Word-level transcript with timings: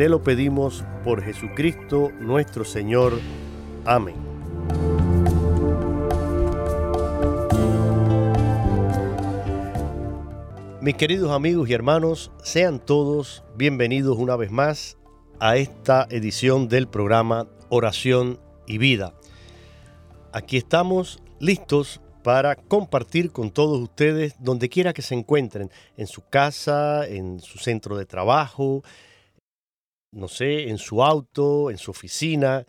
te 0.00 0.08
lo 0.08 0.22
pedimos 0.22 0.82
por 1.04 1.22
Jesucristo 1.22 2.10
nuestro 2.20 2.64
Señor. 2.64 3.20
Amén. 3.84 4.16
Mis 10.80 10.94
queridos 10.94 11.30
amigos 11.32 11.68
y 11.68 11.74
hermanos, 11.74 12.32
sean 12.42 12.78
todos 12.78 13.44
bienvenidos 13.58 14.16
una 14.16 14.36
vez 14.36 14.50
más 14.50 14.96
a 15.38 15.58
esta 15.58 16.06
edición 16.08 16.70
del 16.70 16.88
programa 16.88 17.46
Oración 17.68 18.40
y 18.66 18.78
Vida. 18.78 19.12
Aquí 20.32 20.56
estamos 20.56 21.22
listos 21.40 22.00
para 22.22 22.56
compartir 22.56 23.32
con 23.32 23.50
todos 23.50 23.78
ustedes 23.78 24.34
donde 24.38 24.70
quiera 24.70 24.94
que 24.94 25.02
se 25.02 25.14
encuentren, 25.14 25.70
en 25.98 26.06
su 26.06 26.26
casa, 26.26 27.06
en 27.06 27.40
su 27.40 27.58
centro 27.58 27.98
de 27.98 28.06
trabajo, 28.06 28.82
no 30.12 30.28
sé, 30.28 30.68
en 30.68 30.78
su 30.78 31.02
auto, 31.02 31.70
en 31.70 31.78
su 31.78 31.90
oficina, 31.90 32.66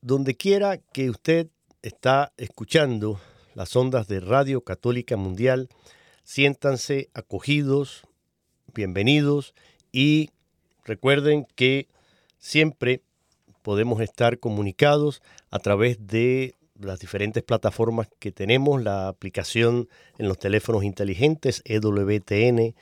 donde 0.00 0.36
quiera 0.36 0.78
que 0.78 1.10
usted 1.10 1.48
está 1.82 2.32
escuchando 2.36 3.20
las 3.54 3.74
ondas 3.76 4.08
de 4.08 4.20
Radio 4.20 4.62
Católica 4.62 5.16
Mundial, 5.16 5.68
siéntanse 6.22 7.08
acogidos, 7.14 8.02
bienvenidos 8.74 9.54
y 9.92 10.30
recuerden 10.84 11.46
que 11.56 11.88
siempre 12.38 13.02
podemos 13.62 14.00
estar 14.00 14.38
comunicados 14.38 15.22
a 15.50 15.58
través 15.58 16.06
de 16.06 16.56
las 16.78 16.98
diferentes 16.98 17.42
plataformas 17.42 18.08
que 18.18 18.32
tenemos, 18.32 18.82
la 18.82 19.08
aplicación 19.08 19.88
en 20.18 20.28
los 20.28 20.38
teléfonos 20.38 20.84
inteligentes 20.84 21.62
EWTN, 21.64 22.74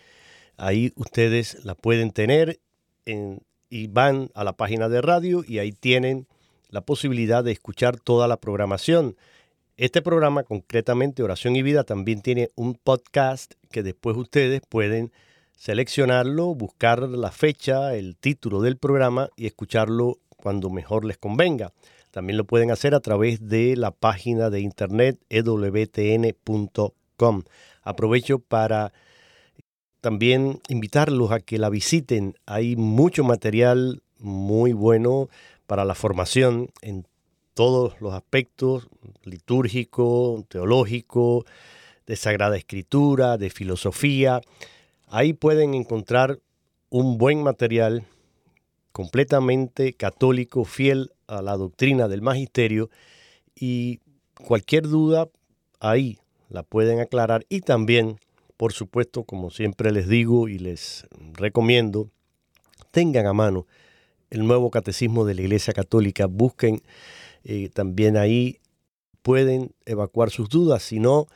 ahí 0.57 0.93
ustedes 0.97 1.65
la 1.65 1.75
pueden 1.75 2.11
tener 2.11 2.59
en 3.05 3.43
y 3.73 3.87
van 3.87 4.29
a 4.35 4.45
la 4.45 4.53
página 4.53 4.91
de 4.91 5.01
radio 5.01 5.43
y 5.49 5.59
ahí 5.59 5.73
tienen 5.73 6.27
la 6.69 6.83
posibilidad 6.83 7.43
de 7.43 7.53
escuchar 7.53 7.99
toda 7.99 8.29
la 8.29 8.37
programación. 8.37 9.17
Este 9.79 10.03
programa, 10.03 10.43
concretamente 10.43 11.23
Oración 11.23 11.57
y 11.57 11.63
Vida, 11.63 11.85
también 11.85 12.21
tiene 12.21 12.51
un 12.55 12.75
podcast 12.75 13.55
que 13.71 13.83
después 13.83 14.15
ustedes 14.19 14.61
pueden 14.69 15.11
seleccionarlo, 15.57 16.55
buscar 16.55 17.01
la 17.01 17.31
fecha, 17.31 17.95
el 17.95 18.19
título 18.19 18.61
del 18.61 18.77
programa 18.77 19.31
y 19.37 19.47
escucharlo 19.47 20.19
cuando 20.37 20.69
mejor 20.69 21.07
les 21.07 21.17
convenga. 21.17 21.73
También 22.11 22.37
lo 22.37 22.45
pueden 22.45 22.73
hacer 22.73 22.95
a 22.95 23.01
través 23.01 23.49
de 23.49 23.75
la 23.75 23.91
página 23.91 24.51
de 24.51 24.61
internet 24.61 25.19
ewtn.com. 25.31 26.75
Aprovecho 27.83 28.39
para 28.39 28.93
también 30.03 30.61
invitarlos 30.69 31.31
a 31.31 31.39
que 31.41 31.59
la 31.59 31.71
visiten. 31.71 32.35
Hay 32.45 32.75
mucho 32.75 33.23
material 33.23 34.03
muy 34.19 34.73
bueno 34.73 35.29
para 35.67 35.85
la 35.85 35.95
formación 35.95 36.71
en 36.83 37.07
todos 37.55 37.99
los 38.01 38.13
aspectos, 38.13 38.89
litúrgico, 39.23 40.45
teológico, 40.49 41.45
de 42.05 42.17
Sagrada 42.17 42.57
Escritura, 42.57 43.39
de 43.39 43.49
filosofía. 43.49 44.41
Ahí 45.07 45.35
pueden 45.35 45.75
encontrar 45.75 46.41
un 46.91 47.17
buen 47.17 47.45
material 47.45 48.05
completamente 48.91 49.93
católico, 49.93 50.65
fiel 50.65 51.13
a 51.29 51.43
la 51.43 51.57
doctrina 51.57 52.09
del 52.09 52.23
magisterio 52.23 52.91
y 53.55 54.01
cualquier 54.35 54.89
duda 54.89 55.29
ahí 55.79 56.19
la 56.49 56.65
pueden 56.65 56.99
aclarar 56.99 57.47
y 57.49 57.61
también 57.61 58.19
por 58.63 58.73
supuesto, 58.73 59.25
como 59.25 59.51
siempre 59.51 59.91
les 59.91 60.07
digo 60.07 60.47
y 60.47 60.57
les 60.57 61.09
recomiendo, 61.33 62.13
tengan 62.93 63.27
a 63.27 63.33
mano 63.33 63.67
el 64.31 64.47
nuevo 64.47 64.71
catecismo 64.71 65.25
de 65.25 65.35
la 65.35 65.41
Iglesia 65.41 65.73
Católica, 65.73 66.27
busquen 66.27 66.81
eh, 67.43 67.71
también 67.71 68.17
ahí, 68.17 68.61
pueden 69.21 69.75
evacuar 69.85 70.31
sus 70.31 70.49
dudas, 70.49 70.85
si 70.85 71.01
no, 71.01 71.27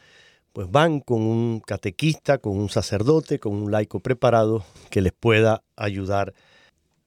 pues 0.53 0.71
van 0.71 1.01
con 1.01 1.23
un 1.23 1.59
catequista, 1.59 2.39
con 2.39 2.57
un 2.57 2.69
sacerdote, 2.69 3.41
con 3.41 3.55
un 3.55 3.73
laico 3.73 3.99
preparado 3.99 4.65
que 4.89 5.01
les 5.01 5.13
pueda 5.13 5.65
ayudar. 5.75 6.33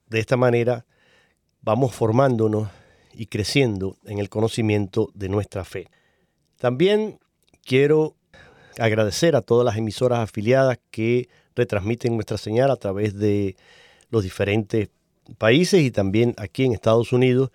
De 0.08 0.20
esta 0.20 0.36
manera 0.36 0.86
vamos 1.62 1.96
formándonos 1.96 2.68
y 3.14 3.28
creciendo 3.28 3.96
en 4.04 4.20
el 4.20 4.28
conocimiento 4.28 5.12
de 5.14 5.30
nuestra 5.30 5.64
fe. 5.64 5.88
También 6.58 7.20
quiero 7.64 8.18
agradecer 8.80 9.36
a 9.36 9.42
todas 9.42 9.66
las 9.66 9.78
emisoras 9.78 10.20
afiliadas 10.20 10.80
que 10.92 11.30
retransmiten 11.56 12.16
nuestra 12.16 12.38
señal 12.38 12.72
a 12.72 12.78
través 12.78 13.18
de 13.18 13.56
los 14.10 14.24
diferentes 14.24 14.90
países 15.38 15.82
y 15.82 15.92
también 15.92 16.34
aquí 16.38 16.66
en 16.66 16.74
Estados 16.74 17.14
Unidos. 17.14 17.52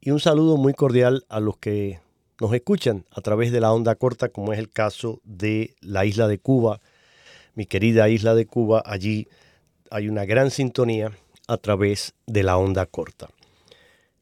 Y 0.00 0.10
un 0.10 0.20
saludo 0.20 0.56
muy 0.56 0.74
cordial 0.74 1.24
a 1.28 1.40
los 1.40 1.56
que 1.58 2.00
nos 2.40 2.52
escuchan 2.52 3.04
a 3.10 3.20
través 3.20 3.52
de 3.52 3.60
la 3.60 3.72
onda 3.72 3.94
corta, 3.94 4.28
como 4.28 4.52
es 4.52 4.58
el 4.58 4.68
caso 4.68 5.20
de 5.24 5.74
la 5.80 6.04
isla 6.04 6.28
de 6.28 6.38
Cuba, 6.38 6.80
mi 7.54 7.66
querida 7.66 8.08
isla 8.08 8.34
de 8.34 8.46
Cuba. 8.46 8.82
Allí 8.84 9.28
hay 9.90 10.08
una 10.08 10.24
gran 10.24 10.50
sintonía 10.50 11.12
a 11.48 11.56
través 11.56 12.14
de 12.26 12.42
la 12.42 12.58
onda 12.58 12.86
corta. 12.86 13.28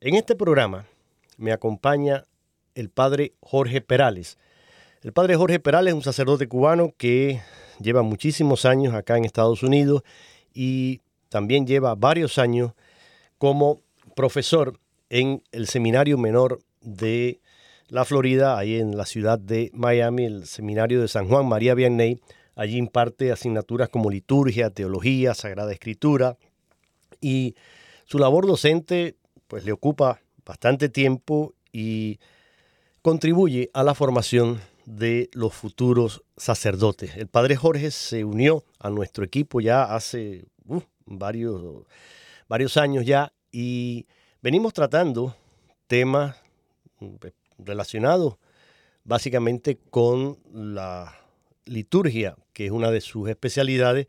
En 0.00 0.14
este 0.14 0.36
programa 0.36 0.86
me 1.36 1.52
acompaña 1.52 2.24
el 2.74 2.90
padre 2.90 3.32
Jorge 3.40 3.80
Perales. 3.80 4.38
El 5.04 5.12
padre 5.12 5.36
Jorge 5.36 5.60
Perales 5.60 5.92
es 5.92 5.96
un 5.96 6.02
sacerdote 6.02 6.48
cubano 6.48 6.94
que 6.96 7.42
lleva 7.78 8.00
muchísimos 8.00 8.64
años 8.64 8.94
acá 8.94 9.18
en 9.18 9.26
Estados 9.26 9.62
Unidos 9.62 10.02
y 10.54 11.02
también 11.28 11.66
lleva 11.66 11.94
varios 11.94 12.38
años 12.38 12.72
como 13.36 13.82
profesor 14.16 14.80
en 15.10 15.42
el 15.52 15.66
seminario 15.68 16.16
menor 16.16 16.60
de 16.80 17.42
la 17.88 18.06
Florida, 18.06 18.56
ahí 18.56 18.76
en 18.76 18.96
la 18.96 19.04
ciudad 19.04 19.38
de 19.38 19.70
Miami, 19.74 20.24
el 20.24 20.46
seminario 20.46 21.02
de 21.02 21.08
San 21.08 21.28
Juan 21.28 21.46
María 21.46 21.74
Vianney. 21.74 22.18
Allí 22.56 22.78
imparte 22.78 23.30
asignaturas 23.30 23.90
como 23.90 24.10
liturgia, 24.10 24.70
teología, 24.70 25.34
sagrada 25.34 25.70
escritura 25.70 26.38
y 27.20 27.56
su 28.06 28.18
labor 28.18 28.46
docente 28.46 29.16
pues 29.48 29.66
le 29.66 29.72
ocupa 29.72 30.22
bastante 30.46 30.88
tiempo 30.88 31.52
y 31.72 32.20
contribuye 33.02 33.68
a 33.74 33.82
la 33.82 33.94
formación 33.94 34.60
de 34.86 35.30
los 35.32 35.54
futuros 35.54 36.22
sacerdotes. 36.36 37.16
El 37.16 37.28
padre 37.28 37.56
Jorge 37.56 37.90
se 37.90 38.24
unió 38.24 38.64
a 38.78 38.90
nuestro 38.90 39.24
equipo 39.24 39.60
ya 39.60 39.84
hace 39.84 40.44
uh, 40.66 40.80
varios, 41.06 41.84
varios 42.48 42.76
años 42.76 43.04
ya 43.06 43.32
y 43.50 44.06
venimos 44.42 44.72
tratando 44.72 45.36
temas 45.86 46.36
mm, 47.00 47.14
relacionados 47.58 48.36
básicamente 49.04 49.78
con 49.90 50.38
la 50.52 51.14
liturgia, 51.66 52.36
que 52.52 52.66
es 52.66 52.72
una 52.72 52.90
de 52.90 53.00
sus 53.00 53.28
especialidades. 53.28 54.08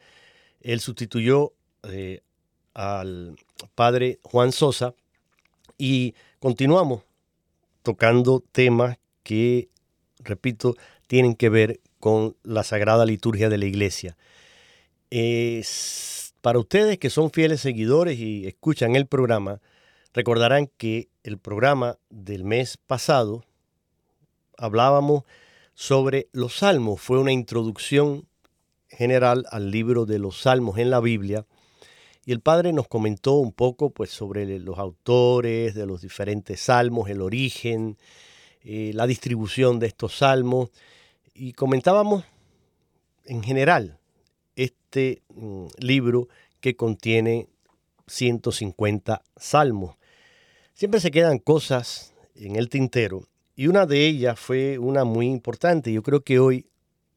Él 0.62 0.80
sustituyó 0.80 1.54
eh, 1.84 2.22
al 2.74 3.36
padre 3.76 4.20
Juan 4.24 4.52
Sosa 4.52 4.94
y 5.78 6.16
continuamos 6.40 7.04
tocando 7.84 8.44
temas 8.52 8.98
que, 9.24 9.70
repito, 10.26 10.76
tienen 11.08 11.36
que 11.36 11.50
ver 11.50 11.80
con 12.00 12.36
la 12.44 12.64
sagrada 12.64 13.06
liturgia 13.06 13.50
de 13.50 13.58
la 13.58 13.66
iglesia. 13.66 14.18
para 16.42 16.60
ustedes 16.60 17.00
que 17.00 17.10
son 17.10 17.32
fieles 17.32 17.62
seguidores 17.62 18.20
y 18.20 18.46
escuchan 18.46 18.96
el 18.96 19.08
programa, 19.08 19.62
recordarán 20.14 20.70
que 20.78 21.10
el 21.24 21.38
programa 21.38 21.98
del 22.10 22.44
mes 22.44 22.78
pasado 22.78 23.44
hablábamos 24.58 25.24
sobre 25.74 26.28
los 26.32 26.58
salmos. 26.58 27.02
Fue 27.02 27.20
una 27.20 27.32
introducción 27.32 28.28
general 28.90 29.46
al 29.52 29.72
libro 29.72 30.06
de 30.06 30.20
los 30.20 30.42
salmos 30.42 30.78
en 30.78 30.90
la 30.90 31.00
Biblia. 31.00 31.46
Y 32.26 32.32
el 32.32 32.40
padre 32.40 32.74
nos 32.74 32.88
comentó 32.88 33.34
un 33.34 33.52
poco 33.52 33.92
pues, 33.92 34.10
sobre 34.10 34.60
los 34.60 34.80
autores 34.80 35.76
de 35.76 35.86
los 35.86 36.02
diferentes 36.02 36.60
salmos, 36.60 37.10
el 37.10 37.22
origen, 37.22 37.98
eh, 38.66 38.92
la 38.96 39.06
distribución 39.06 39.78
de 39.78 39.86
estos 39.86 40.18
salmos. 40.18 40.72
Y 41.36 41.54
comentábamos 41.54 42.24
en 43.26 43.44
general 43.44 44.00
este 44.56 45.22
mm, 45.30 45.68
libro 45.78 46.28
que 46.62 46.76
contiene 46.76 47.48
150 48.08 49.22
salmos. 49.38 49.98
Siempre 50.74 51.00
se 51.00 51.12
quedan 51.12 51.38
cosas 51.38 52.16
en 52.34 52.56
el 52.56 52.70
tintero 52.70 53.28
y 53.56 53.68
una 53.68 53.86
de 53.86 54.08
ellas 54.08 54.40
fue 54.40 54.80
una 54.80 55.04
muy 55.04 55.28
importante. 55.28 55.94
Yo 55.94 56.02
creo 56.02 56.22
que 56.22 56.40
hoy 56.40 56.66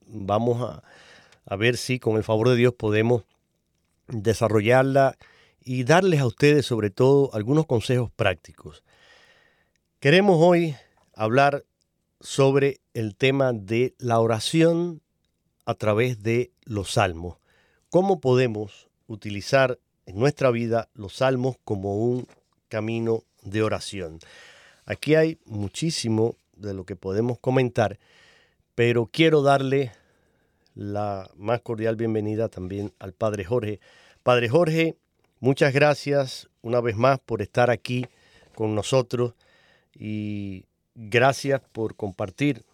vamos 0.06 0.62
a, 0.62 0.82
a 1.46 1.56
ver 1.56 1.78
si 1.78 1.98
con 1.98 2.16
el 2.16 2.24
favor 2.24 2.50
de 2.50 2.56
Dios 2.56 2.74
podemos 2.74 3.24
desarrollarla 4.06 5.16
y 5.64 5.84
darles 5.84 6.20
a 6.20 6.26
ustedes 6.26 6.66
sobre 6.66 6.90
todo 6.90 7.30
algunos 7.32 7.64
consejos 7.64 8.10
prácticos. 8.10 8.84
Queremos 9.98 10.36
hoy 10.40 10.76
hablar 11.18 11.64
sobre 12.20 12.80
el 12.94 13.16
tema 13.16 13.52
de 13.52 13.94
la 13.98 14.20
oración 14.20 15.02
a 15.66 15.74
través 15.74 16.22
de 16.22 16.52
los 16.64 16.92
salmos. 16.92 17.38
¿Cómo 17.90 18.20
podemos 18.20 18.88
utilizar 19.08 19.80
en 20.06 20.16
nuestra 20.20 20.52
vida 20.52 20.88
los 20.94 21.14
salmos 21.16 21.56
como 21.64 21.98
un 21.98 22.28
camino 22.68 23.24
de 23.42 23.62
oración? 23.62 24.20
Aquí 24.84 25.16
hay 25.16 25.38
muchísimo 25.44 26.36
de 26.56 26.72
lo 26.72 26.84
que 26.84 26.94
podemos 26.94 27.40
comentar, 27.40 27.98
pero 28.76 29.06
quiero 29.06 29.42
darle 29.42 29.90
la 30.76 31.28
más 31.36 31.62
cordial 31.62 31.96
bienvenida 31.96 32.48
también 32.48 32.92
al 33.00 33.12
Padre 33.12 33.44
Jorge. 33.44 33.80
Padre 34.22 34.48
Jorge, 34.48 34.94
muchas 35.40 35.74
gracias 35.74 36.48
una 36.62 36.80
vez 36.80 36.96
más 36.96 37.18
por 37.18 37.42
estar 37.42 37.70
aquí 37.70 38.06
con 38.54 38.76
nosotros 38.76 39.34
y 39.92 40.64
gracias 40.98 41.60
por 41.72 41.94
compartir 41.94 42.64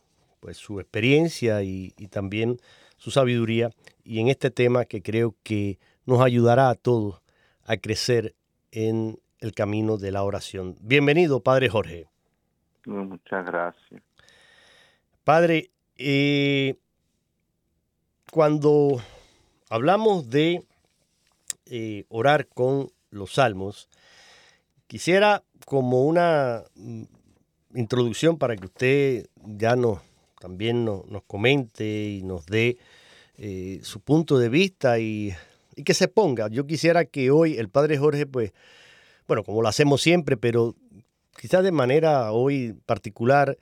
pues, 0.40 0.56
su 0.56 0.80
experiencia 0.80 1.62
y, 1.62 1.92
y 1.98 2.08
también 2.08 2.58
su 2.96 3.10
sabiduría 3.10 3.70
y 4.02 4.20
en 4.20 4.28
este 4.28 4.50
tema 4.50 4.86
que 4.86 5.02
creo 5.02 5.34
que 5.42 5.78
nos 6.06 6.22
ayudará 6.22 6.70
a 6.70 6.74
todos 6.74 7.20
a 7.64 7.76
crecer 7.76 8.34
en 8.72 9.18
el 9.40 9.52
camino 9.52 9.98
de 9.98 10.10
la 10.10 10.22
oración. 10.22 10.76
Bienvenido, 10.80 11.40
Padre 11.40 11.68
Jorge. 11.68 12.08
Muchas 12.86 13.44
gracias. 13.44 14.02
Padre, 15.22 15.70
eh, 15.96 16.76
cuando 18.30 19.02
hablamos 19.68 20.30
de 20.30 20.64
eh, 21.66 22.04
orar 22.08 22.46
con 22.48 22.90
los 23.10 23.34
salmos, 23.34 23.88
quisiera 24.86 25.42
como 25.66 26.04
una 26.04 26.62
introducción 27.74 28.38
para 28.38 28.56
que 28.56 28.66
usted 28.66 29.26
ya 29.44 29.76
nos, 29.76 30.00
también 30.40 30.84
nos, 30.84 31.04
comente 31.26 31.84
y 31.84 32.22
nos 32.22 32.46
dé 32.46 32.78
eh, 33.36 33.80
su 33.82 34.00
punto 34.00 34.38
de 34.38 34.48
vista 34.48 34.98
y, 34.98 35.32
y, 35.76 35.82
que 35.82 35.94
se 35.94 36.08
ponga. 36.08 36.48
Yo 36.48 36.66
quisiera 36.66 37.04
que 37.04 37.30
hoy 37.30 37.56
el 37.56 37.68
Padre 37.68 37.98
Jorge, 37.98 38.26
pues, 38.26 38.52
bueno, 39.26 39.42
como 39.44 39.62
lo 39.62 39.68
hacemos 39.68 40.02
siempre, 40.02 40.36
pero 40.36 40.74
quizás 41.40 41.64
de 41.64 41.72
manera 41.72 42.32
hoy 42.32 42.74
particular, 42.86 43.58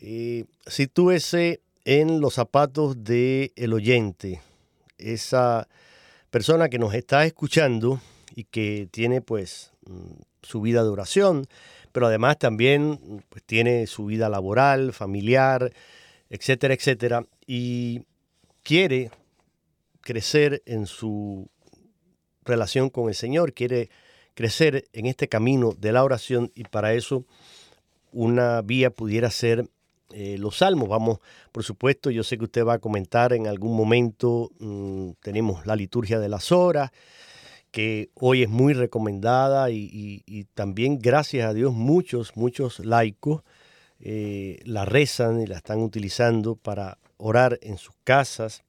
eh, 0.00 0.44
sitúese 0.66 1.60
en 1.84 2.20
los 2.20 2.34
zapatos 2.34 3.02
del 3.04 3.52
el 3.56 3.72
oyente, 3.72 4.42
esa 4.98 5.68
persona 6.30 6.68
que 6.68 6.78
nos 6.78 6.94
está 6.94 7.24
escuchando 7.24 8.00
y 8.34 8.44
que 8.44 8.88
tiene 8.90 9.22
pues 9.22 9.72
mm, 9.86 10.22
su 10.42 10.60
vida 10.60 10.82
de 10.82 10.90
oración, 10.90 11.46
pero 11.96 12.08
además 12.08 12.38
también 12.38 13.24
pues, 13.30 13.42
tiene 13.42 13.86
su 13.86 14.04
vida 14.04 14.28
laboral, 14.28 14.92
familiar, 14.92 15.72
etcétera, 16.28 16.74
etcétera, 16.74 17.24
y 17.46 18.02
quiere 18.62 19.10
crecer 20.02 20.62
en 20.66 20.84
su 20.84 21.48
relación 22.44 22.90
con 22.90 23.08
el 23.08 23.14
Señor, 23.14 23.54
quiere 23.54 23.88
crecer 24.34 24.84
en 24.92 25.06
este 25.06 25.26
camino 25.26 25.72
de 25.72 25.92
la 25.92 26.04
oración 26.04 26.52
y 26.54 26.64
para 26.64 26.92
eso 26.92 27.24
una 28.12 28.60
vía 28.60 28.90
pudiera 28.90 29.30
ser 29.30 29.66
eh, 30.12 30.36
los 30.36 30.58
salmos. 30.58 30.90
Vamos, 30.90 31.20
por 31.50 31.64
supuesto, 31.64 32.10
yo 32.10 32.24
sé 32.24 32.36
que 32.36 32.44
usted 32.44 32.66
va 32.66 32.74
a 32.74 32.78
comentar 32.78 33.32
en 33.32 33.46
algún 33.46 33.74
momento, 33.74 34.50
mm, 34.58 35.12
tenemos 35.22 35.64
la 35.64 35.76
liturgia 35.76 36.18
de 36.18 36.28
las 36.28 36.52
horas, 36.52 36.90
que 37.76 38.08
hoy 38.14 38.42
es 38.42 38.48
muy 38.48 38.72
recomendada 38.72 39.68
y, 39.70 40.46
también, 40.54 40.98
gracias 40.98 41.46
a 41.46 41.52
Dios, 41.52 41.74
muchos, 41.74 42.34
muchos 42.34 42.78
laicos 42.78 43.42
eh, 44.00 44.60
la 44.64 44.86
rezan 44.86 45.42
y 45.42 45.46
la 45.46 45.58
están 45.58 45.80
utilizando 45.80 46.56
para 46.56 46.96
orar 47.18 47.58
en 47.60 47.76
sus 47.76 47.94
casas. 48.02 48.62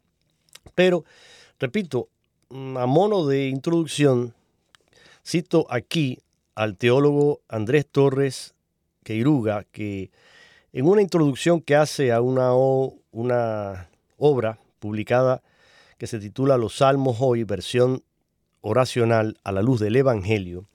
Pero, 0.75 1.05
repito, 1.57 2.09
mm, 2.49 2.75
a 2.75 2.85
mono 2.85 3.25
de 3.25 3.47
introducción, 3.47 4.33
Cito 5.25 5.67
aquí 5.69 6.19
al 6.53 6.75
teólogo 6.75 7.39
Andrés 7.47 7.87
Torres 7.89 8.55
Queiruga, 9.05 9.63
que 9.71 10.11
en 10.73 10.85
una 10.85 11.01
introducción 11.01 11.61
que 11.61 11.77
hace 11.77 12.11
a 12.11 12.19
una, 12.19 12.51
una 13.11 13.89
obra 14.17 14.59
publicada 14.79 15.43
que 15.97 16.07
se 16.07 16.19
titula 16.19 16.57
Los 16.57 16.75
Salmos 16.75 17.15
Hoy, 17.21 17.45
versión 17.45 18.03
oracional 18.67 19.37
a 19.43 19.51
la 19.51 19.61
luz 19.61 19.79
del 19.79 19.95
Evangelio, 19.95 20.65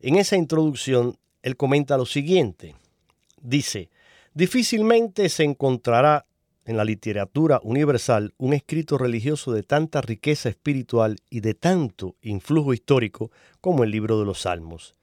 en 0.00 0.16
esa 0.16 0.36
introducción 0.36 1.18
él 1.42 1.56
comenta 1.56 1.96
lo 1.96 2.06
siguiente. 2.06 2.74
Dice, 3.40 3.90
difícilmente 4.34 5.28
se 5.28 5.44
encontrará 5.44 6.26
en 6.64 6.76
la 6.76 6.84
literatura 6.84 7.60
universal 7.62 8.34
un 8.38 8.52
escrito 8.52 8.98
religioso 8.98 9.52
de 9.52 9.62
tanta 9.62 10.00
riqueza 10.00 10.48
espiritual 10.48 11.16
y 11.30 11.40
de 11.40 11.54
tanto 11.54 12.16
influjo 12.22 12.74
histórico 12.74 13.30
como 13.60 13.84
el 13.84 13.90
libro 13.90 14.18
de 14.18 14.24
los 14.24 14.40
Salmos. 14.42 14.94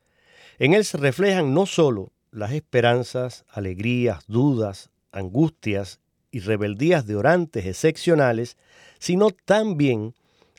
En 0.60 0.74
él 0.74 0.86
se 0.86 0.98
reflejan 0.98 1.54
no 1.54 1.66
sólo 1.66 2.12
las 2.32 2.52
esperanzas, 2.52 3.46
alegrías, 3.50 4.24
dudas, 4.28 4.90
angustias 5.12 6.00
y 6.32 6.40
rebeldías 6.40 7.06
de 7.06 7.16
orantes 7.16 7.66
excepcionales, 7.66 8.58
sino 9.00 9.30
también 9.32 10.14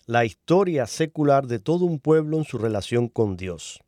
la 0.06 0.24
historia 0.24 0.86
secular 0.86 1.46
de 1.46 1.58
todo 1.58 1.84
un 1.84 1.98
pueblo 1.98 2.38
en 2.38 2.44
su 2.44 2.58
relación 2.58 3.08
con 3.08 3.36
Dios. 3.36 3.80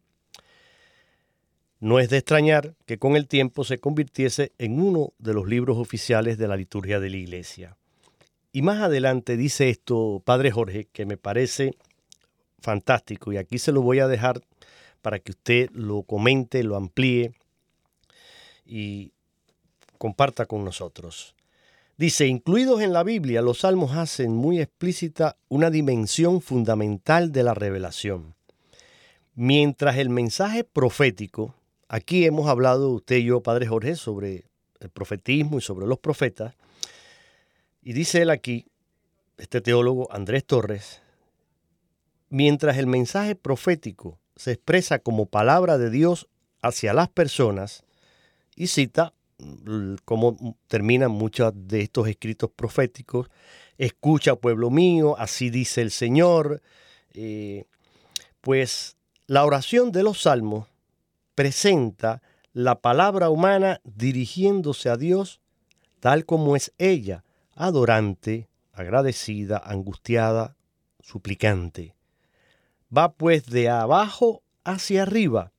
No 1.78 2.00
es 2.00 2.08
de 2.08 2.18
extrañar 2.18 2.74
que 2.86 2.98
con 2.98 3.16
el 3.16 3.28
tiempo 3.28 3.62
se 3.62 3.78
convirtiese 3.78 4.52
en 4.58 4.80
uno 4.80 5.12
de 5.18 5.34
los 5.34 5.46
libros 5.46 5.76
oficiales 5.76 6.38
de 6.38 6.48
la 6.48 6.56
liturgia 6.56 7.00
de 7.00 7.10
la 7.10 7.16
Iglesia. 7.18 7.76
Y 8.50 8.62
más 8.62 8.80
adelante 8.80 9.36
dice 9.36 9.68
esto, 9.68 10.22
Padre 10.24 10.50
Jorge, 10.50 10.88
que 10.90 11.04
me 11.04 11.18
parece 11.18 11.76
fantástico, 12.60 13.32
y 13.32 13.36
aquí 13.36 13.58
se 13.58 13.70
lo 13.70 13.82
voy 13.82 14.00
a 14.00 14.08
dejar 14.08 14.40
para 15.02 15.18
que 15.18 15.32
usted 15.32 15.70
lo 15.72 16.02
comente, 16.02 16.64
lo 16.64 16.74
amplíe 16.74 17.34
y 18.64 19.12
comparta 19.98 20.46
con 20.46 20.64
nosotros. 20.64 21.35
Dice, 21.96 22.26
incluidos 22.26 22.82
en 22.82 22.92
la 22.92 23.02
Biblia, 23.02 23.40
los 23.42 23.60
salmos 23.60 23.96
hacen 23.96 24.32
muy 24.32 24.60
explícita 24.60 25.36
una 25.48 25.70
dimensión 25.70 26.40
fundamental 26.40 27.32
de 27.32 27.42
la 27.42 27.54
revelación. 27.54 28.34
Mientras 29.34 29.96
el 29.96 30.10
mensaje 30.10 30.64
profético 30.64 31.54
Aquí 31.88 32.24
hemos 32.24 32.48
hablado 32.48 32.90
usted 32.90 33.16
y 33.16 33.24
yo, 33.26 33.42
Padre 33.42 33.66
Jorge, 33.66 33.94
sobre 33.94 34.46
el 34.80 34.90
profetismo 34.90 35.58
y 35.58 35.60
sobre 35.60 35.86
los 35.86 35.98
profetas. 35.98 36.54
Y 37.80 37.92
dice 37.92 38.22
él 38.22 38.30
aquí, 38.30 38.66
este 39.38 39.60
teólogo 39.60 40.12
Andrés 40.12 40.44
Torres, 40.44 41.00
mientras 42.28 42.78
el 42.78 42.88
mensaje 42.88 43.36
profético 43.36 44.18
se 44.34 44.52
expresa 44.52 44.98
como 44.98 45.26
palabra 45.26 45.78
de 45.78 45.90
Dios 45.90 46.28
hacia 46.60 46.92
las 46.92 47.08
personas, 47.08 47.84
y 48.56 48.66
cita 48.68 49.12
cómo 50.04 50.56
terminan 50.68 51.10
muchos 51.10 51.52
de 51.54 51.82
estos 51.82 52.08
escritos 52.08 52.50
proféticos. 52.50 53.28
Escucha, 53.78 54.36
pueblo 54.36 54.70
mío, 54.70 55.16
así 55.18 55.50
dice 55.50 55.82
el 55.82 55.90
Señor. 55.90 56.62
Eh, 57.12 57.64
pues 58.40 58.96
la 59.26 59.44
oración 59.44 59.92
de 59.92 60.02
los 60.02 60.22
salmos 60.22 60.68
presenta 61.34 62.22
la 62.52 62.80
palabra 62.80 63.28
humana 63.28 63.80
dirigiéndose 63.84 64.88
a 64.88 64.96
Dios 64.96 65.40
tal 66.00 66.24
como 66.24 66.56
es 66.56 66.72
ella, 66.78 67.24
adorante, 67.54 68.48
agradecida, 68.72 69.58
angustiada, 69.58 70.56
suplicante. 71.00 71.94
Va 72.96 73.12
pues 73.12 73.46
de 73.46 73.68
abajo 73.68 74.42
hacia 74.64 75.02
arriba, 75.02 75.52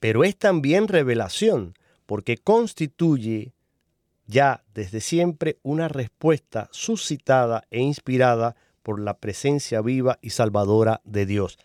pero 0.00 0.24
es 0.24 0.36
también 0.36 0.88
revelación, 0.88 1.74
porque 2.06 2.36
constituye 2.38 3.52
ya 4.26 4.64
desde 4.74 5.00
siempre 5.00 5.58
una 5.62 5.88
respuesta 5.88 6.68
suscitada 6.72 7.64
e 7.70 7.80
inspirada 7.80 8.56
por 8.82 9.00
la 9.00 9.18
presencia 9.18 9.80
viva 9.80 10.18
y 10.22 10.30
salvadora 10.30 11.00
de 11.04 11.26
Dios. 11.26 11.58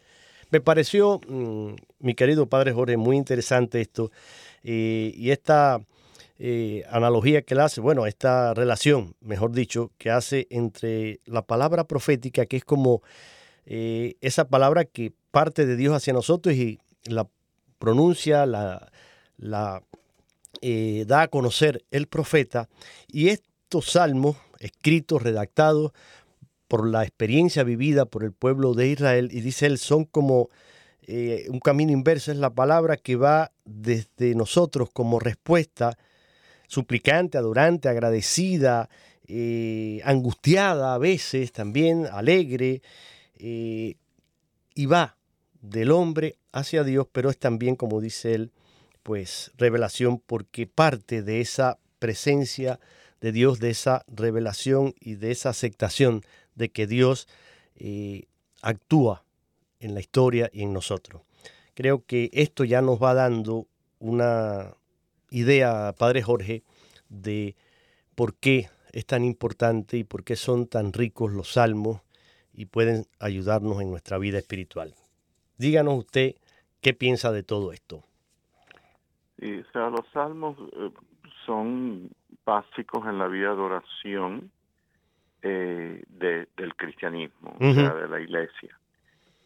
Me 0.51 0.61
pareció, 0.61 1.19
mm, 1.27 1.73
mi 1.99 2.15
querido 2.15 2.47
padre 2.47 2.73
Jorge, 2.73 2.97
muy 2.97 3.17
interesante 3.17 3.81
esto 3.81 4.11
eh, 4.63 5.13
y 5.15 5.31
esta 5.31 5.81
eh, 6.39 6.85
analogía 6.89 7.41
que 7.41 7.53
él 7.53 7.59
hace, 7.59 7.81
bueno, 7.81 8.07
esta 8.07 8.53
relación, 8.53 9.15
mejor 9.19 9.51
dicho, 9.51 9.91
que 9.97 10.09
hace 10.09 10.47
entre 10.49 11.19
la 11.25 11.43
palabra 11.43 11.83
profética, 11.83 12.45
que 12.45 12.57
es 12.57 12.65
como 12.65 13.03
eh, 13.65 14.15
esa 14.21 14.47
palabra 14.47 14.85
que 14.85 15.13
parte 15.31 15.65
de 15.65 15.75
Dios 15.75 15.93
hacia 15.93 16.13
nosotros 16.13 16.55
y 16.55 16.79
la 17.03 17.27
pronuncia, 17.77 18.45
la, 18.45 18.91
la 19.37 19.83
eh, 20.61 21.05
da 21.07 21.23
a 21.23 21.27
conocer 21.27 21.85
el 21.91 22.07
profeta 22.07 22.69
y 23.07 23.29
estos 23.29 23.91
salmos 23.91 24.37
escritos, 24.59 25.21
redactados 25.21 25.93
por 26.67 26.87
la 26.87 27.03
experiencia 27.03 27.63
vivida 27.63 28.05
por 28.05 28.23
el 28.23 28.33
pueblo 28.33 28.73
de 28.73 28.89
Israel, 28.89 29.29
y 29.31 29.41
dice 29.41 29.65
él, 29.65 29.77
son 29.77 30.05
como 30.05 30.49
eh, 31.03 31.45
un 31.49 31.59
camino 31.59 31.91
inverso, 31.91 32.31
es 32.31 32.37
la 32.37 32.49
palabra 32.49 32.97
que 32.97 33.15
va 33.15 33.51
desde 33.65 34.35
nosotros 34.35 34.89
como 34.91 35.19
respuesta 35.19 35.97
suplicante, 36.67 37.37
adorante, 37.37 37.89
agradecida, 37.89 38.89
eh, 39.27 40.01
angustiada 40.03 40.93
a 40.93 40.97
veces 40.97 41.51
también, 41.51 42.05
alegre, 42.11 42.81
y 43.41 44.85
va 44.85 45.15
del 45.61 45.91
hombre 45.91 46.37
hacia 46.51 46.83
Dios, 46.83 47.07
pero 47.11 47.29
es 47.29 47.37
también, 47.37 47.75
como 47.75 48.01
dice 48.01 48.35
él, 48.35 48.51
pues 49.03 49.51
revelación 49.57 50.19
porque 50.19 50.67
parte 50.67 51.21
de 51.21 51.41
esa 51.41 51.79
presencia 51.99 52.79
de 53.21 53.31
Dios, 53.31 53.59
de 53.59 53.69
esa 53.69 54.03
revelación 54.07 54.95
y 54.99 55.15
de 55.15 55.31
esa 55.31 55.49
aceptación 55.49 56.21
de 56.55 56.69
que 56.69 56.87
Dios 56.87 57.27
eh, 57.75 58.23
actúa 58.61 59.23
en 59.79 59.93
la 59.93 59.99
historia 59.99 60.49
y 60.53 60.63
en 60.63 60.73
nosotros. 60.73 61.21
Creo 61.73 62.05
que 62.05 62.29
esto 62.33 62.63
ya 62.63 62.81
nos 62.81 63.01
va 63.01 63.13
dando 63.13 63.67
una 63.99 64.75
idea, 65.29 65.93
Padre 65.97 66.21
Jorge, 66.21 66.63
de 67.09 67.55
por 68.15 68.35
qué 68.35 68.69
es 68.91 69.05
tan 69.05 69.23
importante 69.23 69.97
y 69.97 70.03
por 70.03 70.23
qué 70.23 70.35
son 70.35 70.67
tan 70.67 70.93
ricos 70.93 71.31
los 71.31 71.53
salmos 71.53 72.01
y 72.53 72.65
pueden 72.65 73.07
ayudarnos 73.19 73.81
en 73.81 73.91
nuestra 73.91 74.17
vida 74.17 74.37
espiritual. 74.37 74.95
Díganos 75.57 75.99
usted 75.99 76.35
qué 76.81 76.93
piensa 76.93 77.31
de 77.31 77.43
todo 77.43 77.71
esto. 77.71 78.03
Y, 79.41 79.59
o 79.59 79.71
sea, 79.71 79.89
los 79.89 80.05
salmos 80.11 80.57
eh, 80.73 80.91
son 81.45 82.09
básicos 82.45 83.05
en 83.07 83.17
la 83.17 83.27
vida 83.27 83.55
de 83.55 83.61
oración 83.61 84.51
eh, 85.41 86.03
del 86.09 86.75
cristianismo, 86.75 87.55
o 87.59 87.73
sea, 87.73 87.93
de 87.93 88.07
la 88.09 88.19
iglesia, 88.19 88.77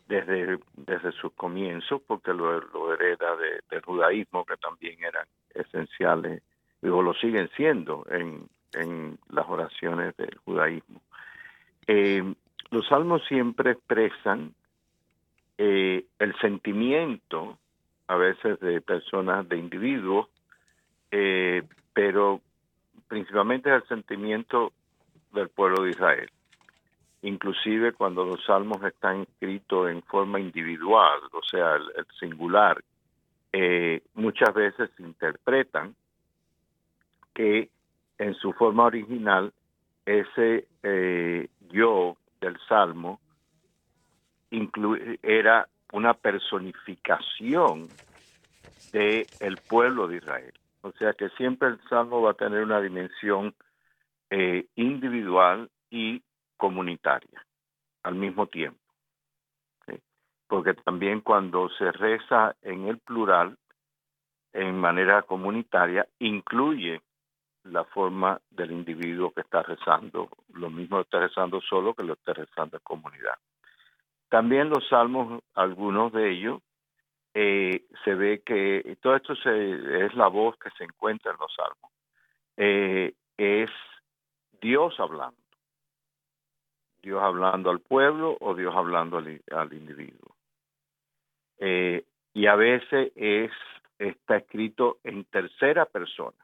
desde, 0.07 0.57
desde 0.75 1.11
sus 1.11 1.33
comienzos, 1.33 2.01
porque 2.07 2.33
lo, 2.33 2.93
hereda 2.93 3.35
del 3.69 3.81
judaísmo, 3.81 4.45
que 4.45 4.57
también 4.57 5.03
eran 5.03 5.27
esenciales, 5.53 6.41
digo, 6.81 7.03
lo 7.03 7.13
siguen 7.13 7.49
siendo 7.55 8.05
en, 8.09 8.47
en 8.73 9.19
las 9.29 9.47
oraciones 9.47 10.17
del 10.17 10.35
judaísmo. 10.45 11.01
Eh, 11.85 12.33
los 12.71 12.87
salmos 12.87 13.21
siempre 13.27 13.71
expresan 13.71 14.55
el 15.57 16.35
sentimiento 16.41 17.57
a 18.07 18.15
veces 18.15 18.59
de 18.59 18.81
personas, 18.81 19.47
de 19.47 19.57
individuos, 19.57 20.27
eh, 21.11 21.63
pero 21.93 22.41
principalmente 23.07 23.73
el 23.73 23.83
sentimiento 23.87 24.73
del 25.31 25.49
pueblo 25.49 25.83
de 25.83 25.91
Israel. 25.91 26.29
Inclusive 27.21 27.93
cuando 27.93 28.25
los 28.25 28.43
salmos 28.45 28.83
están 28.83 29.21
escritos 29.21 29.89
en 29.89 30.01
forma 30.03 30.39
individual, 30.39 31.19
o 31.31 31.41
sea, 31.43 31.75
el, 31.75 32.05
singular, 32.19 32.83
eh, 33.53 34.01
muchas 34.15 34.53
veces 34.53 34.89
interpretan 34.99 35.95
que 37.33 37.69
en 38.17 38.33
su 38.35 38.51
forma 38.53 38.85
original 38.85 39.53
ese 40.05 40.67
eh, 40.83 41.47
yo 41.69 42.17
del 42.41 42.57
salmo 42.67 43.19
era 45.23 45.67
una 45.93 46.15
personificación 46.15 47.87
del 48.91 49.27
el 49.39 49.57
pueblo 49.57 50.07
de 50.07 50.17
Israel. 50.17 50.53
O 50.81 50.91
sea 50.91 51.13
que 51.13 51.29
siempre 51.29 51.69
el 51.69 51.79
salmo 51.87 52.21
va 52.21 52.31
a 52.31 52.35
tener 52.35 52.63
una 52.63 52.81
dimensión 52.81 53.55
eh, 54.29 54.65
individual 54.75 55.69
y 55.89 56.21
comunitaria 56.57 57.45
al 58.01 58.15
mismo 58.15 58.47
tiempo. 58.47 58.79
Porque 60.47 60.73
también 60.73 61.21
cuando 61.21 61.69
se 61.69 61.91
reza 61.91 62.55
en 62.61 62.87
el 62.87 62.97
plural, 62.99 63.57
en 64.51 64.77
manera 64.77 65.21
comunitaria, 65.21 66.07
incluye 66.19 67.01
la 67.63 67.85
forma 67.85 68.39
del 68.49 68.71
individuo 68.71 69.31
que 69.31 69.41
está 69.41 69.63
rezando, 69.63 70.29
lo 70.53 70.69
mismo 70.69 70.99
está 70.99 71.19
rezando 71.19 71.61
solo 71.61 71.93
que 71.93 72.03
lo 72.03 72.13
está 72.13 72.33
rezando 72.33 72.77
en 72.77 72.83
comunidad. 72.83 73.35
También 74.33 74.71
los 74.71 74.87
salmos, 74.87 75.43
algunos 75.53 76.11
de 76.11 76.31
ellos, 76.31 76.59
eh, 77.35 77.85
se 78.03 78.15
ve 78.15 78.41
que 78.43 78.97
todo 78.99 79.15
esto 79.15 79.33
es 79.33 80.15
la 80.15 80.27
voz 80.27 80.57
que 80.57 80.71
se 80.71 80.85
encuentra 80.85 81.33
en 81.33 81.37
los 81.37 81.53
salmos. 81.53 81.91
Eh, 82.57 83.13
es 83.37 83.69
Dios 84.59 84.99
hablando. 84.99 85.37
Dios 87.03 87.21
hablando 87.21 87.69
al 87.69 87.81
pueblo 87.81 88.35
o 88.39 88.55
Dios 88.55 88.73
hablando 88.75 89.19
al, 89.19 89.73
individuo. 89.73 90.35
Eh, 91.59 92.03
y 92.33 92.47
a 92.47 92.55
veces 92.55 93.11
es 93.15 93.51
está 93.99 94.37
escrito 94.37 94.97
en 95.03 95.25
tercera 95.25 95.85
persona. 95.85 96.43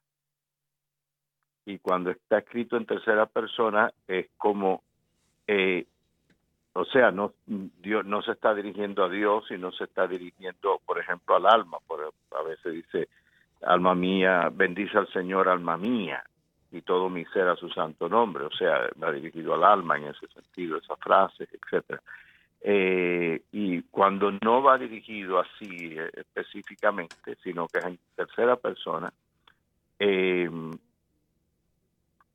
Y 1.66 1.80
cuando 1.80 2.12
está 2.12 2.38
escrito 2.38 2.78
en 2.78 2.86
tercera 2.86 3.26
persona 3.26 3.92
es 4.08 4.30
como 4.38 4.84
o 6.80 6.86
sea, 6.86 7.12
no, 7.12 7.34
Dios 7.46 8.06
no 8.06 8.22
se 8.22 8.32
está 8.32 8.56
dirigiendo 8.56 9.04
a 9.04 9.10
Dios, 9.10 9.44
sino 9.50 9.70
se 9.74 9.84
está 9.84 10.08
dirigiendo, 10.08 10.80
por 10.86 10.98
ejemplo, 10.98 11.36
al 11.36 11.46
alma. 11.46 11.78
Por, 11.86 12.14
a 12.32 12.44
veces 12.44 12.74
dice, 12.74 13.10
alma 13.62 13.96
mía, 13.96 14.50
bendice 14.50 14.98
al 14.98 15.12
Señor, 15.12 15.50
alma 15.50 15.76
mía, 15.76 16.24
y 16.72 16.82
todo 16.82 17.10
mi 17.10 17.26
ser 17.26 17.50
a 17.50 17.58
su 17.58 17.70
santo 17.70 18.08
nombre. 18.08 18.46
O 18.46 18.52
sea, 18.52 18.90
va 19.02 19.12
dirigido 19.12 19.56
al 19.56 19.66
alma 19.66 19.98
en 19.98 20.06
ese 20.06 20.28
sentido, 20.28 20.78
esa 20.78 20.96
frase, 20.96 21.50
etcétera. 21.52 22.02
Eh, 22.62 23.42
y 23.52 23.82
cuando 23.84 24.32
no 24.42 24.64
va 24.64 24.78
dirigido 24.78 25.38
así 25.38 25.98
eh, 25.98 26.10
específicamente, 26.14 27.36
sino 27.44 27.68
que 27.68 27.80
es 27.80 27.86
en 27.86 28.00
tercera 28.16 28.56
persona, 28.56 29.12
eh, 30.00 30.50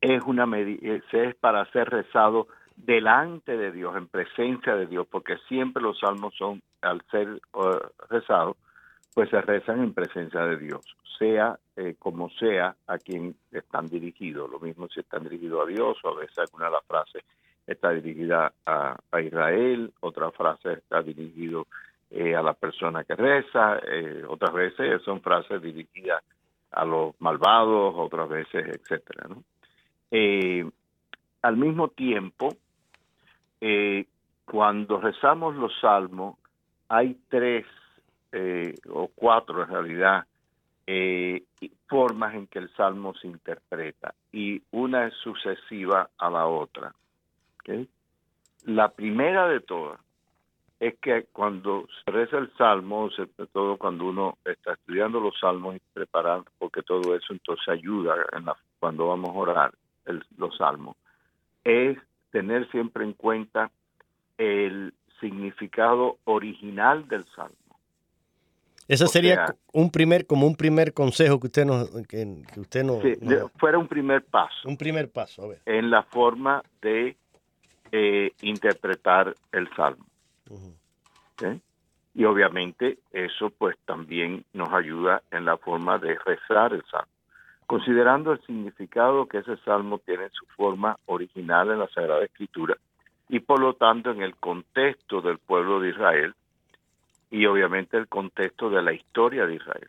es 0.02 0.22
una 0.24 0.46
es 0.58 1.34
para 1.36 1.64
ser 1.72 1.88
rezado 1.88 2.48
delante 2.76 3.56
de 3.56 3.72
Dios, 3.72 3.96
en 3.96 4.08
presencia 4.08 4.74
de 4.74 4.86
Dios, 4.86 5.06
porque 5.10 5.36
siempre 5.48 5.82
los 5.82 5.98
salmos 5.98 6.34
son, 6.36 6.62
al 6.82 7.02
ser 7.10 7.40
uh, 7.52 7.78
rezados, 8.08 8.56
pues 9.14 9.30
se 9.30 9.40
rezan 9.40 9.80
en 9.80 9.94
presencia 9.94 10.44
de 10.44 10.56
Dios, 10.56 10.84
sea 11.18 11.56
eh, 11.76 11.94
como 11.98 12.28
sea 12.30 12.74
a 12.88 12.98
quien 12.98 13.36
están 13.52 13.86
dirigidos. 13.86 14.50
Lo 14.50 14.58
mismo 14.58 14.88
si 14.88 15.00
están 15.00 15.22
dirigidos 15.22 15.62
a 15.64 15.70
Dios, 15.70 15.96
o 16.02 16.08
a 16.08 16.20
veces 16.20 16.36
alguna 16.38 16.66
de 16.66 16.72
las 16.72 16.84
frases 16.84 17.22
está 17.64 17.90
dirigida 17.90 18.52
a, 18.66 18.96
Israel, 19.22 19.92
otra 20.00 20.30
frase 20.32 20.72
está 20.72 21.00
dirigido 21.00 21.66
eh, 22.10 22.34
a 22.34 22.42
la 22.42 22.54
persona 22.54 23.04
que 23.04 23.14
reza, 23.14 23.78
eh, 23.78 24.24
otras 24.28 24.52
veces 24.52 25.00
son 25.02 25.20
frases 25.22 25.62
dirigidas 25.62 26.22
a 26.72 26.84
los 26.84 27.14
malvados, 27.20 27.94
otras 27.96 28.28
veces, 28.28 28.66
etcétera. 28.66 29.28
¿no? 29.28 29.42
al 31.42 31.56
mismo 31.56 31.88
tiempo, 31.88 32.48
eh, 33.66 34.04
cuando 34.44 35.00
rezamos 35.00 35.56
los 35.56 35.72
salmos, 35.80 36.36
hay 36.86 37.18
tres 37.30 37.64
eh, 38.30 38.74
o 38.90 39.08
cuatro 39.08 39.62
en 39.62 39.70
realidad 39.70 40.26
eh, 40.86 41.44
formas 41.88 42.34
en 42.34 42.46
que 42.46 42.58
el 42.58 42.68
salmo 42.74 43.14
se 43.14 43.26
interpreta 43.26 44.14
y 44.32 44.60
una 44.72 45.06
es 45.06 45.14
sucesiva 45.14 46.10
a 46.18 46.28
la 46.28 46.46
otra. 46.46 46.94
La 48.66 48.90
primera 48.90 49.48
de 49.48 49.60
todas 49.60 49.98
es 50.78 50.98
que 50.98 51.24
cuando 51.32 51.86
se 52.04 52.10
reza 52.10 52.36
el 52.36 52.52
salmo, 52.58 53.08
sobre 53.12 53.46
todo 53.50 53.78
cuando 53.78 54.04
uno 54.04 54.36
está 54.44 54.74
estudiando 54.74 55.20
los 55.20 55.40
salmos 55.40 55.76
y 55.76 55.80
preparando, 55.94 56.50
porque 56.58 56.82
todo 56.82 57.16
eso 57.16 57.32
entonces 57.32 57.66
ayuda 57.66 58.26
en 58.32 58.44
la, 58.44 58.54
cuando 58.78 59.08
vamos 59.08 59.30
a 59.30 59.38
orar 59.38 59.74
los 60.36 60.54
salmos, 60.58 60.96
es 61.64 61.96
tener 62.34 62.68
siempre 62.72 63.04
en 63.04 63.12
cuenta 63.12 63.70
el 64.38 64.92
significado 65.20 66.18
original 66.24 67.06
del 67.06 67.22
salmo. 67.26 67.54
Ese 68.88 69.06
sería 69.06 69.54
un 69.72 69.88
primer, 69.92 70.26
como 70.26 70.44
un 70.48 70.56
primer 70.56 70.92
consejo 70.92 71.38
que 71.38 71.46
usted 71.46 71.64
nos, 71.64 71.88
que, 72.08 72.26
usted 72.56 72.82
nos, 72.82 73.04
fuera 73.56 73.78
un 73.78 73.86
primer 73.86 74.24
paso. 74.24 74.68
Un 74.68 74.76
primer 74.76 75.12
paso, 75.12 75.44
a 75.44 75.46
ver. 75.46 75.62
En 75.64 75.90
la 75.90 76.02
forma 76.02 76.60
de 76.82 77.16
eh, 77.92 78.32
interpretar 78.42 79.32
el 79.52 79.68
salmo. 79.76 80.04
Y 82.14 82.24
obviamente 82.24 82.98
eso 83.12 83.50
pues 83.50 83.76
también 83.86 84.44
nos 84.52 84.72
ayuda 84.72 85.22
en 85.30 85.44
la 85.44 85.56
forma 85.56 85.98
de 85.98 86.18
rezar 86.18 86.72
el 86.72 86.82
salmo. 86.90 87.13
Considerando 87.66 88.32
el 88.32 88.40
significado 88.42 89.26
que 89.26 89.38
ese 89.38 89.56
salmo 89.58 89.98
tiene 89.98 90.24
en 90.24 90.32
su 90.32 90.46
forma 90.46 90.96
original 91.06 91.70
en 91.70 91.78
la 91.78 91.88
Sagrada 91.88 92.24
Escritura 92.24 92.76
y 93.28 93.40
por 93.40 93.60
lo 93.60 93.74
tanto 93.74 94.10
en 94.10 94.22
el 94.22 94.36
contexto 94.36 95.20
del 95.22 95.38
pueblo 95.38 95.80
de 95.80 95.90
Israel 95.90 96.34
y 97.30 97.46
obviamente 97.46 97.96
el 97.96 98.06
contexto 98.06 98.70
de 98.70 98.82
la 98.82 98.92
historia 98.92 99.46
de 99.46 99.54
Israel, 99.54 99.88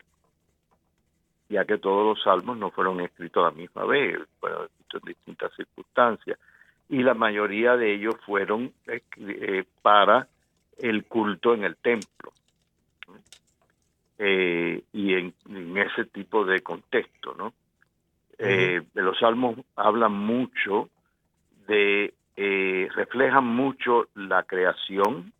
ya 1.48 1.64
que 1.64 1.78
todos 1.78 2.04
los 2.04 2.22
salmos 2.24 2.56
no 2.56 2.70
fueron 2.70 3.00
escritos 3.00 3.42
a 3.44 3.50
la 3.50 3.56
misma 3.56 3.84
vez, 3.84 4.18
fueron 4.40 4.64
escritos 4.64 5.02
en 5.02 5.08
distintas 5.08 5.54
circunstancias 5.54 6.38
y 6.88 7.02
la 7.02 7.14
mayoría 7.14 7.76
de 7.76 7.94
ellos 7.94 8.16
fueron 8.24 8.72
eh, 8.86 9.64
para 9.82 10.28
el 10.78 11.04
culto 11.04 11.54
en 11.54 11.64
el 11.64 11.76
templo. 11.76 12.32
Eh, 14.18 14.82
y 14.92 15.14
en, 15.14 15.34
ese 15.76 16.06
tipo 16.06 16.44
de 16.44 16.60
contexto, 16.60 17.34
¿no? 17.34 17.52
Eh, 18.38 18.82
los 18.94 19.18
salmos 19.18 19.56
hablan 19.76 20.12
mucho 20.12 20.90
de, 21.66 22.14
eh, 22.36 22.88
reflejan 22.94 23.44
mucho 23.44 24.08
la 24.14 24.42
creación 24.42 25.32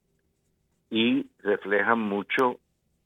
y 0.91 1.27
reflejan 1.41 2.01
mucho 2.01 2.59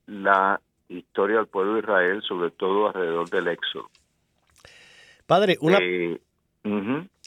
la 0.07 0.61
historia 0.89 1.37
del 1.39 1.47
pueblo 1.47 1.75
de 1.75 1.81
Israel, 1.81 2.23
sobre 2.23 2.51
todo 2.51 2.89
alrededor 2.89 3.29
del 3.31 3.49
Éxodo. 3.49 3.89
Padre, 5.27 5.57
una, 5.61 5.79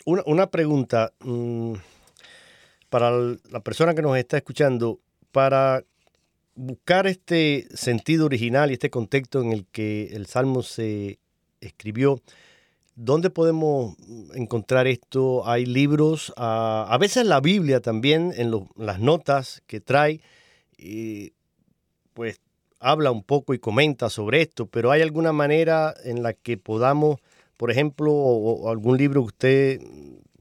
una, 0.05 0.47
pregunta. 0.47 1.11
Mm, 1.21 1.75
para 2.89 3.09
la 3.49 3.59
persona 3.61 3.95
que 3.95 4.01
nos 4.01 4.15
está 4.17 4.37
escuchando, 4.37 4.99
para 5.31 5.83
buscar 6.53 7.07
este 7.07 7.65
sentido 7.73 8.25
original 8.25 8.69
y 8.69 8.73
este 8.73 8.89
contexto 8.89 9.41
en 9.41 9.51
el 9.51 9.65
que 9.65 10.07
el 10.13 10.27
Salmo 10.27 10.61
se 10.61 11.17
escribió, 11.59 12.19
¿dónde 12.95 13.29
podemos 13.29 13.95
encontrar 14.35 14.87
esto? 14.87 15.47
Hay 15.47 15.65
libros, 15.65 16.33
a, 16.37 16.97
veces 16.99 17.25
la 17.25 17.39
Biblia 17.39 17.79
también, 17.79 18.31
en 18.35 18.51
las 18.77 18.99
notas 18.99 19.63
que 19.67 19.79
trae, 19.79 20.21
pues 22.13 22.41
habla 22.79 23.11
un 23.11 23.23
poco 23.23 23.53
y 23.53 23.59
comenta 23.59 24.09
sobre 24.09 24.41
esto, 24.41 24.67
pero 24.67 24.91
¿hay 24.91 25.01
alguna 25.01 25.31
manera 25.31 25.93
en 26.03 26.21
la 26.21 26.33
que 26.33 26.57
podamos, 26.57 27.19
por 27.57 27.71
ejemplo, 27.71 28.11
o 28.11 28.69
algún 28.69 28.97
libro 28.97 29.21
que 29.21 29.27
usted 29.27 29.79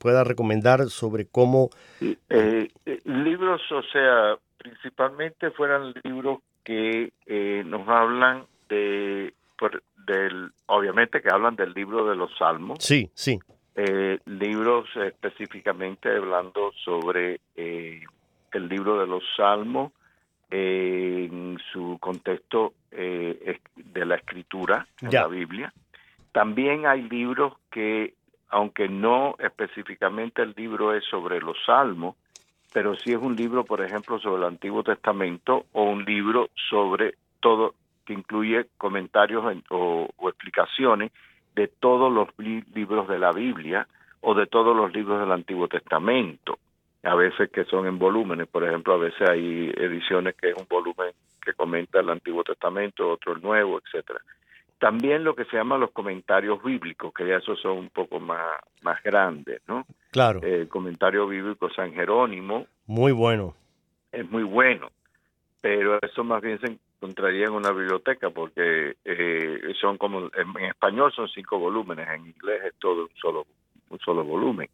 pueda 0.03 0.25
recomendar 0.25 0.89
sobre 0.89 1.27
cómo... 1.27 1.71
Eh, 2.01 2.69
eh, 2.87 3.01
libros, 3.05 3.63
o 3.71 3.83
sea, 3.85 4.37
principalmente 4.59 5.53
fueran 5.53 5.95
libros 6.03 6.41
que 6.65 7.13
eh, 7.27 7.63
nos 7.65 7.89
hablan 7.89 8.45
de, 8.69 9.33
del, 10.07 10.51
obviamente 10.67 11.21
que 11.21 11.31
hablan 11.31 11.57
del 11.57 11.73
libro 11.73 12.09
de 12.09 12.17
los 12.17 12.37
Salmos. 12.37 12.79
Sí, 12.81 13.11
sí. 13.15 13.39
libros 14.27 14.89
específicamente 14.97 16.15
hablando 16.15 16.73
sobre 16.85 17.41
el 17.57 18.69
libro 18.69 19.01
de 19.01 19.07
los 19.07 19.23
Salmos 19.37 19.93
en 20.51 21.59
su 21.73 21.99
contexto 21.99 22.75
de 22.91 24.05
la 24.05 24.17
escritura 24.17 24.87
de 25.01 25.13
la 25.13 25.29
Biblia. 25.29 25.73
También 26.33 26.87
hay 26.87 27.03
libros 27.03 27.55
que 27.71 28.15
aunque 28.53 28.87
no 28.87 29.35
específicamente 29.39 30.43
el 30.43 30.55
libro 30.57 30.95
es 30.95 31.05
sobre 31.07 31.41
los 31.41 31.57
salmos, 31.65 32.17
pero 32.73 32.95
sí 32.95 33.13
es 33.13 33.19
un 33.19 33.35
libro, 33.35 33.65
por 33.65 33.83
ejemplo, 33.83 34.19
sobre 34.19 34.43
el 34.43 34.49
Antiguo 34.49 34.85
Testamento 34.85 35.65
o 35.73 35.85
un 35.85 36.05
libro 36.05 36.51
sobre 36.69 37.15
todo, 37.41 37.75
que 38.05 38.13
incluye 38.13 38.67
comentarios 38.79 39.45
o, 39.71 40.09
explicaciones 40.29 41.13
de 41.55 41.69
todos 41.69 42.13
los 42.13 42.29
libros 42.75 43.09
de 43.09 43.19
la 43.19 43.33
Biblia 43.33 43.87
o 44.21 44.35
de 44.35 44.47
todos 44.47 44.77
los 44.77 44.93
libros 44.93 45.21
del 45.21 45.33
Antiguo 45.33 45.69
Testamento. 45.69 46.59
A 47.03 47.15
veces 47.15 47.51
que 47.51 47.65
son 47.65 47.87
en 47.87 47.99
volúmenes, 47.99 48.47
por 48.49 48.65
ejemplo, 48.65 48.95
a 48.95 48.99
veces 48.99 49.29
hay 49.29 49.73
ediciones 49.77 50.37
que 50.37 50.51
es 50.51 50.57
un 50.57 50.67
volumen 50.69 51.13
que 51.45 51.53
comenta 51.55 52.01
el 52.01 52.11
Antiguo 52.11 52.45
Testamento, 52.45 53.11
otro 53.11 53.33
el 53.33 53.43
Nuevo, 53.43 53.81
etcétera. 53.85 54.21
También 54.79 55.23
lo 55.23 55.35
que 55.35 55.45
se 55.45 55.57
llama 55.57 55.79
los 55.79 55.93
comentarios 55.93 56.63
bíblicos, 56.63 57.13
que 57.15 57.27
ya 57.27 57.37
esos 57.37 57.61
son 57.61 57.79
un 57.79 57.91
poco 57.91 58.19
más, 58.19 58.59
más 58.83 59.01
grandes, 59.03 59.61
¿no? 59.69 59.87
Claro. 60.11 60.41
El 60.43 60.69
comentario 60.69 61.27
bíblico 61.27 61.71
San 61.71 61.93
Jerónimo. 61.93 62.67
Muy 62.87 63.13
bueno. 63.13 63.55
Es 64.11 64.29
muy 64.31 64.43
bueno, 64.43 64.91
pero 65.61 65.99
eso 66.03 66.25
más 66.25 66.43
bien 66.43 66.59
se 66.61 66.77
encontraría 67.03 67.47
en 67.47 67.53
una 67.53 67.73
biblioteca 67.73 68.31
porque 68.31 68.95
eh, 69.05 69.75
son 69.81 69.99
como, 69.99 70.31
en, 70.37 70.65
español 70.65 71.13
son 71.13 71.29
cinco 71.29 71.59
volúmenes, 71.59 72.09
en 72.09 72.27
inglés 72.27 72.63
es 72.65 72.75
todo 72.79 73.03
un 73.03 73.11
solo, 73.21 73.45
un 73.91 73.99
solo 73.99 74.23
volumen, 74.23 74.69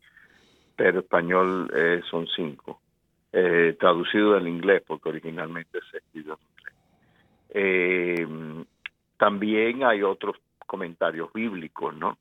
pero 0.76 1.00
español 1.00 1.70
eh, 1.74 2.02
son 2.10 2.26
cinco. 2.36 2.82
Eh, 3.32 3.76
traducido 3.78 4.32
del 4.34 4.48
inglés 4.48 4.82
porque 4.86 5.08
originalmente 5.08 5.78
se 5.90 5.98
escribió 5.98 6.38
en 7.50 8.28
inglés. 8.28 8.66
También 9.16 9.84
hay 9.84 10.02
otros 10.02 10.36
comentarios 10.66 11.32
bíblicos, 11.32 11.94
¿no? 11.94 12.18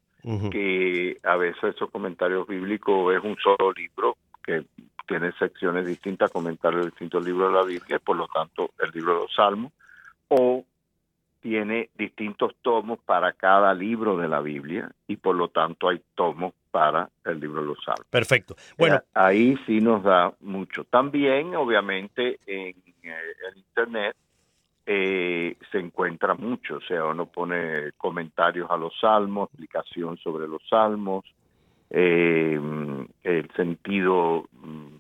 Que 0.52 1.18
a 1.24 1.38
veces 1.38 1.76
esos 1.76 1.90
comentarios 1.90 2.46
bíblicos 2.48 3.16
es 3.16 3.24
un 3.24 3.38
solo 3.38 3.72
libro 3.72 4.18
que 4.44 4.66
tiene 5.08 5.32
secciones 5.34 5.86
distintas, 5.86 6.32
comentarios 6.32 6.82
de 6.82 6.90
distintos 6.92 7.26
libros 7.26 7.50
de 7.50 7.58
la 7.58 7.64
Biblia, 7.64 8.00
por 8.00 8.18
lo 8.18 8.28
tanto 8.28 8.72
el 8.80 8.92
libro 8.92 9.14
de 9.14 9.20
los 9.22 9.34
Salmos, 9.34 9.72
o 10.28 10.64
tiene 11.42 11.90
distintos 11.98 12.56
tomos 12.62 13.00
para 13.00 13.34
cada 13.34 13.74
libro 13.74 14.18
de 14.18 14.28
la 14.28 14.42
Biblia 14.42 14.92
y 15.08 15.18
por 15.18 15.36
lo 15.36 15.50
tanto 15.50 15.90
hay 15.90 16.02
tomos 16.16 16.54
para 16.72 17.10
el 17.26 17.40
libro 17.40 17.62
de 17.62 17.68
los 17.68 17.84
Salmos. 17.84 18.06
Perfecto. 18.10 18.56
Bueno, 18.78 19.02
ahí 19.14 19.58
sí 19.66 19.80
nos 19.80 20.04
da 20.04 20.34
mucho. 20.42 20.84
También, 20.84 21.56
obviamente, 21.56 22.40
en 22.46 22.76
eh, 23.04 23.16
el 23.52 23.58
Internet 23.58 24.16
eh, 24.86 25.58
se 25.70 25.80
encuentra 25.80 26.34
mucho, 26.34 26.78
o 26.78 26.82
sea, 26.82 27.04
uno 27.04 27.26
pone 27.26 27.92
comentarios 27.98 28.72
a 28.72 28.78
los 28.78 28.98
salmos, 29.00 29.50
explicación 29.50 30.18
sobre 30.18 30.48
los 30.48 30.62
salmos, 30.70 31.26
eh, 31.90 32.60
el 33.24 33.52
sentido 33.56 34.48
mm, 34.54 34.96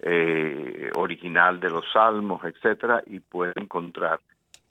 eh, 0.00 0.90
original 0.94 1.60
de 1.60 1.68
los 1.68 1.84
salmos, 1.92 2.42
etcétera, 2.44 3.02
y 3.06 3.20
puede 3.20 3.52
encontrar 3.56 4.20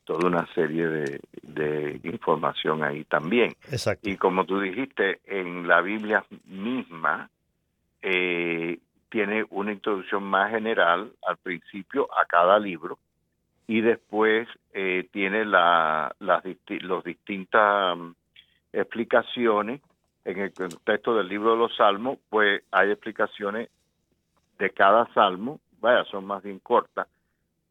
toda 0.05 0.27
una 0.27 0.47
serie 0.53 0.87
de, 0.87 1.19
de 1.41 1.99
información 2.03 2.83
ahí 2.83 3.03
también. 3.03 3.55
Exacto. 3.69 4.09
Y 4.09 4.17
como 4.17 4.45
tú 4.45 4.59
dijiste, 4.59 5.19
en 5.25 5.67
la 5.67 5.81
Biblia 5.81 6.23
misma 6.45 7.29
tiene 9.09 9.45
una 9.49 9.71
introducción 9.71 10.23
más 10.23 10.51
general 10.51 11.11
al 11.25 11.37
principio 11.37 12.07
a 12.15 12.25
cada 12.25 12.59
libro 12.59 12.99
y 13.67 13.81
después 13.81 14.47
eh, 14.73 15.07
tiene 15.11 15.45
la, 15.45 16.13
las 16.19 16.43
los 16.81 17.03
distintas 17.03 17.97
mm, 17.97 18.11
explicaciones 18.73 19.81
en 20.23 20.39
el 20.39 20.53
contexto 20.53 21.15
del 21.15 21.27
libro 21.27 21.51
de 21.51 21.57
los 21.57 21.75
salmos, 21.75 22.19
pues 22.29 22.63
hay 22.71 22.91
explicaciones 22.91 23.69
de 24.59 24.69
cada 24.71 25.11
salmo, 25.13 25.59
vaya, 25.79 26.03
son 26.05 26.25
más 26.25 26.43
bien 26.43 26.59
cortas, 26.59 27.07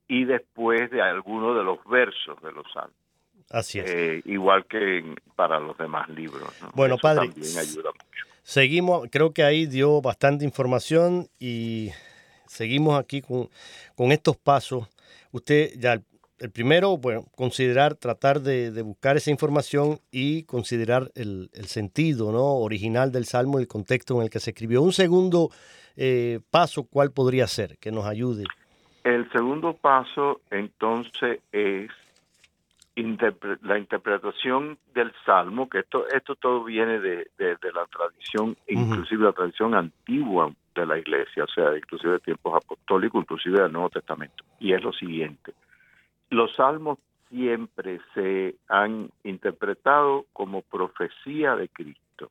y 0.08 0.24
después 0.24 0.90
de 0.90 1.02
algunos 1.02 1.56
de 1.56 1.64
los 1.64 1.78
versos 1.84 2.40
de 2.42 2.52
los 2.52 2.64
salmos. 2.72 2.94
Así 3.50 3.78
es. 3.78 3.90
Eh, 3.90 4.22
igual 4.24 4.66
que 4.66 5.14
para 5.36 5.60
los 5.60 5.76
demás 5.78 6.08
libros. 6.08 6.48
Bueno, 6.74 6.96
padre, 6.98 7.28
también 7.28 7.58
ayuda 7.58 7.90
mucho. 7.90 8.26
Seguimos, 8.42 9.08
creo 9.10 9.32
que 9.32 9.42
ahí 9.42 9.66
dio 9.66 10.00
bastante 10.02 10.44
información 10.44 11.28
y 11.38 11.90
seguimos 12.46 12.98
aquí 12.98 13.22
con, 13.22 13.48
con 13.94 14.12
estos 14.12 14.36
pasos 14.36 14.88
Usted 15.34 15.72
ya 15.80 16.00
el 16.38 16.50
primero, 16.52 16.96
bueno, 16.96 17.26
considerar, 17.34 17.96
tratar 17.96 18.40
de, 18.40 18.70
buscar 18.82 19.16
esa 19.16 19.32
información 19.32 19.98
y 20.12 20.44
considerar 20.44 21.10
el, 21.16 21.50
sentido 21.66 22.30
¿no? 22.30 22.54
original 22.58 23.10
del 23.10 23.24
Salmo 23.24 23.58
y 23.58 23.62
el 23.62 23.68
contexto 23.68 24.14
en 24.14 24.22
el 24.22 24.30
que 24.30 24.38
se 24.38 24.50
escribió. 24.50 24.80
Un 24.80 24.92
segundo 24.92 25.50
eh, 25.96 26.38
paso, 26.50 26.84
¿cuál 26.84 27.10
podría 27.10 27.48
ser 27.48 27.78
que 27.78 27.90
nos 27.90 28.06
ayude? 28.06 28.44
El 29.04 29.30
segundo 29.30 29.74
paso, 29.74 30.40
entonces, 30.50 31.40
es 31.52 31.90
la 33.62 33.78
interpretación 33.78 34.78
del 34.94 35.12
Salmo, 35.26 35.68
que 35.68 35.80
esto, 35.80 36.08
esto 36.08 36.36
todo 36.36 36.64
viene 36.64 37.00
de, 37.00 37.28
la 37.38 37.86
tradición, 37.86 38.56
inclusive 38.66 39.24
la 39.24 39.32
tradición 39.32 39.74
antigua 39.74 40.52
de 40.74 40.86
la 40.86 40.98
Iglesia, 40.98 41.44
o 41.44 41.48
sea, 41.48 41.76
inclusive 41.76 42.12
de 42.12 42.20
tiempos 42.20 42.54
apostólicos, 42.54 43.20
inclusive 43.22 43.60
del 43.60 43.72
Nuevo 43.72 43.90
Testamento. 43.90 44.42
Y 44.58 44.72
es 44.72 44.82
lo 44.82 44.92
siguiente. 44.92 45.52
Los 46.30 46.54
salmos 46.54 46.98
siempre 47.28 48.00
se 48.14 48.54
han 48.68 49.10
interpretado 49.22 50.24
como 50.32 50.62
profecía 50.62 51.56
de 51.56 51.68
Cristo. 51.68 52.30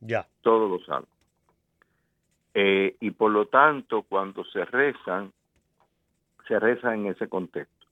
Ya. 0.00 0.26
Todos 0.42 0.70
los 0.70 0.86
salmos. 0.86 1.08
Eh, 2.54 2.96
y 3.00 3.10
por 3.10 3.30
lo 3.30 3.46
tanto, 3.46 4.02
cuando 4.02 4.44
se 4.44 4.64
rezan, 4.64 5.32
se 6.46 6.58
rezan 6.58 7.00
en 7.00 7.06
ese 7.06 7.28
contexto. 7.28 7.86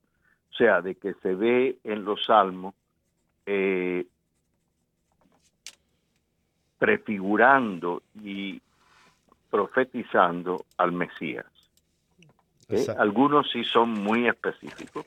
O 0.50 0.54
sea, 0.54 0.80
de 0.80 0.94
que 0.94 1.14
se 1.14 1.34
ve 1.34 1.78
en 1.84 2.04
los 2.04 2.24
salmos 2.24 2.74
eh, 3.46 4.06
prefigurando 6.78 8.02
y 8.22 8.60
profetizando 9.50 10.64
al 10.76 10.92
Mesías. 10.92 11.46
¿Eh? 12.68 12.86
Algunos 12.98 13.50
sí 13.50 13.64
son 13.64 13.90
muy 13.90 14.28
específicos, 14.28 15.06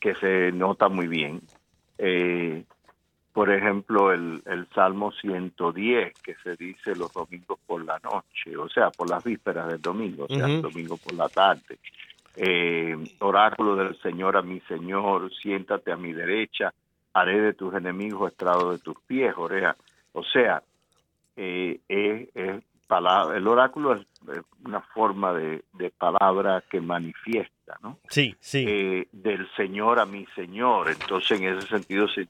que 0.00 0.14
se 0.14 0.52
nota 0.52 0.88
muy 0.88 1.06
bien. 1.06 1.40
Eh, 1.98 2.64
por 3.32 3.52
ejemplo, 3.52 4.12
el, 4.12 4.42
Salmo 4.74 5.12
110, 5.12 6.12
que 6.20 6.34
se 6.42 6.56
dice 6.56 6.96
los 6.96 7.12
domingos 7.12 7.60
por 7.64 7.84
la 7.84 8.00
noche, 8.00 8.56
o 8.56 8.68
sea, 8.68 8.90
por 8.90 9.08
las 9.08 9.22
vísperas 9.22 9.68
del 9.68 9.80
domingo, 9.80 10.26
o 10.28 10.34
sea, 10.34 10.46
el 10.46 10.60
domingo 10.60 10.96
por 10.96 11.14
la 11.14 11.28
tarde. 11.28 11.78
Eh, 12.40 12.96
oráculo 13.18 13.76
del 13.76 14.00
Señor 14.00 14.36
a 14.36 14.42
mi 14.42 14.60
Señor, 14.60 15.32
siéntate 15.34 15.92
a 15.92 15.96
mi 15.96 16.12
derecha, 16.12 16.72
haré 17.12 17.40
de 17.40 17.52
tus 17.52 17.74
enemigos 17.74 18.30
estrado 18.30 18.72
de 18.72 18.78
tus 18.78 18.96
pies, 19.06 19.34
oreja. 19.36 19.76
O 20.12 20.22
sea, 20.22 20.62
es, 21.36 22.62
el 23.36 23.46
oráculo 23.46 23.94
es 23.94 24.06
una 24.64 24.80
forma 24.80 25.32
de, 25.34 25.62
palabra 25.98 26.62
que 26.70 26.80
manifiesta, 26.80 27.76
¿no? 27.82 27.98
Sí, 28.08 28.34
sí. 28.40 28.64
Eh, 28.66 29.08
del 29.12 29.48
Señor 29.56 29.98
a 30.00 30.06
mi 30.06 30.26
Señor. 30.34 30.90
Entonces, 30.90 31.40
en 31.40 31.56
ese 31.56 31.66
sentido 31.66 32.08
se, 32.08 32.22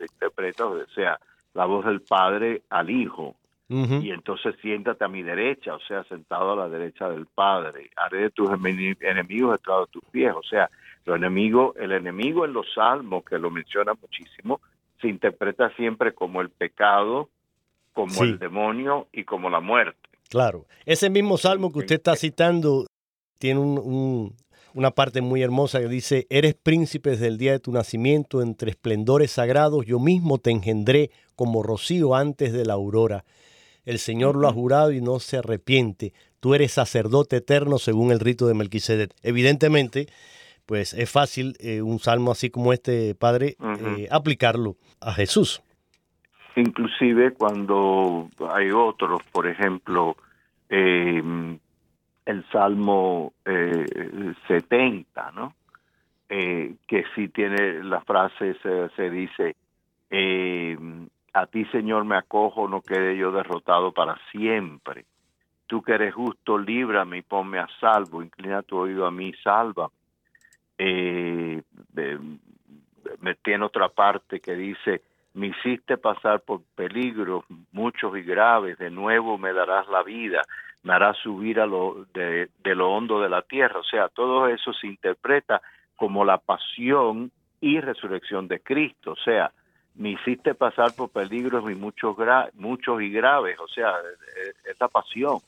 interpreta, 0.00 0.66
o 0.66 0.86
sea, 0.94 1.18
la 1.54 1.66
voz 1.66 1.84
del 1.84 2.00
Padre 2.00 2.62
al 2.70 2.90
Hijo. 2.90 3.36
Y 3.68 4.10
entonces 4.12 4.54
siéntate 4.62 5.04
a 5.04 5.08
mi 5.08 5.24
derecha, 5.24 5.74
o 5.74 5.80
sea, 5.80 6.04
sentado 6.04 6.52
a 6.52 6.56
la 6.56 6.68
derecha 6.68 7.08
del 7.08 7.26
Padre. 7.26 7.90
Haré 7.96 8.18
de 8.22 8.30
tus 8.30 8.48
enemigos 8.48 9.56
estrado 9.56 9.86
de 9.86 9.92
tus 9.92 10.04
pies. 10.12 10.32
O 10.36 10.42
sea, 10.44 10.70
los 11.04 11.16
enemigos, 11.16 11.74
el 11.76 11.90
enemigo 11.90 12.44
en 12.44 12.52
los 12.52 12.66
salmos, 12.72 13.24
que 13.24 13.38
lo 13.38 13.50
menciona 13.50 13.94
muchísimo, 14.00 14.60
se 15.00 15.08
interpreta 15.08 15.70
siempre 15.70 16.14
como 16.14 16.40
el 16.40 16.50
pecado, 16.50 17.28
como 17.92 18.22
el 18.22 18.38
demonio 18.38 19.08
y 19.12 19.24
como 19.24 19.50
la 19.50 19.60
muerte. 19.60 19.98
Claro, 20.28 20.66
ese 20.84 21.10
mismo 21.10 21.36
salmo 21.36 21.72
que 21.72 21.80
usted 21.80 21.96
está 21.96 22.14
citando 22.14 22.86
tiene 23.38 23.60
una 23.60 24.90
parte 24.92 25.22
muy 25.22 25.42
hermosa 25.42 25.80
que 25.80 25.88
dice, 25.88 26.26
eres 26.30 26.54
príncipe 26.54 27.10
desde 27.10 27.26
el 27.26 27.38
día 27.38 27.52
de 27.52 27.60
tu 27.60 27.72
nacimiento, 27.72 28.42
entre 28.42 28.70
esplendores 28.70 29.32
sagrados, 29.32 29.86
yo 29.86 29.98
mismo 29.98 30.38
te 30.38 30.50
engendré 30.50 31.10
como 31.34 31.62
rocío 31.62 32.14
antes 32.14 32.52
de 32.52 32.64
la 32.64 32.74
aurora. 32.74 33.24
El 33.86 33.98
Señor 33.98 34.36
lo 34.36 34.48
ha 34.48 34.52
jurado 34.52 34.92
y 34.92 35.00
no 35.00 35.18
se 35.18 35.38
arrepiente. 35.38 36.12
Tú 36.40 36.54
eres 36.54 36.72
sacerdote 36.72 37.36
eterno 37.36 37.78
según 37.78 38.12
el 38.12 38.20
rito 38.20 38.46
de 38.46 38.52
Melquisedec. 38.52 39.14
Evidentemente, 39.22 40.08
pues 40.66 40.92
es 40.92 41.10
fácil 41.10 41.56
eh, 41.60 41.80
un 41.80 41.98
salmo 41.98 42.32
así 42.32 42.50
como 42.50 42.74
este, 42.74 43.14
Padre, 43.14 43.56
eh, 43.96 44.08
aplicarlo 44.10 44.76
a 45.00 45.14
Jesús 45.14 45.62
inclusive 46.56 47.32
cuando 47.34 48.28
hay 48.50 48.70
otros, 48.70 49.22
por 49.30 49.46
ejemplo, 49.46 50.16
em, 50.68 51.58
el 52.24 52.44
Salmo 52.50 53.32
70, 54.48 55.28
eh, 55.28 55.32
¿no? 55.34 55.54
Que 56.28 57.04
sí 57.14 57.28
tiene 57.28 57.84
la 57.84 58.00
frase, 58.00 58.56
se, 58.96 59.10
dice, 59.10 59.54
em, 60.10 61.08
a 61.36 61.46
ti 61.46 61.64
Señor 61.66 62.04
me 62.04 62.16
acojo, 62.16 62.66
no 62.68 62.80
quede 62.80 63.16
yo 63.16 63.30
derrotado 63.30 63.92
para 63.92 64.18
siempre. 64.30 65.04
Tú 65.66 65.82
que 65.82 65.92
eres 65.92 66.14
justo, 66.14 66.56
líbrame 66.56 67.18
y 67.18 67.22
ponme 67.22 67.58
a 67.58 67.68
salvo, 67.80 68.22
inclina 68.22 68.62
tu 68.62 68.78
oído 68.78 69.04
a 69.04 69.10
mí, 69.10 69.32
salva. 69.42 69.90
Eh, 70.78 71.62
me 73.20 73.34
tiene 73.34 73.64
otra 73.64 73.88
parte 73.88 74.40
que 74.40 74.54
dice, 74.54 75.02
me 75.34 75.48
hiciste 75.48 75.98
pasar 75.98 76.40
por 76.40 76.62
peligros 76.74 77.44
muchos 77.72 78.16
y 78.16 78.22
graves, 78.22 78.78
de 78.78 78.90
nuevo 78.90 79.36
me 79.36 79.52
darás 79.52 79.86
la 79.88 80.02
vida, 80.02 80.40
me 80.82 80.94
harás 80.94 81.18
subir 81.18 81.60
a 81.60 81.66
lo 81.66 82.06
de, 82.14 82.48
lo 82.64 82.90
hondo 82.90 83.20
de 83.20 83.28
la 83.28 83.42
tierra. 83.42 83.80
O 83.80 83.84
sea, 83.84 84.08
todo 84.08 84.48
eso 84.48 84.72
se 84.72 84.86
interpreta 84.86 85.60
como 85.96 86.24
la 86.24 86.38
pasión 86.38 87.30
y 87.60 87.80
resurrección 87.80 88.48
de 88.48 88.60
Cristo. 88.60 89.12
O 89.12 89.16
sea, 89.16 89.52
me 89.96 90.10
hiciste 90.10 90.54
pasar 90.54 90.94
por 90.94 91.10
peligros 91.10 91.70
y 91.70 91.74
muchos, 91.74 92.16
muchos 92.54 93.02
y 93.02 93.10
graves. 93.10 93.58
O 93.58 93.68
sea, 93.68 93.92
e, 94.34 94.44
e, 94.44 94.70
esa 94.70 94.88
pasión. 94.88 95.38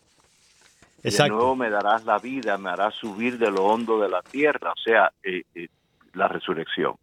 De 1.03 1.29
nuevo 1.29 1.55
me 1.55 1.71
darás 1.71 2.05
la 2.05 2.19
vida, 2.19 2.59
me 2.59 2.71
harás 2.71 2.95
subir 2.95 3.39
de 3.39 3.51
lo 3.51 3.65
hondo 3.65 4.01
de 4.01 4.09
la 4.09 4.23
tierra. 4.23 4.73
O 4.73 4.81
sea, 4.83 5.13
eh, 5.23 5.43
eh, 5.55 5.69
la 6.15 6.29
resurrección. 6.29 6.97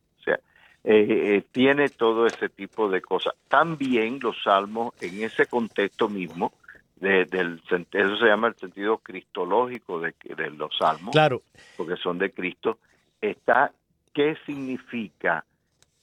Eh, 0.87 1.37
eh, 1.37 1.43
tiene 1.51 1.89
todo 1.89 2.27
ese 2.27 2.47
tipo 2.47 2.87
de 2.87 3.01
cosas. 3.01 3.33
También 3.47 4.19
los 4.21 4.35
salmos 4.43 4.93
en 5.01 5.23
ese 5.23 5.47
contexto 5.47 6.07
mismo, 6.09 6.53
de, 6.97 7.25
del, 7.25 7.59
eso 7.91 8.17
se 8.17 8.25
llama 8.25 8.49
el 8.49 8.55
sentido 8.55 8.99
cristológico 8.99 9.99
de, 9.99 10.13
de 10.37 10.51
los 10.51 10.77
salmos, 10.77 11.11
claro. 11.11 11.41
porque 11.75 11.95
son 11.95 12.19
de 12.19 12.29
Cristo, 12.29 12.77
está 13.19 13.71
qué 14.13 14.37
significa 14.45 15.43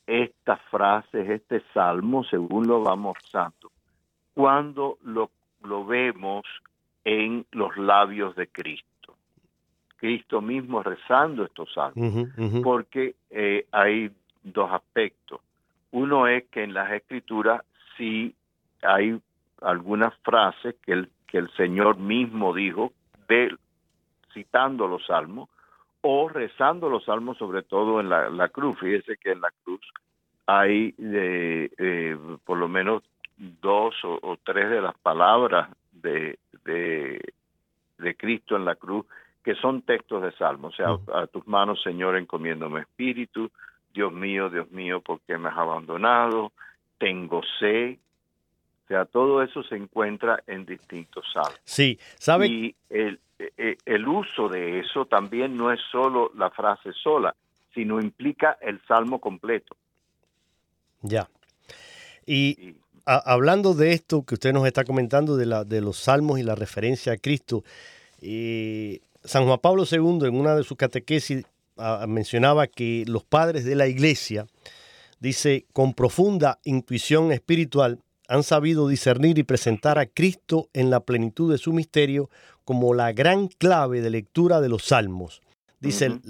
estas 0.06 0.60
frases, 0.70 1.28
este 1.28 1.62
salmo, 1.72 2.24
según 2.24 2.66
lo 2.66 2.82
vamos 2.82 3.16
santo, 3.30 3.70
cuando 4.34 4.98
lo, 5.02 5.30
lo 5.62 5.84
vemos 5.84 6.44
en 7.04 7.46
los 7.52 7.76
labios 7.76 8.34
de 8.36 8.48
Cristo. 8.48 9.14
Cristo 9.96 10.40
mismo 10.40 10.82
rezando 10.82 11.44
estos 11.44 11.72
salmos, 11.72 12.28
porque 12.64 13.14
eh, 13.30 13.66
hay 13.70 14.10
dos 14.42 14.72
aspectos. 14.72 15.40
Uno 15.92 16.26
es 16.26 16.44
que 16.48 16.64
en 16.64 16.74
las 16.74 16.90
escrituras 16.90 17.62
sí 17.96 18.34
hay 18.82 19.20
algunas 19.60 20.12
frases 20.24 20.74
que 20.84 20.92
el, 20.92 21.08
que 21.26 21.38
el 21.38 21.50
Señor 21.52 21.98
mismo 21.98 22.52
dijo, 22.52 22.92
de, 23.28 23.54
citando 24.32 24.88
los 24.88 25.06
salmos, 25.06 25.48
o 26.02 26.28
rezando 26.28 26.88
los 26.90 27.04
salmos, 27.04 27.38
sobre 27.38 27.62
todo 27.62 28.00
en 28.00 28.08
la, 28.08 28.48
cruz. 28.48 28.78
Fíjese 28.78 29.16
que 29.16 29.32
en 29.32 29.40
la 29.40 29.52
cruz 29.64 29.80
hay 30.46 30.92
de, 30.98 32.18
por 32.44 32.58
lo 32.58 32.68
menos 32.68 33.02
dos 33.36 33.94
o, 34.04 34.36
tres 34.44 34.68
de 34.68 34.80
las 34.80 34.96
palabras 34.98 35.70
de, 35.92 36.38
de, 36.64 37.20
de, 37.98 38.14
Cristo 38.16 38.56
en 38.56 38.64
la 38.64 38.74
cruz 38.74 39.06
que 39.44 39.54
son 39.54 39.82
textos 39.82 40.22
de 40.22 40.32
salmos. 40.32 40.74
O 40.74 40.76
sea, 40.76 41.20
a 41.20 41.26
tus 41.26 41.46
manos, 41.46 41.80
Señor, 41.82 42.16
encomiendo 42.16 42.68
mi 42.68 42.80
espíritu, 42.80 43.50
Dios 43.92 44.12
mío, 44.12 44.50
Dios 44.50 44.70
mío, 44.70 45.00
¿por 45.00 45.20
qué 45.20 45.38
me 45.38 45.48
has 45.48 45.58
abandonado? 45.58 46.52
Tengo 46.98 47.42
sed. 47.58 47.98
O 48.84 48.88
sea, 48.88 49.04
todo 49.04 49.42
eso 49.42 49.62
se 49.62 49.76
encuentra 49.76 50.42
en 50.46 50.66
distintos 50.66 51.24
salmos. 51.32 51.60
Sí, 51.64 51.98
¿sabe? 52.18 52.46
Y 52.48 52.76
el, 52.90 53.20
e, 53.56 53.76
el 53.84 54.06
uso 54.06 54.48
de 54.48 54.80
eso 54.80 55.06
también 55.06 55.56
no 55.56 55.72
es 55.72 55.80
solo 55.90 56.30
la 56.36 56.50
frase 56.50 56.92
sola, 56.92 57.34
sino 57.74 58.00
implica 58.00 58.58
el 58.60 58.80
salmo 58.86 59.20
completo. 59.20 59.76
Ya. 61.02 61.28
Y 62.26 62.76
hablando 63.04 63.74
de 63.74 63.92
esto 63.92 64.24
que 64.24 64.34
usted 64.34 64.52
nos 64.52 64.66
está 64.66 64.84
comentando, 64.84 65.36
de, 65.36 65.46
la, 65.46 65.64
de 65.64 65.80
los 65.80 65.96
salmos 65.98 66.38
y 66.38 66.42
la 66.42 66.54
referencia 66.54 67.14
a 67.14 67.16
Cristo, 67.16 67.64
eh, 68.20 69.00
San 69.24 69.44
Juan 69.46 69.58
Pablo 69.58 69.84
II 69.90 70.26
en 70.26 70.36
una 70.36 70.54
de 70.54 70.62
sus 70.62 70.76
catequesis 70.76 71.44
mencionaba 72.06 72.66
que 72.66 73.04
los 73.06 73.24
padres 73.24 73.64
de 73.64 73.74
la 73.74 73.86
iglesia, 73.86 74.46
dice, 75.20 75.66
con 75.72 75.94
profunda 75.94 76.58
intuición 76.64 77.32
espiritual, 77.32 77.98
han 78.28 78.42
sabido 78.42 78.88
discernir 78.88 79.38
y 79.38 79.42
presentar 79.42 79.98
a 79.98 80.06
Cristo 80.06 80.68
en 80.72 80.90
la 80.90 81.00
plenitud 81.00 81.50
de 81.50 81.58
su 81.58 81.72
misterio 81.72 82.30
como 82.64 82.94
la 82.94 83.12
gran 83.12 83.48
clave 83.48 84.00
de 84.00 84.10
lectura 84.10 84.60
de 84.60 84.68
los 84.68 84.84
salmos. 84.84 85.42
Dice, 85.80 86.20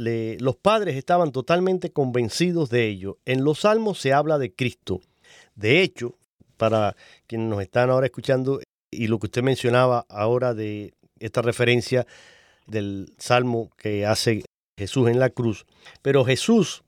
los 0.41 0.57
padres 0.57 0.97
estaban 0.97 1.31
totalmente 1.31 1.93
convencidos 1.93 2.71
de 2.71 2.89
ello. 2.89 3.19
En 3.27 3.45
los 3.45 3.61
salmos 3.61 4.01
se 4.01 4.15
habla 4.15 4.39
de 4.39 4.55
Cristo. 4.55 5.03
De 5.55 5.83
hecho, 5.83 6.17
para 6.57 6.97
quienes 7.27 7.49
nos 7.49 7.61
están 7.61 7.91
ahora 7.91 8.07
escuchando 8.07 8.61
y 8.91 9.09
lo 9.09 9.19
que 9.19 9.27
usted 9.27 9.43
mencionaba 9.43 10.07
ahora 10.09 10.55
de 10.55 10.95
esta 11.19 11.43
referencia 11.43 12.07
del 12.67 13.13
salmo 13.19 13.71
que 13.77 14.07
hace 14.07 14.45
Jesús 14.79 15.11
en 15.11 15.19
la 15.19 15.31
cruz, 15.31 15.67
pero 16.01 16.25
Jesús 16.25 16.83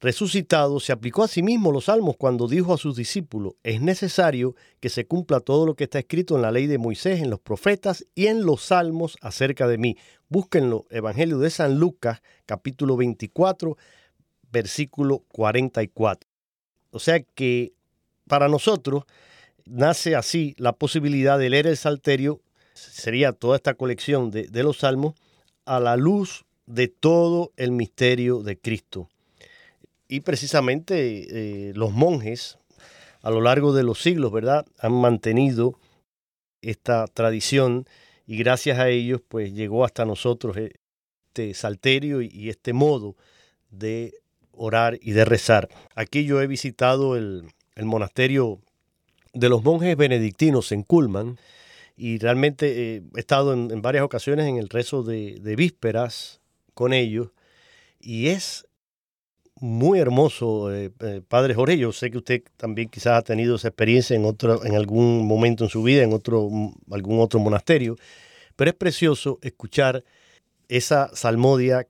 resucitado 0.00 0.80
se 0.80 0.92
aplicó 0.92 1.22
a 1.22 1.28
sí 1.28 1.42
mismo 1.42 1.72
los 1.72 1.84
salmos 1.84 2.16
cuando 2.16 2.48
dijo 2.48 2.72
a 2.72 2.78
sus 2.78 2.96
discípulos, 2.96 3.54
es 3.62 3.80
necesario 3.80 4.56
que 4.80 4.88
se 4.88 5.06
cumpla 5.06 5.40
todo 5.40 5.66
lo 5.66 5.74
que 5.74 5.84
está 5.84 5.98
escrito 5.98 6.36
en 6.36 6.42
la 6.42 6.50
ley 6.50 6.66
de 6.66 6.78
Moisés, 6.78 7.20
en 7.20 7.30
los 7.30 7.40
profetas 7.40 8.06
y 8.14 8.26
en 8.26 8.44
los 8.44 8.62
salmos 8.62 9.18
acerca 9.20 9.68
de 9.68 9.78
mí. 9.78 9.96
Búsquenlo, 10.28 10.86
Evangelio 10.90 11.38
de 11.38 11.50
San 11.50 11.78
Lucas, 11.78 12.22
capítulo 12.46 12.96
24, 12.96 13.76
versículo 14.50 15.18
44. 15.28 16.28
O 16.92 16.98
sea 16.98 17.20
que 17.20 17.72
para 18.26 18.48
nosotros 18.48 19.04
nace 19.66 20.16
así 20.16 20.54
la 20.56 20.72
posibilidad 20.72 21.38
de 21.38 21.50
leer 21.50 21.66
el 21.66 21.76
Salterio, 21.76 22.40
sería 22.72 23.32
toda 23.32 23.56
esta 23.56 23.74
colección 23.74 24.30
de, 24.30 24.62
los 24.62 24.78
salmos, 24.78 25.14
a 25.66 25.78
la 25.78 25.96
luz 25.96 26.46
de 26.64 26.88
todo 26.88 27.52
el 27.56 27.72
misterio 27.72 28.42
de 28.42 28.58
Cristo. 28.58 29.09
Y 30.12 30.22
precisamente 30.22 31.68
eh, 31.68 31.72
los 31.76 31.92
monjes 31.92 32.58
a 33.22 33.30
lo 33.30 33.40
largo 33.40 33.72
de 33.72 33.84
los 33.84 34.02
siglos, 34.02 34.32
¿verdad? 34.32 34.66
Han 34.80 34.92
mantenido 34.92 35.78
esta 36.62 37.06
tradición 37.06 37.86
y 38.26 38.36
gracias 38.36 38.80
a 38.80 38.88
ellos 38.88 39.20
pues 39.28 39.52
llegó 39.52 39.84
hasta 39.84 40.04
nosotros 40.04 40.56
este 40.56 41.54
salterio 41.54 42.22
y 42.22 42.48
este 42.48 42.72
modo 42.72 43.14
de 43.70 44.14
orar 44.50 44.98
y 45.00 45.12
de 45.12 45.24
rezar. 45.24 45.68
Aquí 45.94 46.24
yo 46.24 46.42
he 46.42 46.48
visitado 46.48 47.16
el, 47.16 47.44
monasterio 47.80 48.58
de 49.32 49.48
los 49.48 49.62
monjes 49.62 49.96
benedictinos 49.96 50.72
en 50.72 50.82
Culman 50.82 51.38
y 51.96 52.18
realmente 52.18 52.96
eh, 52.96 53.02
he 53.14 53.20
estado 53.20 53.52
en, 53.52 53.80
varias 53.80 54.02
ocasiones 54.02 54.48
en 54.48 54.56
el 54.56 54.70
rezo 54.70 55.04
de, 55.04 55.38
de 55.40 55.54
vísperas 55.54 56.40
con 56.74 56.94
ellos 56.94 57.28
y 58.00 58.26
es 58.26 58.66
muy 59.60 59.98
hermoso, 59.98 60.74
eh, 60.74 60.90
eh, 61.00 61.20
Padre 61.26 61.54
Jorge. 61.54 61.78
Yo 61.78 61.92
sé 61.92 62.10
que 62.10 62.18
usted 62.18 62.42
también 62.56 62.88
quizás 62.88 63.18
ha 63.18 63.22
tenido 63.22 63.56
esa 63.56 63.68
experiencia 63.68 64.16
en, 64.16 64.24
otro, 64.24 64.64
en 64.64 64.74
algún 64.74 65.26
momento 65.26 65.64
en 65.64 65.70
su 65.70 65.82
vida, 65.82 66.02
en 66.02 66.12
otro, 66.12 66.48
algún 66.90 67.20
otro 67.20 67.38
monasterio, 67.40 67.96
pero 68.56 68.70
es 68.70 68.76
precioso 68.76 69.38
escuchar 69.42 70.04
esa 70.68 71.14
salmodia 71.14 71.86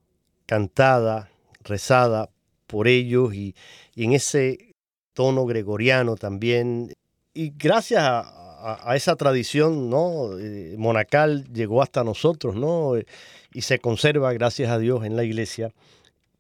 cantada, 0.47 1.31
rezada 1.63 2.31
por 2.67 2.89
ellos 2.89 3.35
y, 3.35 3.55
en 3.97 4.13
ese 4.13 4.75
tono 5.13 5.47
gregoriano 5.47 6.17
también. 6.17 6.93
Y 7.35 7.53
gracias 7.57 8.03
a, 8.03 8.95
esa 8.95 9.17
tradición 9.17 9.89
¿no? 9.89 10.39
Eh, 10.39 10.75
monacal 10.77 11.45
llegó 11.53 11.83
hasta 11.83 12.05
nosotros 12.05 12.57
¿no? 12.57 12.93
y 13.55 13.63
se 13.63 13.79
conserva, 13.79 14.35
gracias 14.35 14.71
a 14.71 14.79
Dios, 14.79 15.05
en 15.05 15.17
la 15.17 15.25
iglesia 15.25 15.73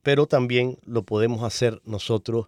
pero 0.03 0.27
también 0.27 0.79
lo 0.85 1.03
podemos 1.03 1.43
hacer 1.43 1.81
nosotros 1.85 2.47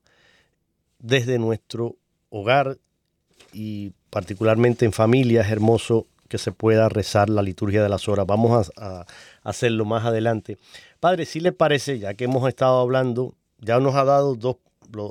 desde 0.99 1.39
nuestro 1.39 1.97
hogar 2.31 2.79
y 3.53 3.93
particularmente 4.11 4.85
en 4.85 4.93
familia. 4.93 5.43
Es 5.43 5.51
hermoso 5.51 6.07
que 6.29 6.39
se 6.39 6.53
pueda 6.53 6.89
rezar 6.89 7.29
la 7.29 7.43
liturgia 7.43 7.83
de 7.83 7.89
las 7.91 8.09
horas. 8.09 8.27
Vamos 8.27 8.73
a, 8.77 9.07
hacerlo 9.43 9.85
más 9.85 10.05
adelante. 10.05 10.57
Padre, 11.01 11.27
si 11.27 11.41
le 11.41 11.53
parece, 11.53 11.99
ya 11.99 12.15
que 12.15 12.25
hemos 12.25 12.49
estado 12.49 12.81
hablando, 12.81 13.35
ya 13.59 13.81
nos 13.81 13.95
ha 13.97 14.05
dado 14.05 14.39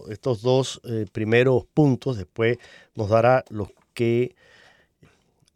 estos 0.09 0.41
dos 0.41 0.81
eh, 0.85 1.05
primeros 1.11 1.65
puntos, 1.73 2.17
después 2.17 2.57
nos 2.95 3.09
dará 3.09 3.43
los 3.49 3.69
que 3.93 4.35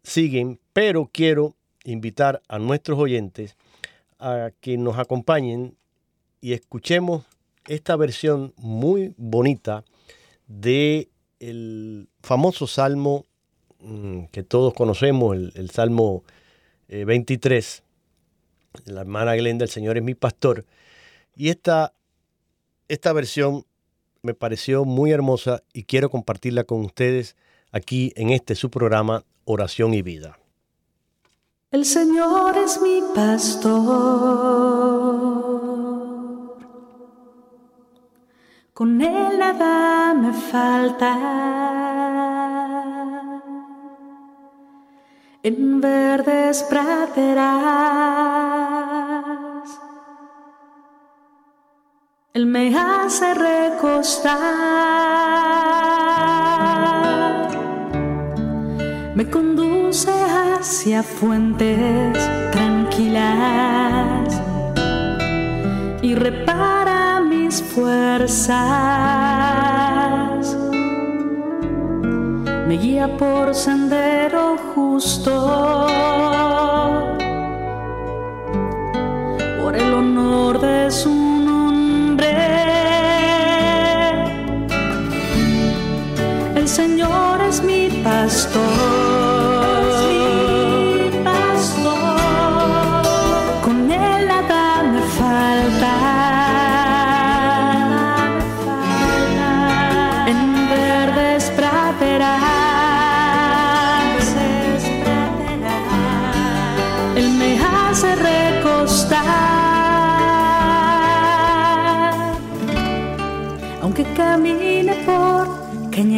siguen, 0.02 0.60
pero 0.72 1.10
quiero 1.12 1.56
invitar 1.84 2.42
a 2.48 2.58
nuestros 2.58 2.98
oyentes 2.98 3.56
a 4.18 4.50
que 4.60 4.76
nos 4.76 4.98
acompañen 4.98 5.76
y 6.46 6.52
escuchemos 6.52 7.24
esta 7.66 7.96
versión 7.96 8.54
muy 8.56 9.12
bonita 9.16 9.84
de 10.46 11.08
el 11.40 12.08
famoso 12.22 12.68
salmo 12.68 13.26
mm, 13.80 14.26
que 14.26 14.44
todos 14.44 14.72
conocemos, 14.72 15.36
el, 15.36 15.70
salmo 15.70 16.22
23, 16.86 17.82
eh, 17.82 18.82
la 18.84 19.00
hermana 19.00 19.34
Glenda, 19.34 19.64
el 19.64 19.70
Señor 19.72 19.96
es 19.96 20.04
mi 20.04 20.14
pastor. 20.14 20.64
Y 21.34 21.48
esta, 21.48 21.92
esta 22.86 23.12
versión 23.12 23.66
me 24.22 24.34
pareció 24.34 24.84
muy 24.84 25.10
hermosa 25.10 25.64
y 25.72 25.82
quiero 25.82 26.10
compartirla 26.10 26.62
con 26.62 26.84
ustedes 26.84 27.34
aquí 27.72 28.12
en 28.14 28.30
este 28.30 28.54
su 28.54 28.70
programa 28.70 29.24
Oración 29.46 29.94
y 29.94 30.02
Vida. 30.02 30.38
El 31.72 31.84
Señor 31.84 32.56
es 32.56 32.80
mi 32.80 33.02
pastor 33.16 34.76
con 38.76 39.00
él 39.00 39.38
nada 39.38 40.12
me 40.12 40.32
falta. 40.34 41.12
En 45.42 45.80
verdes 45.80 46.62
praderas, 46.64 47.40
él 52.34 52.44
me 52.44 52.76
hace 52.78 53.32
recostar, 53.32 54.36
me 59.14 59.30
conduce 59.30 60.12
hacia 60.12 61.02
fuentes 61.02 62.12
tranquilas 62.52 64.42
y 66.02 66.14
repara 66.14 66.95
fuerzas. 67.54 68.56
Me 72.66 72.76
guía 72.76 73.16
por 73.16 73.54
sendero 73.54 74.56
justo. 74.74 75.86
Por 79.62 79.76
el 79.76 79.94
honor 79.94 80.60
de 80.60 80.90
su 80.90 81.25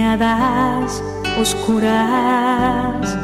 cañadas 0.09 1.03
oscuras. 1.39 3.19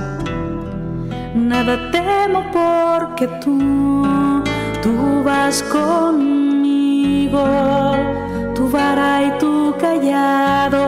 Nada 1.35 1.90
temo 1.90 2.44
porque 2.53 3.27
tú, 3.42 4.03
tú 4.83 5.23
vas 5.25 5.62
conmigo, 5.62 7.42
tu 8.55 8.68
vara 8.68 9.23
y 9.25 9.31
tu 9.38 9.75
callado. 9.81 10.85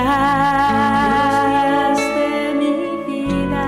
De 1.95 2.53
mi 2.55 2.75
vida. 3.07 3.65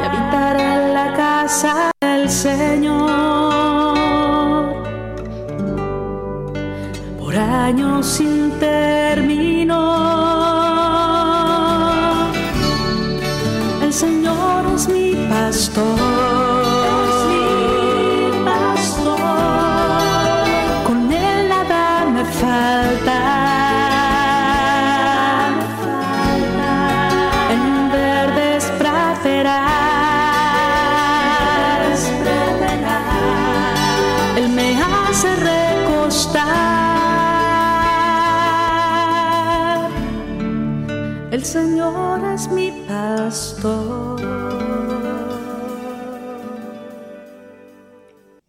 Y 0.00 0.04
habitaré 0.04 0.74
en 0.74 0.94
la 0.94 1.12
casa 1.14 1.90
del 2.00 2.28
Señor 2.28 3.06
por 7.18 7.36
años 7.36 8.06
sin 8.06 8.50
término. 8.60 9.55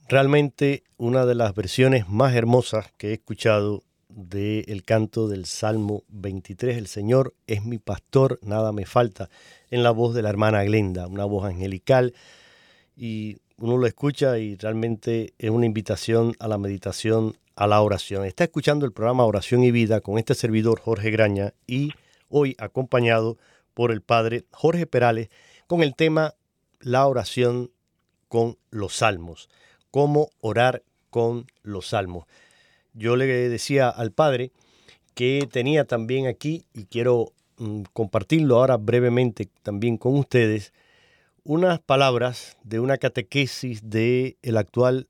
Realmente 0.09 0.83
una 0.95 1.25
de 1.25 1.35
las 1.35 1.53
versiones 1.53 2.07
más 2.07 2.33
hermosas 2.33 2.93
que 2.95 3.09
he 3.09 3.13
escuchado 3.15 3.83
del 4.07 4.83
canto 4.85 5.27
del 5.27 5.45
Salmo 5.45 6.03
23, 6.07 6.77
El 6.77 6.87
Señor 6.87 7.33
es 7.45 7.65
mi 7.65 7.77
pastor, 7.77 8.39
nada 8.41 8.71
me 8.71 8.85
falta, 8.85 9.29
en 9.69 9.83
la 9.83 9.91
voz 9.91 10.15
de 10.15 10.21
la 10.21 10.29
hermana 10.29 10.63
Glenda, 10.63 11.07
una 11.07 11.25
voz 11.25 11.43
angelical 11.43 12.13
y 12.95 13.39
uno 13.57 13.75
lo 13.75 13.85
escucha 13.85 14.37
y 14.37 14.55
realmente 14.55 15.33
es 15.39 15.49
una 15.49 15.65
invitación 15.65 16.35
a 16.39 16.47
la 16.47 16.57
meditación, 16.57 17.35
a 17.57 17.67
la 17.67 17.81
oración. 17.81 18.23
Está 18.23 18.45
escuchando 18.45 18.85
el 18.85 18.93
programa 18.93 19.25
Oración 19.25 19.61
y 19.65 19.71
Vida 19.71 19.99
con 19.99 20.17
este 20.17 20.35
servidor 20.35 20.79
Jorge 20.79 21.11
Graña 21.11 21.53
y 21.67 21.91
hoy 22.29 22.55
acompañado 22.59 23.37
por 23.73 23.91
el 23.91 24.01
padre 24.01 24.45
Jorge 24.51 24.87
Perales 24.87 25.27
con 25.67 25.83
el 25.83 25.95
tema 25.95 26.33
La 26.79 27.05
oración 27.07 27.71
con 28.29 28.57
los 28.71 28.95
salmos 28.95 29.49
cómo 29.91 30.29
orar 30.39 30.83
con 31.09 31.45
los 31.63 31.87
salmos. 31.87 32.25
Yo 32.93 33.15
le 33.15 33.25
decía 33.25 33.89
al 33.89 34.11
padre 34.11 34.51
que 35.13 35.47
tenía 35.51 35.85
también 35.85 36.27
aquí, 36.27 36.65
y 36.73 36.85
quiero 36.85 37.33
mm, 37.57 37.83
compartirlo 37.93 38.57
ahora 38.57 38.77
brevemente 38.77 39.49
también 39.63 39.97
con 39.97 40.15
ustedes, 40.15 40.73
unas 41.43 41.79
palabras 41.79 42.57
de 42.63 42.79
una 42.79 42.97
catequesis 42.97 43.89
del 43.89 44.37
el 44.41 44.57
actual 44.57 45.07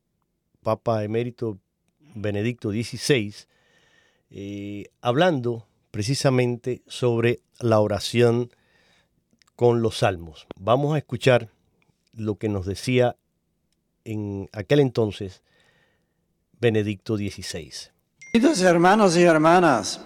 Papa 0.63 1.03
Emérito 1.03 1.57
Benedicto 2.15 2.71
XVI, 2.71 3.33
eh, 4.29 4.85
hablando 5.01 5.65
precisamente 5.91 6.81
sobre 6.87 7.39
la 7.59 7.79
oración 7.79 8.51
con 9.55 9.81
los 9.81 9.97
salmos. 9.97 10.45
Vamos 10.59 10.93
a 10.93 10.99
escuchar 10.99 11.49
lo 12.13 12.35
que 12.35 12.49
nos 12.49 12.65
decía 12.65 13.15
en 14.07 14.49
aquel 14.53 14.79
entonces 14.79 15.41
Benedicto 16.59 17.17
XVI. 17.17 17.71
Queridos 18.31 18.61
hermanos 18.61 19.17
y 19.17 19.23
hermanas, 19.23 19.99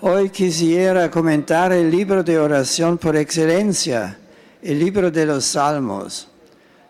hoy 0.00 0.30
quisiera 0.30 1.10
comentar 1.10 1.72
el 1.72 1.90
libro 1.90 2.22
de 2.22 2.38
oración 2.38 2.98
por 2.98 3.16
excelencia, 3.16 4.18
el 4.60 4.78
libro 4.78 5.10
de 5.10 5.26
los 5.26 5.44
Salmos, 5.44 6.28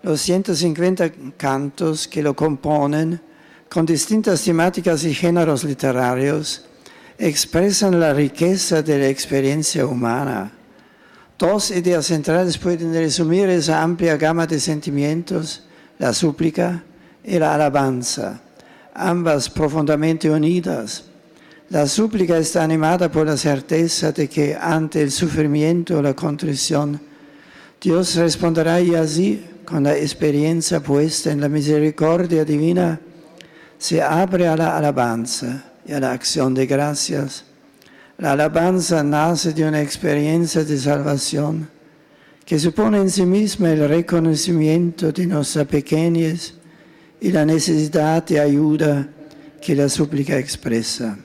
los 0.02 0.20
150 0.22 1.12
cantos 1.36 2.08
que 2.08 2.22
lo 2.22 2.34
componen, 2.34 3.20
con 3.68 3.84
distintas 3.84 4.42
temáticas 4.42 5.04
y 5.04 5.14
géneros 5.14 5.62
literarios, 5.64 6.64
expresan 7.18 8.00
la 8.00 8.12
riqueza 8.12 8.82
de 8.82 8.98
la 8.98 9.08
experiencia 9.08 9.86
humana. 9.86 10.52
Dos 11.38 11.70
ideas 11.70 12.06
centrales 12.06 12.56
pueden 12.56 12.94
resumir 12.94 13.48
esa 13.48 13.82
amplia 13.82 14.16
gama 14.16 14.46
de 14.46 14.60
sentimientos, 14.60 15.64
la 15.98 16.12
súplica 16.12 16.82
y 17.22 17.38
la 17.38 17.54
alabanza, 17.54 18.40
ambas 18.94 19.48
profundamente 19.48 20.30
unidas. 20.30 21.04
La 21.70 21.86
súplica 21.86 22.36
está 22.36 22.62
animada 22.62 23.10
por 23.10 23.26
la 23.26 23.36
certeza 23.36 24.12
de 24.12 24.28
que 24.28 24.54
ante 24.54 25.02
el 25.02 25.10
sufrimiento 25.10 25.98
o 25.98 26.02
la 26.02 26.14
contrición, 26.14 27.00
Dios 27.80 28.14
responderá 28.16 28.80
y 28.80 28.94
así, 28.94 29.44
con 29.64 29.82
la 29.82 29.96
experiencia 29.96 30.80
puesta 30.80 31.32
en 31.32 31.40
la 31.40 31.48
misericordia 31.48 32.44
divina, 32.44 33.00
se 33.78 34.02
abre 34.02 34.46
a 34.46 34.56
la 34.56 34.76
alabanza 34.76 35.72
y 35.86 35.92
a 35.92 36.00
la 36.00 36.12
acción 36.12 36.54
de 36.54 36.66
gracias. 36.66 37.44
La 38.18 38.32
alabanza 38.32 39.02
nace 39.02 39.52
de 39.52 39.66
una 39.66 39.82
experiencia 39.82 40.64
de 40.64 40.78
salvación 40.78 41.73
que 42.44 42.58
supone 42.58 42.98
en 42.98 43.10
sí 43.10 43.24
misma 43.24 43.70
el 43.72 43.88
reconocimiento 43.88 45.12
de 45.12 45.26
nuestra 45.26 45.64
pequeñez 45.64 46.54
y 47.20 47.32
la 47.32 47.44
necesidad 47.44 48.24
de 48.24 48.38
ayuda 48.38 49.08
que 49.62 49.74
la 49.74 49.88
súplica 49.88 50.38
expresa. 50.38 51.16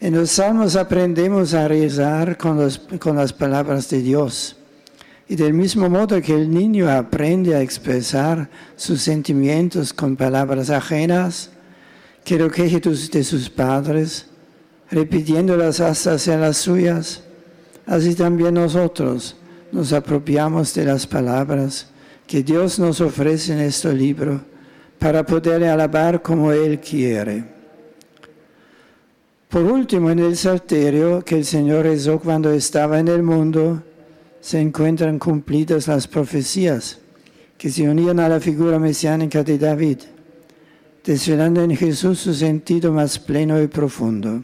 En 0.00 0.14
los 0.14 0.30
salmos 0.30 0.74
aprendemos 0.76 1.52
a 1.52 1.68
rezar 1.68 2.36
con, 2.38 2.56
los, 2.56 2.80
las 3.04 3.32
palabras 3.32 3.88
de 3.90 4.00
Dios. 4.00 4.56
Y 5.28 5.36
del 5.36 5.52
mismo 5.52 5.90
modo 5.90 6.20
que 6.22 6.34
el 6.34 6.50
niño 6.50 6.88
aprende 6.88 7.54
a 7.54 7.60
expresar 7.60 8.48
sus 8.76 9.02
sentimientos 9.02 9.92
con 9.92 10.16
palabras 10.16 10.70
ajenas, 10.70 11.50
que 12.24 12.38
lo 12.38 12.50
queje 12.50 12.80
de 12.80 13.24
sus 13.24 13.50
padres, 13.50 14.26
repitiéndolas 14.90 15.80
hasta 15.80 16.18
ser 16.18 16.40
las 16.40 16.58
suyas, 16.58 17.22
así 17.86 18.14
también 18.14 18.54
nosotros 18.54 19.36
nos 19.72 19.92
apropiamos 19.92 20.74
de 20.74 20.84
las 20.84 21.06
palabras 21.06 21.88
que 22.26 22.42
Dios 22.42 22.78
nos 22.78 23.00
ofrece 23.00 23.52
en 23.52 23.60
este 23.60 23.92
libro 23.92 24.40
para 24.98 25.24
poder 25.24 25.64
alabar 25.64 26.22
como 26.22 26.52
Él 26.52 26.80
quiere. 26.80 27.44
Por 29.48 29.62
último, 29.62 30.10
en 30.10 30.18
el 30.18 30.36
salterio 30.36 31.22
que 31.22 31.36
el 31.36 31.44
Señor 31.44 31.84
rezó 31.84 32.18
cuando 32.18 32.50
estaba 32.50 32.98
en 32.98 33.08
el 33.08 33.22
mundo, 33.22 33.82
se 34.40 34.60
encuentran 34.60 35.18
cumplidas 35.18 35.88
las 35.88 36.06
profecías 36.06 36.98
que 37.56 37.70
se 37.70 37.88
unían 37.88 38.20
a 38.20 38.28
la 38.28 38.40
figura 38.40 38.78
mesiánica 38.78 39.42
de 39.42 39.58
David, 39.58 39.98
desvelando 41.04 41.62
en 41.62 41.76
Jesús 41.76 42.18
su 42.18 42.34
sentido 42.34 42.92
más 42.92 43.18
pleno 43.18 43.62
y 43.62 43.66
profundo. 43.68 44.42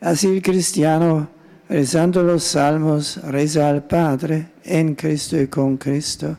Así 0.00 0.28
el 0.28 0.42
cristiano, 0.42 1.28
rezando 1.68 2.22
los 2.22 2.44
salmos, 2.44 3.16
reza 3.24 3.68
al 3.68 3.84
Padre 3.84 4.48
en 4.64 4.94
Cristo 4.94 5.40
y 5.40 5.48
con 5.48 5.76
Cristo, 5.76 6.36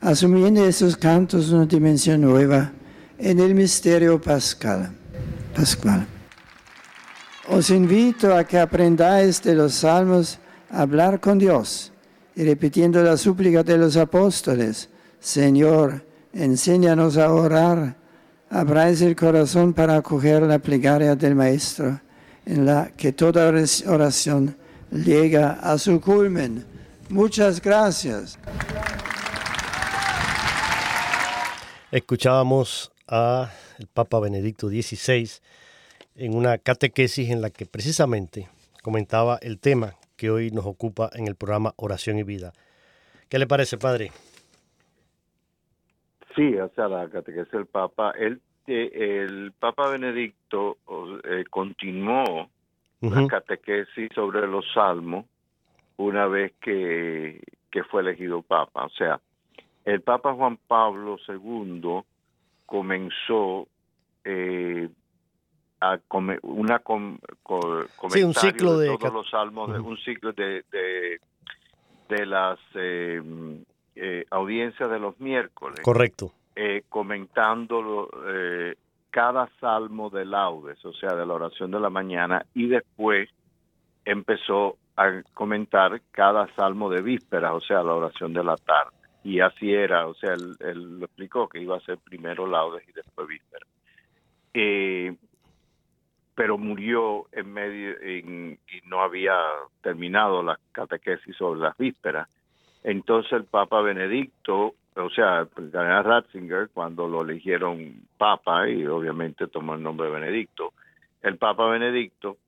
asumiendo 0.00 0.64
estos 0.64 0.96
cantos 0.96 1.50
una 1.50 1.66
dimensión 1.66 2.20
nueva 2.20 2.72
en 3.18 3.38
el 3.38 3.54
misterio 3.54 4.20
pascual. 4.20 4.90
Os 7.48 7.70
invito 7.70 8.36
a 8.36 8.44
que 8.44 8.58
aprendáis 8.58 9.40
de 9.40 9.54
los 9.54 9.74
salmos 9.74 10.38
a 10.70 10.82
hablar 10.82 11.20
con 11.20 11.38
Dios 11.38 11.92
y 12.34 12.44
repitiendo 12.44 13.02
la 13.02 13.16
súplica 13.16 13.62
de 13.62 13.78
los 13.78 13.96
apóstoles, 13.96 14.88
Señor, 15.20 16.04
enséñanos 16.32 17.16
a 17.16 17.32
orar, 17.32 17.96
abráis 18.50 19.00
el 19.00 19.16
corazón 19.16 19.72
para 19.72 19.96
acoger 19.96 20.42
la 20.42 20.58
plegaria 20.58 21.14
del 21.14 21.34
Maestro, 21.34 22.00
en 22.46 22.64
la 22.64 22.90
que 22.96 23.12
toda 23.12 23.52
oración 23.86 24.56
llega 24.90 25.52
a 25.60 25.76
su 25.78 26.00
culmen. 26.00 26.64
Muchas 27.10 27.60
gracias. 27.60 28.38
Escuchábamos 31.90 32.92
a 33.08 33.50
el 33.78 33.86
Papa 33.88 34.20
Benedicto 34.20 34.68
XVI 34.68 35.28
en 36.14 36.34
una 36.34 36.58
catequesis 36.58 37.30
en 37.30 37.40
la 37.40 37.50
que 37.50 37.66
precisamente 37.66 38.48
comentaba 38.82 39.38
el 39.42 39.58
tema 39.58 39.94
que 40.16 40.30
hoy 40.30 40.50
nos 40.50 40.66
ocupa 40.66 41.10
en 41.12 41.26
el 41.26 41.34
programa 41.34 41.74
Oración 41.76 42.18
y 42.18 42.22
Vida. 42.22 42.52
¿Qué 43.28 43.38
le 43.38 43.46
parece, 43.46 43.76
padre? 43.76 44.12
Sí, 46.34 46.56
o 46.56 46.70
sea, 46.74 46.88
la 46.88 47.08
catequesis 47.08 47.52
del 47.52 47.66
Papa, 47.66 48.12
el, 48.66 48.92
el 48.94 49.52
Papa 49.58 49.88
Benedicto 49.88 50.78
eh, 51.24 51.44
continuó 51.50 52.48
la 53.00 53.26
catequesis 53.26 54.10
sobre 54.14 54.46
los 54.46 54.64
salmos 54.72 55.26
una 55.96 56.26
vez 56.26 56.52
que, 56.60 57.42
que 57.70 57.84
fue 57.84 58.02
elegido 58.02 58.42
Papa. 58.42 58.84
O 58.84 58.90
sea, 58.90 59.20
el 59.84 60.00
Papa 60.02 60.34
Juan 60.34 60.58
Pablo 60.66 61.16
II 61.28 62.02
comenzó 62.66 63.68
eh, 64.24 64.88
a 65.80 65.98
una 66.42 66.82
un 66.84 68.34
ciclo 68.34 68.78
de, 68.78 68.96
todos 68.98 69.12
los 69.12 69.30
salmos, 69.30 69.72
de, 69.72 69.78
un 69.78 69.96
ciclo 69.98 70.32
de, 70.32 70.64
de, 72.08 72.26
las 72.26 72.58
eh, 72.74 73.22
eh, 73.94 74.24
audiencias 74.30 74.90
de 74.90 74.98
los 74.98 75.18
miércoles. 75.20 75.80
Correcto. 75.82 76.32
Eh, 76.96 76.98
comentando 76.98 78.08
cada 79.10 79.48
salmo 79.60 80.10
de 80.10 80.24
laudes, 80.24 80.82
o 80.84 80.92
sea, 80.92 81.14
de 81.14 81.26
la 81.26 81.34
oración 81.34 81.70
de 81.70 81.80
la 81.80 81.90
mañana, 81.90 82.44
y 82.54 82.68
después 82.68 83.28
empezó 84.04 84.76
a 84.96 85.22
comentar 85.34 86.00
cada 86.10 86.46
salmo 86.54 86.88
de 86.90 87.02
vísperas, 87.02 87.52
o 87.52 87.60
sea, 87.60 87.82
la 87.82 87.94
oración 87.94 88.32
de 88.32 88.44
la 88.44 88.56
tarde. 88.56 88.96
Y 89.24 89.40
así 89.40 89.72
era, 89.72 90.06
o 90.06 90.14
sea, 90.14 90.34
él, 90.34 90.54
él 90.60 91.00
lo 91.00 91.06
explicó 91.06 91.48
que 91.48 91.60
iba 91.60 91.76
a 91.76 91.80
ser 91.80 91.98
primero 91.98 92.46
laudes 92.46 92.88
y 92.88 92.92
después 92.92 93.26
vísperas. 93.26 93.68
Eh, 94.54 95.14
pero 96.34 96.56
murió 96.58 97.26
en 97.32 97.52
medio 97.52 97.92
y 98.04 98.56
no 98.84 99.00
había 99.00 99.36
terminado 99.82 100.42
la 100.42 100.58
catequesis 100.72 101.34
sobre 101.36 101.60
las 101.60 101.76
vísperas. 101.76 102.28
Entonces 102.84 103.32
el 103.32 103.44
Papa 103.44 103.80
Benedicto, 103.80 104.74
o 104.96 105.10
sea, 105.10 105.46
cardenal 105.54 106.04
Ratzinger, 106.04 106.70
cuando 106.70 107.06
lo 107.06 107.22
eligieron 107.22 107.94
Papa, 108.16 108.68
y 108.68 108.86
obviamente 108.86 109.46
tomó 109.46 109.74
el 109.74 109.82
nombre 109.82 110.06
de 110.06 110.14
Benedicto, 110.14 110.72
el 111.22 111.36
Papa 111.36 111.66
Benedicto, 111.68 112.38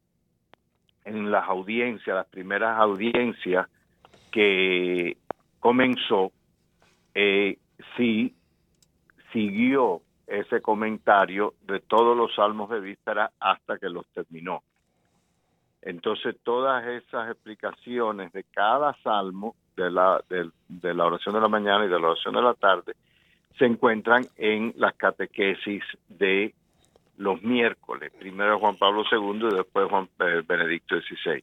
en 1.05 1.31
las 1.31 1.49
audiencias, 1.49 2.17
las 2.17 2.27
primeras 2.27 2.79
audiencias 2.79 3.67
que 4.31 5.17
comenzó, 5.61 6.33
eh, 7.15 7.59
sí 7.97 8.35
siguió 9.33 10.03
ese 10.27 10.61
comentario 10.61 11.55
de 11.63 11.81
todos 11.81 12.17
los 12.17 12.35
salmos 12.35 12.71
de 12.71 12.81
víspera 12.81 13.31
hasta 13.41 13.79
que 13.79 13.89
los 13.89 14.07
terminó. 14.09 14.63
Entonces 15.83 16.37
todas 16.43 16.87
esas 16.87 17.31
explicaciones 17.31 18.33
de 18.33 18.45
cada 18.45 18.95
salmo 19.03 19.55
de 19.79 19.91
la, 19.91 20.23
de, 20.29 20.95
la 20.95 21.07
oración 21.07 21.35
de 21.35 21.41
la 21.41 21.49
mañana 21.49 21.85
y 21.85 21.89
de 21.89 21.99
la 21.99 22.09
oración 22.09 22.35
de 22.35 22.43
la 22.43 22.55
tarde 22.55 22.95
se 23.59 23.65
encuentran 23.65 24.27
en 24.37 24.75
las 24.77 24.95
catequesis 24.95 25.83
de 26.09 26.55
los 27.17 27.43
miércoles, 27.43 28.13
primero 28.19 28.61
Juan 28.61 28.77
Pablo 28.77 29.03
II 29.11 29.49
y 29.51 29.57
después 29.57 29.89
Juan 29.89 30.09
eh, 30.21 30.43
Benedicto 30.47 30.97
XVI. 31.01 31.43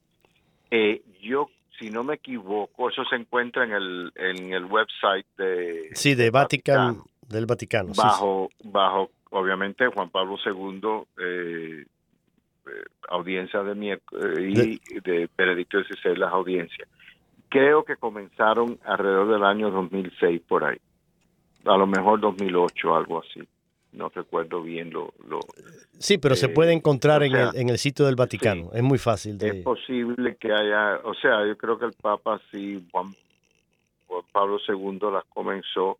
Eh, 0.71 1.01
yo, 1.21 1.49
si 1.77 1.89
no 1.89 2.03
me 2.03 2.15
equivoco, 2.15 2.89
eso 2.89 3.03
se 3.05 3.15
encuentra 3.15 3.65
en 3.65 3.73
el, 3.73 4.11
en 4.15 4.53
el 4.53 4.65
website 4.65 5.25
de... 5.37 5.89
Sí, 5.93 6.15
de 6.15 6.29
Vatican, 6.29 7.01
del 7.27 7.45
Vaticano. 7.45 7.91
Bajo, 7.93 8.49
bajo 8.63 9.11
obviamente, 9.31 9.87
Juan 9.87 10.09
Pablo 10.09 10.37
II, 10.45 10.81
eh, 11.19 11.85
eh, 12.67 12.83
audiencia 13.09 13.61
de 13.63 13.75
miércoles 13.75 14.39
y 14.89 14.99
de, 15.01 15.29
Benedicto 15.37 15.83
XVI, 15.83 16.15
las 16.15 16.31
audiencias. 16.31 16.87
Creo 17.55 17.85
que 17.85 17.95
comenzaron 17.95 18.77
alrededor 18.83 19.31
del 19.31 19.43
año 19.45 19.71
2006 19.71 20.41
por 20.45 20.65
ahí. 20.65 20.77
A 21.63 21.77
lo 21.77 21.87
mejor 21.87 22.19
2008, 22.19 22.95
algo 22.95 23.21
así. 23.21 23.41
No 23.93 24.09
recuerdo 24.13 24.61
bien 24.61 24.91
lo... 24.91 25.13
lo 25.29 25.39
sí, 25.97 26.17
pero 26.17 26.35
se 26.35 26.49
puede 26.49 26.71
eh, 26.71 26.75
encontrar 26.75 27.23
en, 27.23 27.33
el, 27.33 27.55
en 27.55 27.69
el 27.69 27.77
sitio 27.77 28.05
del 28.07 28.17
Vaticano. 28.17 28.71
es 28.73 28.83
muy 28.83 28.97
fácil 28.97 29.37
de... 29.37 29.47
Es 29.47 29.63
posible 29.63 30.35
que 30.35 30.51
haya... 30.51 30.99
O 31.05 31.13
sea, 31.13 31.47
yo 31.47 31.57
creo 31.57 31.79
que 31.79 31.85
el 31.85 31.93
Papa 31.93 32.41
sí, 32.51 32.85
Juan, 32.91 33.15
Juan 34.07 34.23
Pablo 34.33 34.57
II 34.67 34.99
las 35.13 35.23
comenzó 35.33 35.97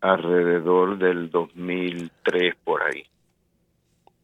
alrededor 0.00 0.96
del 0.96 1.30
2003 1.30 2.54
por 2.64 2.82
ahí. 2.84 3.04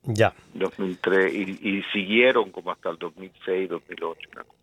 Ya. 0.04 0.32
2003 0.54 1.34
y, 1.34 1.68
y 1.68 1.82
siguieron 1.92 2.50
como 2.50 2.70
hasta 2.70 2.88
el 2.88 2.96
2006, 2.96 3.68
2008, 3.68 4.28
una 4.32 4.44
cosa 4.44 4.52
así. 4.54 4.55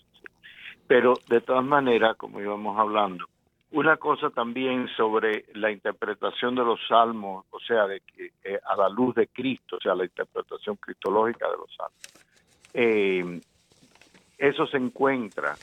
Pero 0.88 1.14
de 1.28 1.42
todas 1.42 1.64
maneras, 1.64 2.16
como 2.18 2.40
íbamos 2.42 2.78
hablando, 2.78 3.26
una 3.72 3.98
cosa 3.98 4.30
también 4.30 4.88
sobre 4.96 5.46
la 5.54 5.72
interpretación 5.72 6.56
de 6.56 6.64
los 6.64 6.80
salmos, 6.88 7.46
o 7.50 7.60
sea, 7.60 7.88
de 7.88 8.02
eh, 8.44 8.60
a 8.64 8.76
la 8.76 8.90
luz 8.90 9.16
de 9.16 9.28
Cristo, 9.28 9.78
o 9.78 9.80
sea, 9.80 9.96
la 9.96 10.06
interpretación 10.06 10.76
cristológica 10.76 11.50
de 11.50 11.58
los 11.58 11.76
salmos. 11.76 12.02
Eh, 12.74 13.42
eso 14.38 14.68
se 14.68 14.78
encuentra 14.78 15.56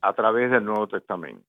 a 0.00 0.12
través 0.12 0.50
del 0.50 0.64
Nuevo 0.64 0.86
Testamento. 0.88 1.46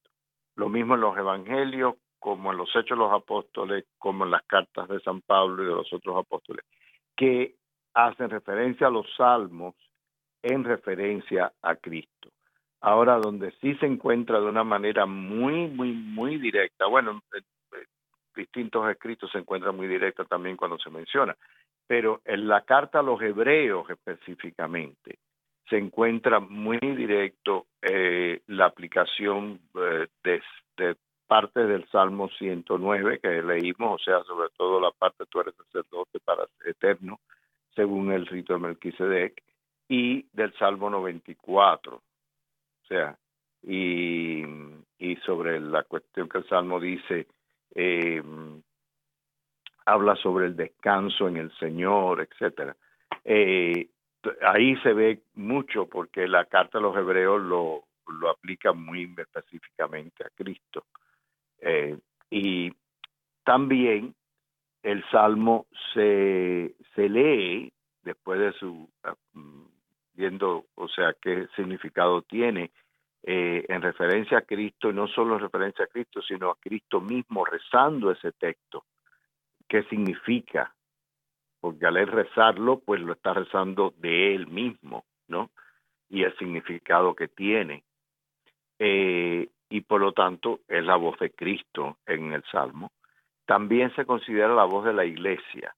Lo 0.56 0.70
mismo 0.70 0.96
en 0.96 1.02
los 1.02 1.18
evangelios 1.18 1.96
como 2.20 2.52
en 2.52 2.58
los 2.58 2.70
Hechos 2.76 2.98
de 2.98 3.04
los 3.04 3.14
Apóstoles, 3.14 3.86
como 3.98 4.26
en 4.26 4.32
las 4.32 4.44
cartas 4.44 4.88
de 4.90 5.00
San 5.00 5.22
Pablo 5.22 5.64
y 5.64 5.68
de 5.68 5.74
los 5.74 5.92
otros 5.94 6.18
apóstoles, 6.18 6.66
que 7.16 7.56
hacen 7.94 8.30
referencia 8.30 8.88
a 8.88 8.92
los 8.92 9.08
salmos 9.16 9.76
en 10.44 10.64
referencia 10.64 11.52
a 11.62 11.76
Cristo. 11.76 12.30
Ahora, 12.82 13.18
donde 13.18 13.52
sí 13.60 13.76
se 13.76 13.86
encuentra 13.86 14.40
de 14.40 14.46
una 14.46 14.64
manera 14.64 15.06
muy, 15.06 15.68
muy, 15.68 15.92
muy 15.92 16.38
directa, 16.38 16.86
bueno, 16.86 17.22
distintos 18.36 18.90
escritos 18.90 19.30
se 19.32 19.40
encuentran 19.40 19.76
muy 19.76 19.88
directa 19.88 20.24
también 20.24 20.56
cuando 20.56 20.78
se 20.80 20.90
menciona, 20.90 21.36
pero 21.88 22.22
en 22.24 22.48
la 22.48 22.62
carta 22.62 23.00
a 23.00 23.04
los 23.04 23.22
hebreos 23.22 23.90
específicamente 23.90 25.20
se 25.70 25.78
encuentra 25.78 26.40
muy 26.40 26.80
directo 26.80 27.68
eh, 27.82 28.42
la 28.48 28.66
aplicación 28.66 29.60
eh, 29.76 30.08
de, 30.24 30.42
parte 31.28 31.64
del 31.64 31.88
Salmo 31.90 32.28
109 32.40 33.20
que 33.22 33.44
leímos, 33.44 34.02
o 34.02 34.04
sea, 34.04 34.24
sobre 34.24 34.50
todo 34.58 34.80
la 34.82 34.90
parte 34.90 35.26
tú 35.30 35.42
eres 35.42 35.54
sacerdote 35.56 36.20
para 36.26 36.46
eterno, 36.66 37.20
según 37.76 38.12
el 38.12 38.26
rito 38.26 38.54
de 38.54 38.60
Melquisedec, 38.60 39.44
y 39.88 40.26
del 40.34 40.52
Salmo 40.58 40.90
94. 40.90 42.02
O 42.90 42.94
sea, 42.94 43.18
y, 43.62 44.44
y 44.98 45.16
sobre 45.18 45.60
la 45.60 45.84
cuestión 45.84 46.28
que 46.28 46.40
el 46.40 46.48
Salmo 46.48 46.80
dice, 46.80 47.28
eh, 47.76 48.24
habla 49.86 50.16
sobre 50.16 50.48
el 50.48 50.56
descanso 50.56 51.28
en 51.28 51.38
el 51.38 51.52
Señor, 51.58 52.22
etcétera. 52.22 52.76
Eh, 53.24 53.90
ahí 54.42 54.76
se 54.78 54.94
ve 54.94 55.22
mucho 55.36 55.88
porque 55.88 56.28
la 56.28 56.46
carta 56.46 56.80
de 56.80 56.84
los 56.84 56.98
hebreos 56.98 57.42
lo, 57.42 57.84
lo 58.08 58.30
aplica 58.30 58.74
muy 58.74 59.14
específicamente 59.18 60.24
a 60.26 60.30
Cristo. 60.30 60.86
Eh, 61.60 61.96
y 62.32 62.74
también 63.44 64.16
el 64.82 65.04
salmo 65.12 65.68
se, 65.94 66.76
se 66.96 67.08
lee 67.08 67.72
después 68.02 68.40
de 68.40 68.52
su 68.54 68.90
viendo, 70.20 70.66
o 70.76 70.90
sea, 70.90 71.16
qué 71.22 71.48
significado 71.56 72.22
tiene 72.24 72.72
eh, 73.24 73.66
en 73.70 73.82
referencia 73.82 74.40
a 74.40 74.42
Cristo, 74.42 74.92
no 74.92 75.08
solo 75.08 75.36
en 75.36 75.42
referencia 75.42 75.86
a 75.86 75.88
Cristo, 75.88 76.22
sino 76.22 76.50
a 76.50 76.58
Cristo 76.60 77.00
mismo 77.00 77.46
rezando 77.46 78.12
ese 78.12 78.34
texto. 78.34 78.84
¿Qué 79.66 79.84
significa? 79.84 80.76
Porque 81.62 81.86
al 81.86 82.06
rezarlo, 82.06 82.80
pues 82.80 83.00
lo 83.00 83.14
está 83.14 83.34
rezando 83.34 83.94
de 83.98 84.36
él 84.36 84.48
mismo, 84.48 85.06
¿no? 85.30 85.52
Y 86.10 86.24
el 86.24 86.36
significado 86.38 87.16
que 87.16 87.30
tiene. 87.30 87.84
Eh, 88.78 89.48
y 89.70 89.82
por 89.82 90.02
lo 90.02 90.12
tanto 90.12 90.60
es 90.68 90.84
la 90.84 90.98
voz 90.98 91.18
de 91.20 91.32
Cristo 91.32 91.98
en 92.06 92.34
el 92.34 92.44
Salmo, 92.52 92.92
también 93.46 93.94
se 93.96 94.06
considera 94.06 94.54
la 94.54 94.66
voz 94.66 94.84
de 94.84 94.94
la 94.94 95.06
iglesia. 95.06 95.74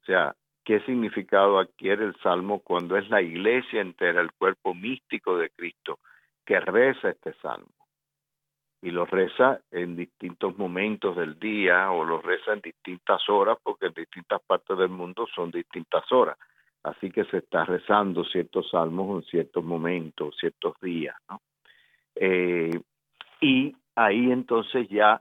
O 0.00 0.04
sea, 0.04 0.34
qué 0.70 0.78
significado 0.82 1.58
adquiere 1.58 2.04
el 2.04 2.14
salmo 2.22 2.60
cuando 2.60 2.96
es 2.96 3.10
la 3.10 3.20
iglesia 3.20 3.80
entera, 3.80 4.20
el 4.20 4.30
cuerpo 4.30 4.72
místico 4.72 5.36
de 5.36 5.50
Cristo, 5.50 5.98
que 6.46 6.60
reza 6.60 7.10
este 7.10 7.32
salmo. 7.42 7.74
Y 8.80 8.92
lo 8.92 9.04
reza 9.04 9.60
en 9.72 9.96
distintos 9.96 10.56
momentos 10.56 11.16
del 11.16 11.40
día 11.40 11.90
o 11.90 12.04
lo 12.04 12.22
reza 12.22 12.52
en 12.52 12.60
distintas 12.60 13.28
horas, 13.28 13.58
porque 13.64 13.86
en 13.86 13.94
distintas 13.94 14.40
partes 14.42 14.78
del 14.78 14.90
mundo 14.90 15.26
son 15.34 15.50
distintas 15.50 16.04
horas. 16.12 16.38
Así 16.84 17.10
que 17.10 17.24
se 17.24 17.38
está 17.38 17.64
rezando 17.64 18.22
ciertos 18.22 18.70
salmos 18.70 19.24
en 19.24 19.28
ciertos 19.28 19.64
momentos, 19.64 20.36
ciertos 20.38 20.74
días. 20.80 21.16
Eh, 22.14 22.80
y 23.40 23.74
ahí 23.96 24.30
entonces 24.30 24.88
ya 24.88 25.20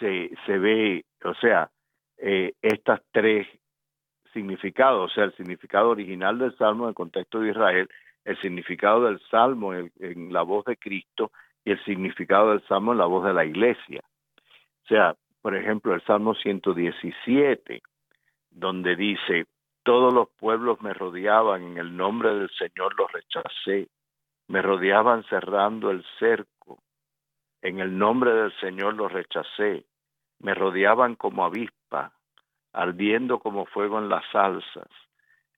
se, 0.00 0.32
se 0.44 0.58
ve, 0.58 1.04
o 1.22 1.34
sea, 1.34 1.70
eh, 2.18 2.54
estas 2.60 3.00
tres 3.12 3.46
significado, 4.34 5.04
o 5.04 5.08
sea, 5.08 5.24
el 5.24 5.34
significado 5.36 5.88
original 5.88 6.38
del 6.38 6.54
Salmo 6.58 6.84
en 6.84 6.90
el 6.90 6.94
contexto 6.94 7.40
de 7.40 7.50
Israel, 7.50 7.88
el 8.24 8.38
significado 8.40 9.04
del 9.04 9.20
Salmo 9.30 9.72
en, 9.74 10.32
la 10.32 10.42
voz 10.42 10.66
de 10.66 10.76
Cristo 10.76 11.30
y 11.64 11.70
el 11.70 11.82
significado 11.84 12.50
del 12.50 12.62
Salmo 12.66 12.92
en 12.92 12.98
la 12.98 13.06
voz 13.06 13.24
de 13.24 13.32
la 13.32 13.46
Iglesia. 13.46 14.02
O 14.84 14.86
sea, 14.86 15.14
por 15.40 15.56
ejemplo, 15.56 15.94
el 15.94 16.02
Salmo 16.02 16.34
117, 16.34 17.82
donde 18.50 18.96
dice, 18.96 19.46
todos 19.82 20.12
los 20.12 20.28
pueblos 20.30 20.80
me 20.82 20.92
rodeaban, 20.92 21.62
en 21.62 21.78
el 21.78 21.96
nombre 21.96 22.34
del 22.34 22.50
Señor 22.50 22.94
los 22.98 23.10
rechacé, 23.12 23.88
me 24.48 24.60
rodeaban 24.62 25.24
cerrando 25.24 25.90
el 25.90 26.04
cerco, 26.18 26.78
en 27.62 27.80
el 27.80 27.96
nombre 27.96 28.32
del 28.32 28.52
Señor 28.60 28.94
los 28.94 29.10
rechacé, 29.10 29.84
me 30.38 30.54
rodeaban 30.54 31.14
como 31.14 31.44
avispa, 31.44 31.83
ardiendo 32.74 33.38
como 33.38 33.66
fuego 33.66 33.98
en 33.98 34.08
las 34.08 34.24
salsas, 34.30 34.88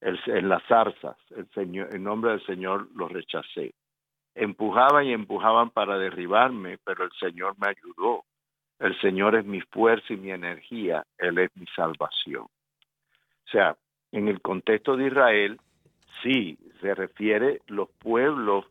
en 0.01 0.49
las 0.49 0.63
zarzas, 0.65 1.17
el 1.31 1.49
en 1.57 2.05
nombre 2.05 2.33
del 2.33 2.45
Señor 2.45 2.89
los 2.95 3.11
rechacé. 3.11 3.75
Empujaban 4.35 5.07
y 5.07 5.15
empujaban 5.15 5.71
para 5.71 5.97
derribarme, 5.97 6.79
pero 6.85 7.05
el 7.05 7.13
Señor 7.19 7.55
me 7.59 7.71
ayudó. 7.71 8.25
El 8.79 9.01
Señor 9.01 9.35
es 9.35 9.47
mi 9.47 9.63
fuerza 9.63 10.13
y 10.13 10.19
mi 10.19 10.31
energía, 10.31 11.07
Él 11.17 11.39
es 11.39 11.51
mi 11.57 11.67
salvación. 11.75 12.43
O 12.45 13.51
sea, 13.51 13.75
en 14.13 14.29
el 14.29 14.43
contexto 14.43 14.99
de 14.99 15.07
Israel, 15.07 15.59
sí, 16.23 16.59
se 16.83 16.95
refiere 16.95 17.63
los 17.67 17.89
pueblos 17.93 18.67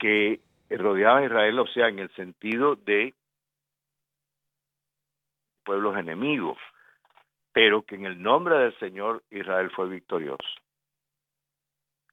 que 0.00 0.40
rodeaban 0.68 1.22
a 1.22 1.26
Israel, 1.26 1.58
o 1.60 1.66
sea, 1.68 1.86
en 1.86 2.00
el 2.00 2.10
sentido 2.14 2.74
de 2.74 3.14
pueblos 5.64 5.96
enemigos 5.96 6.58
pero 7.52 7.82
que 7.82 7.96
en 7.96 8.06
el 8.06 8.22
nombre 8.22 8.56
del 8.56 8.78
Señor 8.78 9.22
Israel 9.30 9.70
fue 9.74 9.88
victorioso. 9.88 10.42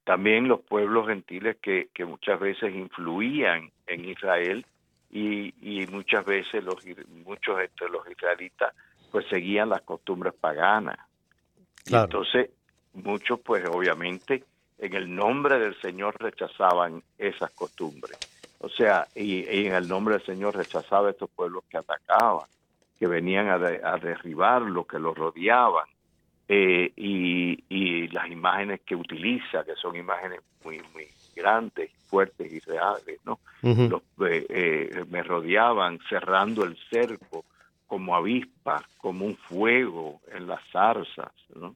También 0.03 0.47
los 0.47 0.61
pueblos 0.61 1.07
gentiles 1.07 1.57
que, 1.61 1.89
que 1.93 2.03
muchas 2.05 2.39
veces 2.39 2.73
influían 2.73 3.71
en 3.87 4.05
Israel 4.05 4.65
y, 5.11 5.53
y 5.61 5.87
muchas 5.87 6.25
veces 6.25 6.63
los, 6.63 6.83
muchos 7.25 7.59
entre 7.59 7.89
los 7.89 8.07
israelitas 8.09 8.73
pues 9.11 9.25
seguían 9.27 9.69
las 9.69 9.81
costumbres 9.81 10.33
paganas. 10.33 10.99
entonces 11.87 12.49
muchos 12.93 13.39
pues 13.39 13.67
obviamente 13.69 14.43
en 14.77 14.93
el 14.93 15.13
nombre 15.13 15.59
del 15.59 15.79
Señor 15.81 16.15
rechazaban 16.19 17.01
esas 17.17 17.51
costumbres. 17.51 18.17
O 18.59 18.69
sea, 18.69 19.07
y, 19.15 19.45
y 19.49 19.67
en 19.67 19.73
el 19.73 19.87
nombre 19.87 20.15
del 20.17 20.25
Señor 20.25 20.55
rechazaba 20.55 21.07
a 21.07 21.11
estos 21.11 21.29
pueblos 21.29 21.63
que 21.69 21.77
atacaban 21.77 22.47
que 22.99 23.07
venían 23.07 23.47
a, 23.47 23.57
derribar 23.97 24.61
lo 24.61 24.83
que 24.83 24.99
los 24.99 25.17
rodeaban 25.17 25.85
eh, 26.47 26.91
y, 26.97 28.07
las 28.09 28.29
imágenes 28.29 28.81
que 28.81 28.95
utiliza, 28.95 29.63
que 29.63 29.75
son 29.75 29.95
imágenes 29.95 30.41
muy, 30.65 30.81
muy 30.93 31.05
grandes, 31.35 31.91
fuertes 32.07 32.51
y 32.51 32.59
reales, 32.59 33.19
¿no? 33.23 33.39
Eh, 33.63 34.45
eh, 34.49 35.05
me 35.09 35.23
rodeaban 35.23 35.99
cerrando 36.09 36.65
el 36.65 36.75
cerco 36.89 37.45
como 37.87 38.15
avispas, 38.15 38.83
como 38.97 39.25
un 39.25 39.37
fuego 39.37 40.19
en 40.33 40.47
las 40.47 40.61
zarzas, 40.71 41.31
¿no? 41.55 41.75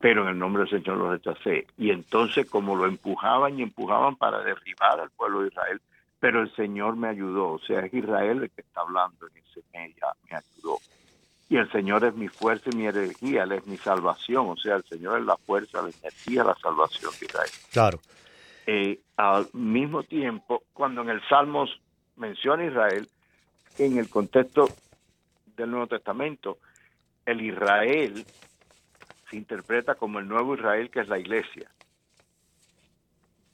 pero 0.00 0.22
en 0.22 0.30
el 0.30 0.38
nombre 0.38 0.64
del 0.64 0.82
Señor 0.82 0.98
los 0.98 1.10
rechacé. 1.10 1.66
Y 1.76 1.90
entonces 1.90 2.50
como 2.50 2.74
lo 2.74 2.86
empujaban 2.86 3.56
y 3.58 3.62
empujaban 3.62 4.16
para 4.16 4.42
derribar 4.42 4.98
al 4.98 5.10
pueblo 5.10 5.42
de 5.42 5.48
Israel, 5.48 5.80
pero 6.20 6.42
el 6.42 6.54
Señor 6.54 6.96
me 6.96 7.08
ayudó, 7.08 7.52
o 7.52 7.58
sea, 7.60 7.80
es 7.80 7.94
Israel 7.94 8.42
el 8.42 8.50
que 8.50 8.62
está 8.62 8.80
hablando 8.80 9.26
en 9.28 9.36
ese 9.36 9.62
medio, 9.72 10.06
me 10.30 10.36
ayudó. 10.36 10.78
Y 11.48 11.56
el 11.56 11.70
Señor 11.70 12.04
es 12.04 12.14
mi 12.14 12.28
fuerza 12.28 12.68
y 12.70 12.76
mi 12.76 12.86
energía, 12.86 13.44
Él 13.44 13.52
es 13.52 13.66
mi 13.66 13.78
salvación, 13.78 14.48
o 14.50 14.56
sea, 14.56 14.76
el 14.76 14.84
Señor 14.84 15.20
es 15.20 15.24
la 15.24 15.36
fuerza, 15.36 15.80
la 15.80 15.90
energía, 16.02 16.44
la 16.44 16.56
salvación 16.56 17.10
de 17.18 17.26
Israel. 17.26 17.50
Claro. 17.72 18.00
Eh, 18.66 19.00
al 19.16 19.48
mismo 19.54 20.02
tiempo, 20.02 20.64
cuando 20.74 21.00
en 21.02 21.08
el 21.08 21.22
Salmos 21.26 21.80
menciona 22.16 22.66
Israel, 22.66 23.08
en 23.78 23.96
el 23.96 24.10
contexto 24.10 24.68
del 25.56 25.70
Nuevo 25.70 25.86
Testamento, 25.86 26.58
el 27.24 27.40
Israel 27.40 28.26
se 29.30 29.36
interpreta 29.36 29.94
como 29.94 30.18
el 30.18 30.28
nuevo 30.28 30.54
Israel 30.54 30.90
que 30.90 31.00
es 31.00 31.08
la 31.08 31.18
iglesia. 31.18 31.70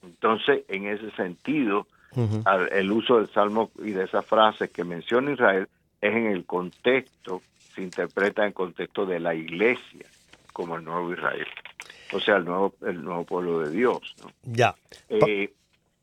Entonces, 0.01 0.63
en 0.67 0.87
ese 0.87 1.11
sentido, 1.11 1.87
el 2.71 2.91
uso 2.91 3.17
del 3.17 3.29
salmo 3.29 3.71
y 3.79 3.91
de 3.91 4.05
esa 4.05 4.21
frase 4.21 4.69
que 4.69 4.83
menciona 4.83 5.31
Israel 5.31 5.67
es 6.01 6.15
en 6.15 6.27
el 6.27 6.45
contexto, 6.45 7.41
se 7.73 7.81
interpreta 7.81 8.43
en 8.43 8.49
el 8.49 8.53
contexto 8.53 9.05
de 9.05 9.19
la 9.19 9.33
iglesia 9.33 10.05
como 10.53 10.77
el 10.77 10.85
nuevo 10.85 11.11
Israel, 11.11 11.47
o 12.13 12.19
sea, 12.19 12.37
el 12.37 12.45
nuevo, 12.45 12.73
el 12.85 13.03
nuevo 13.03 13.25
pueblo 13.25 13.59
de 13.59 13.71
Dios. 13.71 14.15
Ya. 14.43 14.73
Eh, 15.09 15.53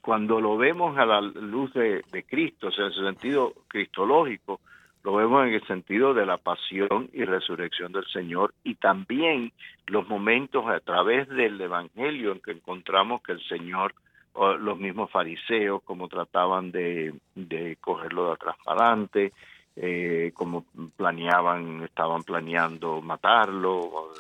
cuando 0.03 0.41
lo 0.41 0.59
vemos 0.59 0.99
a 0.99 1.07
la 1.07 1.21
luz 1.21 1.73
de, 1.75 2.03
Cristo, 2.29 2.67
o 2.67 2.71
sea, 2.73 2.87
en 2.87 2.93
su 2.93 3.05
sentido 3.05 3.55
cristológico, 3.69 4.61
lo 5.05 5.15
vemos 5.15 5.47
en 5.47 5.55
el 5.55 5.67
sentido 5.67 6.13
de 6.13 6.27
la 6.27 6.39
pasión 6.39 7.09
y 7.13 7.25
resurrección 7.25 7.93
del 7.93 8.05
Señor 8.07 8.53
y 8.63 8.75
también 8.75 9.53
los 9.87 10.07
momentos 10.09 10.67
a 10.67 10.81
través 10.81 11.29
del 11.29 11.61
Evangelio 11.61 12.33
en 12.33 12.41
que 12.41 12.51
encontramos 12.51 13.23
que 13.23 13.33
el 13.33 13.43
Señor 13.49 13.95
los 14.35 14.79
mismos 14.79 15.11
fariseos, 15.11 15.83
como 15.83 16.09
trataban 16.09 16.71
de, 16.73 17.15
de 17.35 17.77
cogerlo 17.77 18.27
de 18.27 18.33
atrás 18.33 18.57
para 18.65 18.87
adelante, 18.87 19.33
eh, 19.77 20.33
como 20.35 20.67
planeaban, 20.97 21.83
estaban 21.85 22.23
planeando 22.23 23.01
matarlo, 23.01 24.13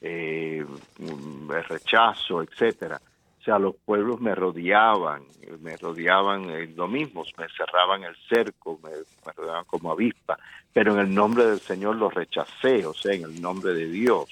eh, 0.00 0.64
el 0.98 1.64
rechazo, 1.64 2.42
etcétera. 2.42 3.00
O 3.40 3.42
sea, 3.44 3.58
los 3.60 3.76
pueblos 3.76 4.20
me 4.20 4.34
rodeaban, 4.34 5.22
me 5.60 5.76
rodeaban 5.76 6.50
eh, 6.50 6.66
lo 6.74 6.88
mismo, 6.88 7.22
me 7.38 7.46
cerraban 7.56 8.02
el 8.02 8.16
cerco, 8.28 8.80
me, 8.82 8.90
rodeaban 9.36 9.64
como 9.66 9.92
avispa, 9.92 10.36
pero 10.72 10.94
en 10.94 10.98
el 10.98 11.14
nombre 11.14 11.46
del 11.46 11.60
Señor 11.60 11.94
los 11.94 12.12
rechacé, 12.12 12.84
o 12.84 12.92
sea, 12.92 13.14
en 13.14 13.22
el 13.22 13.40
nombre 13.40 13.72
de 13.72 13.86
Dios, 13.86 14.28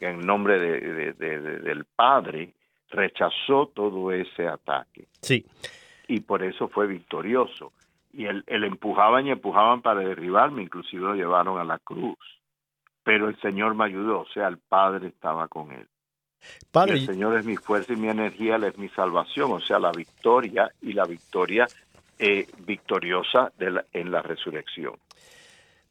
en 0.00 0.18
el 0.18 0.26
nombre 0.26 0.58
de, 0.58 1.12
del 1.12 1.84
Padre, 1.84 2.52
rechazó 2.90 3.70
todo 3.74 4.12
ese 4.12 4.46
ataque. 4.46 5.08
Sí. 5.20 5.44
Y 6.08 6.20
por 6.20 6.42
eso 6.42 6.68
fue 6.68 6.86
victorioso. 6.86 7.72
Y 8.12 8.26
él, 8.26 8.44
empujaban 8.46 9.26
y 9.26 9.30
empujaban 9.30 9.82
para 9.82 10.00
derribarme, 10.00 10.62
inclusive 10.62 11.02
lo 11.02 11.14
llevaron 11.14 11.58
a 11.58 11.64
la 11.64 11.78
cruz. 11.78 12.18
Pero 13.02 13.28
el 13.28 13.38
Señor 13.40 13.74
me 13.74 13.84
ayudó, 13.84 14.20
o 14.20 14.28
sea, 14.28 14.48
el 14.48 14.58
Padre 14.58 15.08
estaba 15.08 15.48
con 15.48 15.72
él. 15.72 15.86
Padre, 16.70 16.94
el 16.94 17.06
Señor 17.06 17.38
es 17.38 17.44
mi 17.44 17.56
fuerza 17.56 17.92
y 17.92 17.96
mi 17.96 18.08
energía, 18.08 18.56
Él 18.56 18.64
es 18.64 18.78
mi 18.78 18.88
salvación, 18.90 19.52
o 19.52 19.60
sea, 19.60 19.78
la 19.78 19.90
victoria 19.92 20.70
y 20.80 20.92
la 20.92 21.04
victoria 21.04 21.66
eh, 22.18 22.46
victoriosa 22.66 23.52
de 23.58 23.82
en 23.92 24.10
la 24.10 24.22
resurrección. 24.22 24.94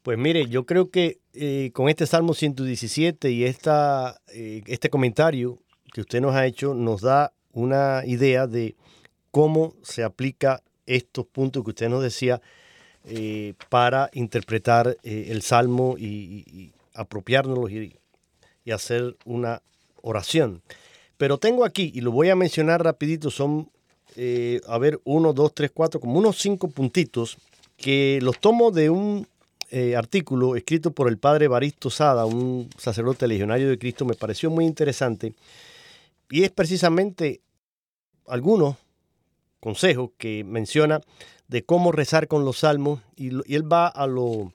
Pues 0.02 0.18
mire, 0.18 0.46
yo 0.46 0.66
creo 0.66 0.90
que 0.90 1.18
eh, 1.34 1.70
con 1.72 1.88
este 1.88 2.06
Salmo 2.06 2.32
117 2.32 3.30
y 3.30 3.44
esta, 3.44 4.20
eh, 4.32 4.62
este 4.66 4.88
comentario 4.88 5.58
que 5.96 6.02
usted 6.02 6.20
nos 6.20 6.34
ha 6.34 6.44
hecho 6.44 6.74
nos 6.74 7.00
da 7.00 7.32
una 7.54 8.02
idea 8.04 8.46
de 8.46 8.74
cómo 9.30 9.72
se 9.82 10.04
aplica 10.04 10.62
estos 10.84 11.24
puntos 11.24 11.64
que 11.64 11.70
usted 11.70 11.88
nos 11.88 12.02
decía 12.02 12.42
eh, 13.06 13.54
para 13.70 14.10
interpretar 14.12 14.98
eh, 15.02 15.28
el 15.30 15.40
salmo 15.40 15.96
y, 15.98 16.70
apropiárnoslos 16.92 17.70
y, 17.70 17.96
hacer 18.70 19.16
una 19.24 19.62
oración. 20.02 20.60
Pero 21.16 21.38
tengo 21.38 21.64
aquí, 21.64 21.92
y 21.94 22.02
lo 22.02 22.12
voy 22.12 22.28
a 22.28 22.36
mencionar 22.36 22.84
rapidito, 22.84 23.30
son, 23.30 23.70
eh, 24.16 24.60
a 24.68 24.76
ver, 24.76 25.00
uno, 25.04 25.32
dos, 25.32 25.54
tres, 25.54 25.70
cuatro, 25.72 25.98
como 25.98 26.18
unos 26.18 26.36
cinco 26.36 26.68
puntitos 26.68 27.38
que 27.78 28.18
los 28.20 28.38
tomo 28.38 28.70
de 28.70 28.90
un 28.90 29.26
artículo 29.96 30.56
escrito 30.56 30.90
por 30.90 31.08
el 31.08 31.16
padre 31.16 31.48
Baristo 31.48 31.88
Sada, 31.88 32.26
un 32.26 32.68
sacerdote 32.78 33.26
legionario 33.26 33.68
de 33.68 33.78
Cristo, 33.78 34.04
me 34.04 34.14
pareció 34.14 34.50
muy 34.50 34.64
interesante 34.66 35.34
y 36.30 36.44
es 36.44 36.50
precisamente 36.50 37.40
algunos 38.26 38.76
consejos 39.60 40.10
que 40.18 40.44
menciona 40.44 41.00
de 41.48 41.64
cómo 41.64 41.92
rezar 41.92 42.28
con 42.28 42.44
los 42.44 42.58
salmos 42.58 43.00
y, 43.16 43.28
él 43.28 43.72
va 43.72 43.86
a, 43.86 44.06
lo, 44.06 44.52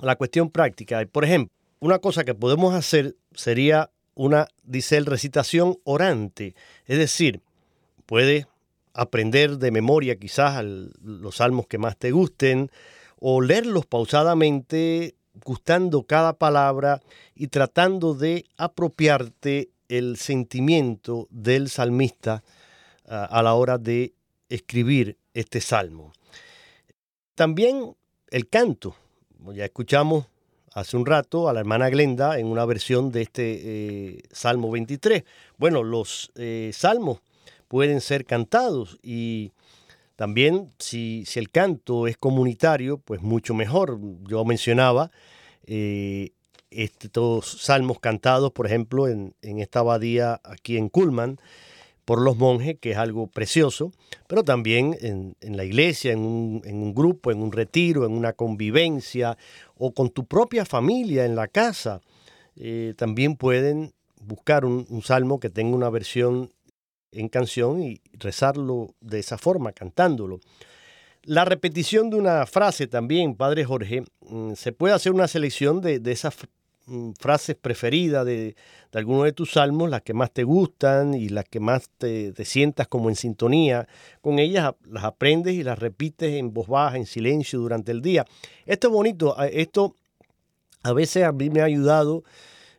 la 0.00 0.16
cuestión 0.16 0.50
práctica. 0.50 1.04
Por 1.10 1.24
ejemplo, 1.24 1.52
una 1.80 1.98
cosa 1.98 2.24
que 2.24 2.34
podemos 2.34 2.74
hacer 2.74 3.16
sería 3.34 3.90
una, 4.14 4.46
dice 4.62 4.96
él, 4.96 5.06
recitación 5.06 5.78
orante. 5.84 6.54
Es 6.86 6.98
decir, 6.98 7.40
puede 8.06 8.46
aprender 8.94 9.58
de 9.58 9.70
memoria 9.70 10.16
quizás 10.16 10.62
los 10.64 11.36
salmos 11.36 11.66
que 11.66 11.78
más 11.78 11.96
te 11.96 12.10
gusten 12.10 12.70
o 13.18 13.40
leerlos 13.40 13.86
pausadamente, 13.86 15.14
gustando 15.44 16.02
cada 16.04 16.34
palabra 16.34 17.00
y 17.34 17.48
tratando 17.48 18.14
de 18.14 18.44
apropiarte 18.56 19.70
el 19.92 20.16
sentimiento 20.16 21.28
del 21.30 21.68
salmista 21.68 22.42
ah, 23.06 23.28
a 23.30 23.42
la 23.42 23.52
hora 23.52 23.76
de 23.76 24.14
escribir 24.48 25.18
este 25.34 25.60
salmo. 25.60 26.12
También 27.34 27.94
el 28.30 28.48
canto. 28.48 28.96
Ya 29.54 29.66
escuchamos 29.66 30.26
hace 30.72 30.96
un 30.96 31.04
rato 31.04 31.48
a 31.48 31.52
la 31.52 31.60
hermana 31.60 31.90
Glenda 31.90 32.38
en 32.38 32.46
una 32.46 32.64
versión 32.64 33.12
de 33.12 33.20
este 33.22 33.60
eh, 33.64 34.22
Salmo 34.30 34.70
23. 34.70 35.24
Bueno, 35.58 35.82
los 35.82 36.32
eh, 36.36 36.70
salmos 36.72 37.18
pueden 37.68 38.00
ser 38.00 38.24
cantados 38.24 38.98
y 39.02 39.52
también 40.16 40.72
si, 40.78 41.24
si, 41.26 41.38
el 41.38 41.50
canto 41.50 42.06
es 42.06 42.16
comunitario, 42.16 42.96
pues 42.96 43.20
mucho 43.20 43.52
mejor. 43.52 43.98
Yo 44.26 44.42
mencionaba 44.46 45.10
eh, 45.66 46.30
estos 46.74 47.62
salmos 47.62 48.00
cantados, 48.00 48.52
por 48.52 48.66
ejemplo, 48.66 49.08
en, 49.08 49.34
en 49.42 49.58
esta 49.58 49.80
abadía 49.80 50.40
aquí 50.44 50.76
en 50.76 50.88
Culman, 50.88 51.38
por 52.04 52.20
los 52.20 52.36
monjes, 52.36 52.78
que 52.80 52.92
es 52.92 52.96
algo 52.96 53.26
precioso, 53.26 53.92
pero 54.26 54.42
también 54.42 54.96
en, 55.00 55.56
la 55.56 55.64
iglesia, 55.64 56.12
en 56.12 56.20
un, 56.20 56.94
grupo, 56.94 57.30
en 57.30 57.42
un 57.42 57.52
retiro, 57.52 58.04
en 58.04 58.12
una 58.12 58.32
convivencia 58.32 59.38
o 59.76 59.92
con 59.92 60.10
tu 60.10 60.26
propia 60.26 60.64
familia 60.64 61.24
en 61.24 61.36
la 61.36 61.48
casa. 61.48 62.00
Eh, 62.56 62.94
también 62.96 63.36
pueden 63.36 63.92
buscar 64.20 64.64
un, 64.64 65.02
salmo 65.02 65.38
que 65.38 65.50
tenga 65.50 65.76
una 65.76 65.90
versión 65.90 66.50
en 67.12 67.28
canción 67.28 67.82
y 67.82 68.00
rezarlo 68.14 68.94
de 69.00 69.20
esa 69.20 69.38
forma, 69.38 69.72
cantándolo. 69.72 70.40
La 71.24 71.44
repetición 71.44 72.10
de 72.10 72.16
una 72.16 72.46
frase 72.46 72.88
también, 72.88 73.36
Padre 73.36 73.64
Jorge, 73.64 74.02
mm, 74.28 74.54
se 74.54 74.72
puede 74.72 74.94
hacer 74.94 75.12
una 75.12 75.28
selección 75.28 75.80
de, 75.80 76.00
de 76.00 76.10
esas 76.10 76.34
frases 77.18 77.56
preferidas 77.56 78.24
de, 78.26 78.56
de 78.92 78.98
alguno 78.98 79.24
de 79.24 79.32
tus 79.32 79.52
salmos, 79.52 79.88
las 79.88 80.02
que 80.02 80.12
más 80.12 80.30
te 80.30 80.44
gustan 80.44 81.14
y 81.14 81.30
las 81.30 81.46
que 81.46 81.60
más 81.60 81.88
te, 81.96 82.32
sientas 82.44 82.88
como 82.88 83.08
en 83.08 83.16
sintonía 83.16 83.88
con 84.20 84.38
ellas, 84.38 84.74
las 84.84 85.04
aprendes 85.04 85.54
y 85.54 85.62
las 85.62 85.78
repites 85.78 86.34
en 86.34 86.52
voz 86.52 86.68
baja, 86.68 86.98
en 86.98 87.06
silencio 87.06 87.58
durante 87.58 87.90
el 87.90 88.02
día. 88.02 88.26
Esto 88.66 88.88
es 88.88 88.92
bonito, 88.92 89.34
esto 89.42 89.96
a 90.82 90.92
veces 90.92 91.24
a 91.24 91.32
mí 91.32 91.48
me 91.48 91.62
ha 91.62 91.64
ayudado 91.64 92.22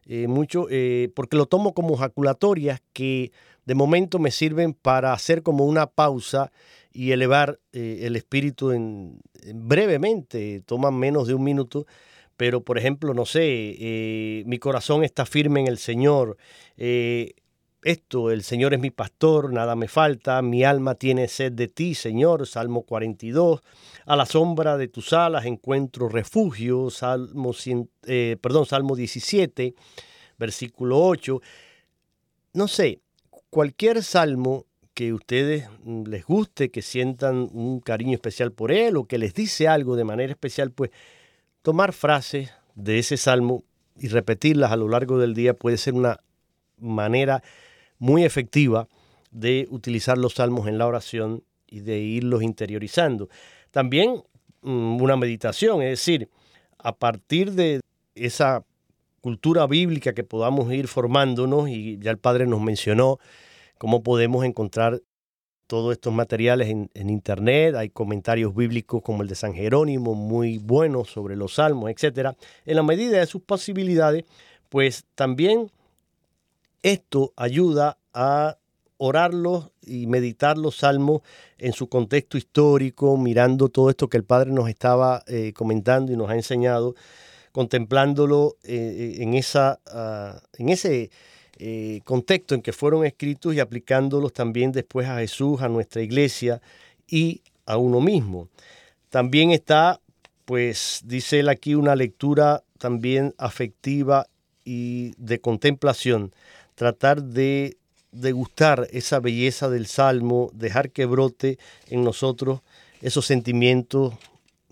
eh, 0.06 0.28
mucho 0.28 0.68
eh, 0.70 1.10
porque 1.16 1.36
lo 1.36 1.48
tomo 1.48 1.74
como 1.74 1.98
jaculatorias 1.98 2.82
que 2.94 3.32
de 3.66 3.76
momento 3.76 4.20
me 4.20 4.30
sirven 4.30 4.74
para 4.74 5.14
hacer 5.14 5.42
como 5.42 5.66
una 5.66 5.88
pausa 5.88 6.52
y 6.92 7.12
elevar 7.12 7.60
eh, 7.72 8.02
el 8.04 8.16
espíritu 8.16 8.72
en, 8.72 9.20
brevemente, 9.56 10.62
toman 10.68 10.94
menos 10.94 11.28
de 11.28 11.34
un 11.34 11.44
minuto 11.44 11.88
pero 12.38 12.62
por 12.64 12.78
ejemplo, 12.78 13.14
no 13.14 13.26
sé, 13.26 13.76
eh, 13.80 14.44
mi 14.46 14.60
corazón 14.60 15.04
está 15.04 15.26
firme 15.26 15.62
en 15.62 15.68
el 15.68 15.78
Señor, 15.78 16.38
eh, 16.78 17.34
esto, 17.84 18.32
el 18.32 18.44
Señor 18.44 18.74
es 18.74 18.80
mi 18.80 18.92
pastor, 18.92 19.52
nada 19.52 19.76
me 19.76 19.88
falta, 19.88 20.42
mi 20.42 20.64
alma 20.64 20.96
tiene 20.96 21.28
sed 21.28 21.52
de 21.52 21.68
ti, 21.68 21.96
Señor, 21.96 22.48
Salmo 22.48 22.84
42, 22.84 23.62
a 24.06 24.16
la 24.16 24.26
sombra 24.26 24.78
de 24.78 24.88
tus 24.88 25.12
alas 25.12 25.46
encuentro 25.46 26.08
refugio, 26.08 26.90
Salmo, 26.90 27.52
eh, 28.08 28.38
perdón, 28.40 28.66
Salmo 28.66 28.96
17, 28.96 29.76
versículo 30.38 31.04
8, 31.06 31.42
no 32.54 32.68
sé, 32.68 33.02
cualquier 33.50 34.02
salmo 34.04 34.66
que 34.94 35.14
ustedes 35.14 35.68
mm, 35.84 36.04
les 36.08 36.26
guste, 36.26 36.72
que 36.72 36.82
sientan 36.82 37.50
un 37.52 37.80
cariño 37.80 38.14
especial 38.14 38.52
por 38.52 38.72
él 38.72 38.98
o 38.98 39.06
que 39.06 39.18
les 39.18 39.34
dice 39.34 39.68
algo 39.68 39.96
de 39.96 40.04
manera 40.04 40.32
especial, 40.32 40.72
pues 40.72 40.92
Tomar 41.64 41.94
frases 41.94 42.52
de 42.76 43.00
ese 43.00 43.16
salmo 43.16 43.64
y 43.98 44.10
repetirlas 44.10 44.74
a 44.74 44.76
lo 44.76 44.90
largo 44.90 45.18
del 45.18 45.34
día 45.34 45.54
puede 45.54 45.78
ser 45.78 45.94
una 45.94 46.20
manera 46.78 47.42
muy 48.00 48.26
efectiva 48.26 48.90
de 49.32 49.68
utilizar 49.70 50.18
los 50.18 50.34
salmos 50.34 50.68
en 50.68 50.78
la 50.78 50.88
oración 50.88 51.42
y 51.66 51.80
de 51.80 52.00
irlos 52.00 52.44
interiorizando. 52.44 53.30
También 53.72 54.24
mm, 54.62 55.02
una 55.02 55.16
meditación, 55.16 55.82
es 55.82 55.92
decir, 55.92 56.30
a 56.80 56.94
partir 56.98 57.54
de 57.54 57.80
esa 58.14 58.66
cultura 59.22 59.66
bíblica 59.66 60.14
que 60.14 60.26
podamos 60.26 60.70
ir 60.74 60.90
formándonos, 60.90 61.70
y 61.70 61.98
ya 61.98 62.12
el 62.12 62.18
Padre 62.18 62.46
nos 62.46 62.60
mencionó 62.60 63.20
cómo 63.78 64.04
podemos 64.04 64.44
encontrar 64.44 65.02
todos 65.74 65.94
estos 65.94 66.14
materiales 66.14 66.70
en, 66.70 67.10
internet, 67.10 67.74
hay 67.74 67.90
comentarios 67.90 68.54
bíblicos 68.54 69.02
como 69.02 69.24
el 69.24 69.28
de 69.28 69.34
San 69.34 69.56
Jerónimo, 69.56 70.14
muy 70.14 70.60
buenos 70.60 71.10
sobre 71.10 71.36
los 71.36 71.56
salmos, 71.56 71.90
etc. 71.90 72.36
En 72.64 72.76
la 72.76 72.84
medida 72.84 73.18
de 73.18 73.26
sus 73.26 73.42
posibilidades, 73.42 74.24
pues 74.70 75.04
también 75.16 75.72
esto 76.84 77.34
ayuda 77.36 77.98
a 78.14 78.60
orarlos 78.98 79.72
y 79.82 80.06
meditar 80.06 80.60
los 80.60 80.78
salmos 80.78 81.24
en 81.58 81.74
su 81.74 81.90
contexto 81.90 82.38
histórico, 82.38 83.18
mirando 83.18 83.68
todo 83.70 83.90
esto 83.90 84.10
que 84.10 84.18
el 84.18 84.26
Padre 84.26 84.52
nos 84.52 84.70
estaba 84.70 85.24
eh, 85.26 85.54
comentando 85.56 86.14
y 86.14 86.16
nos 86.16 86.30
ha 86.30 86.36
enseñado, 86.36 86.94
contemplándolo 87.52 88.58
eh, 88.62 89.16
en, 89.22 89.34
esa, 89.34 89.80
ah, 89.88 90.40
en 90.56 90.70
ese 90.70 91.10
eh, 91.58 92.02
contexto 92.04 92.56
en 92.56 92.62
que 92.62 92.74
fueron 92.74 93.06
escritos 93.06 93.54
y 93.54 93.60
aplicándolos 93.60 94.34
también 94.34 94.72
después 94.72 95.08
a 95.08 95.20
Jesús, 95.20 95.62
a 95.62 95.70
nuestra 95.70 96.02
iglesia 96.02 96.62
y 97.08 97.42
a 97.66 97.78
uno 97.78 98.02
mismo. 98.02 98.48
También 99.10 99.52
está, 99.52 100.00
pues 100.46 101.02
dice 101.06 101.40
él 101.40 101.50
aquí, 101.50 101.76
una 101.76 101.96
lectura 101.96 102.64
también 102.80 103.34
afectiva 103.38 104.28
y 104.66 105.14
de 105.18 105.40
contemplación, 105.40 106.34
tratar 106.76 107.24
de 107.24 107.78
degustar 108.12 108.88
esa 108.92 109.20
belleza 109.20 109.70
del 109.70 109.88
Salmo, 109.88 110.50
dejar 110.54 110.92
que 110.92 111.06
brote 111.06 111.58
en 111.88 112.04
nosotros 112.04 112.62
esos 113.02 113.26
sentimientos 113.26 114.14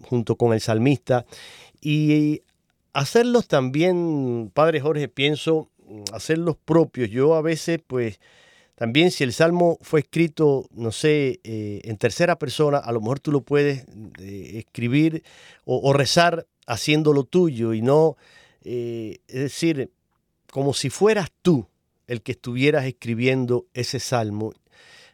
junto 0.03 0.35
con 0.35 0.53
el 0.53 0.61
salmista 0.61 1.25
y 1.81 2.41
hacerlos 2.93 3.47
también, 3.47 4.51
Padre 4.53 4.81
Jorge, 4.81 5.07
pienso 5.07 5.69
hacer 6.13 6.37
los 6.37 6.57
propios. 6.57 7.09
Yo 7.09 7.35
a 7.35 7.41
veces, 7.41 7.79
pues, 7.85 8.19
también 8.81 9.11
si 9.11 9.23
el 9.23 9.31
salmo 9.31 9.77
fue 9.81 9.99
escrito, 9.99 10.67
no 10.71 10.91
sé, 10.91 11.39
eh, 11.43 11.81
en 11.83 11.97
tercera 11.97 12.39
persona, 12.39 12.79
a 12.79 12.91
lo 12.91 12.99
mejor 12.99 13.19
tú 13.19 13.31
lo 13.31 13.41
puedes 13.41 13.85
eh, 14.19 14.53
escribir 14.55 15.23
o, 15.65 15.93
rezar 15.93 16.47
haciéndolo 16.65 17.23
tuyo 17.23 17.73
y 17.73 17.83
no, 17.83 18.17
eh, 18.63 19.19
es 19.27 19.39
decir, 19.39 19.91
como 20.51 20.73
si 20.73 20.89
fueras 20.89 21.29
tú 21.43 21.67
el 22.07 22.23
que 22.23 22.31
estuvieras 22.31 22.85
escribiendo 22.85 23.67
ese 23.75 23.99
salmo 23.99 24.51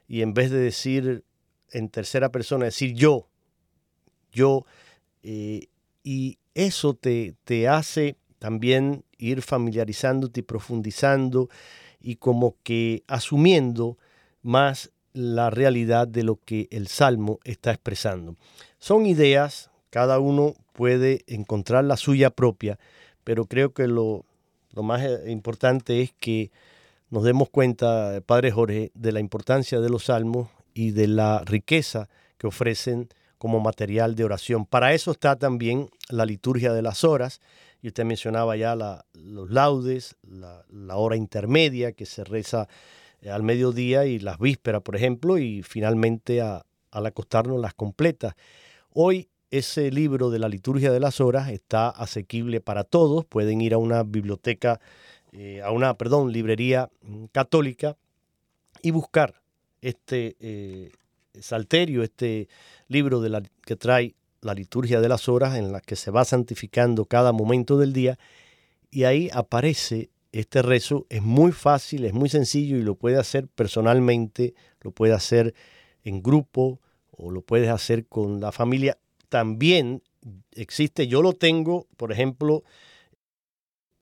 y 0.07 0.21
en 0.21 0.33
vez 0.33 0.49
de 0.49 0.59
decir 0.59 1.25
en 1.71 1.89
tercera 1.89 2.31
persona, 2.31 2.63
decir 2.63 2.93
yo, 2.93 3.27
yo, 4.31 4.65
y 5.21 6.37
eso 6.53 6.93
te, 6.93 7.35
te 7.43 7.67
hace 7.67 8.15
también 8.39 9.03
ir 9.17 9.41
familiarizándote 9.41 10.41
y 10.41 10.43
profundizando 10.43 11.49
y 11.99 12.15
como 12.15 12.55
que 12.63 13.03
asumiendo 13.07 13.97
más 14.41 14.91
la 15.13 15.49
realidad 15.49 16.07
de 16.07 16.23
lo 16.23 16.39
que 16.45 16.67
el 16.71 16.87
Salmo 16.87 17.39
está 17.43 17.71
expresando. 17.71 18.35
Son 18.77 19.05
ideas, 19.05 19.71
cada 19.89 20.19
uno 20.19 20.53
puede 20.73 21.23
encontrar 21.27 21.83
la 21.83 21.97
suya 21.97 22.29
propia, 22.29 22.77
pero 23.23 23.45
creo 23.45 23.73
que 23.73 23.87
lo, 23.87 24.25
lo 24.73 24.83
más 24.83 25.01
eh, 25.01 25.31
importante 25.31 26.01
es 26.01 26.13
que 26.19 26.51
nos 27.09 27.23
demos 27.23 27.49
cuenta, 27.49 28.21
Padre 28.25 28.51
Jorge, 28.51 28.91
de 28.93 29.11
la 29.11 29.19
importancia 29.19 29.79
de 29.79 29.89
los 29.89 30.05
salmos 30.05 30.49
y 30.73 30.91
de 30.91 31.07
la 31.07 31.41
riqueza 31.45 32.09
que 32.37 32.47
ofrecen 32.47 33.09
como 33.37 33.59
material 33.59 34.15
de 34.15 34.23
oración. 34.23 34.65
Para 34.65 34.93
eso 34.93 35.11
está 35.11 35.35
también 35.37 35.89
la 36.09 36.25
liturgia 36.25 36.73
de 36.73 36.81
las 36.81 37.03
horas, 37.03 37.41
usted 37.87 38.05
mencionaba 38.05 38.55
ya 38.55 38.75
los 38.75 39.49
laudes, 39.49 40.15
la, 40.23 40.95
hora 40.95 41.15
intermedia 41.15 41.91
que 41.91 42.05
se 42.05 42.23
reza 42.23 42.67
eh, 43.21 43.29
al 43.29 43.43
mediodía 43.43 44.05
y 44.05 44.19
las 44.19 44.39
vísperas, 44.39 44.81
por 44.81 44.95
ejemplo, 44.95 45.37
y 45.37 45.63
finalmente 45.63 46.41
al 46.41 47.05
acostarnos 47.05 47.59
las 47.59 47.73
completas. 47.73 48.35
Hoy 48.93 49.29
ese 49.51 49.91
libro 49.91 50.29
de 50.29 50.39
la 50.39 50.49
liturgia 50.49 50.91
de 50.91 50.99
las 50.99 51.21
horas 51.21 51.49
está 51.49 51.89
asequible 51.89 52.59
para 52.61 52.83
todos. 52.83 53.25
Pueden 53.25 53.61
ir 53.61 53.73
a 53.73 53.77
una 53.77 54.03
biblioteca, 54.03 54.79
eh, 55.31 55.61
a 55.61 55.71
una, 55.71 55.93
perdón, 55.97 56.31
librería 56.31 56.89
mm, 57.01 57.25
católica 57.31 57.97
y 58.81 58.91
buscar 58.91 59.41
este 59.81 60.35
eh, 60.39 60.91
salterio, 61.39 62.03
este 62.03 62.49
libro 62.87 63.21
de 63.21 63.29
la, 63.29 63.43
que 63.65 63.75
trae 63.75 64.15
la 64.41 64.53
liturgia 64.53 65.01
de 65.01 65.09
las 65.09 65.29
horas 65.29 65.55
en 65.55 65.71
la 65.71 65.81
que 65.81 65.95
se 65.95 66.11
va 66.11 66.25
santificando 66.25 67.05
cada 67.05 67.31
momento 67.31 67.77
del 67.77 67.93
día 67.93 68.17
y 68.91 69.03
ahí 69.03 69.29
aparece 69.33 70.09
este 70.31 70.61
rezo. 70.61 71.05
Es 71.09 71.21
muy 71.21 71.51
fácil, 71.51 72.05
es 72.05 72.13
muy 72.13 72.29
sencillo 72.29 72.77
y 72.77 72.83
lo 72.83 72.95
puede 72.95 73.17
hacer 73.17 73.47
personalmente, 73.47 74.53
lo 74.81 74.91
puede 74.91 75.13
hacer 75.13 75.53
en 76.03 76.21
grupo 76.21 76.79
o 77.11 77.31
lo 77.31 77.41
puedes 77.41 77.69
hacer 77.69 78.05
con 78.05 78.39
la 78.39 78.51
familia. 78.51 78.97
También 79.29 80.01
existe, 80.53 81.07
yo 81.07 81.21
lo 81.21 81.33
tengo, 81.33 81.87
por 81.97 82.11
ejemplo, 82.11 82.63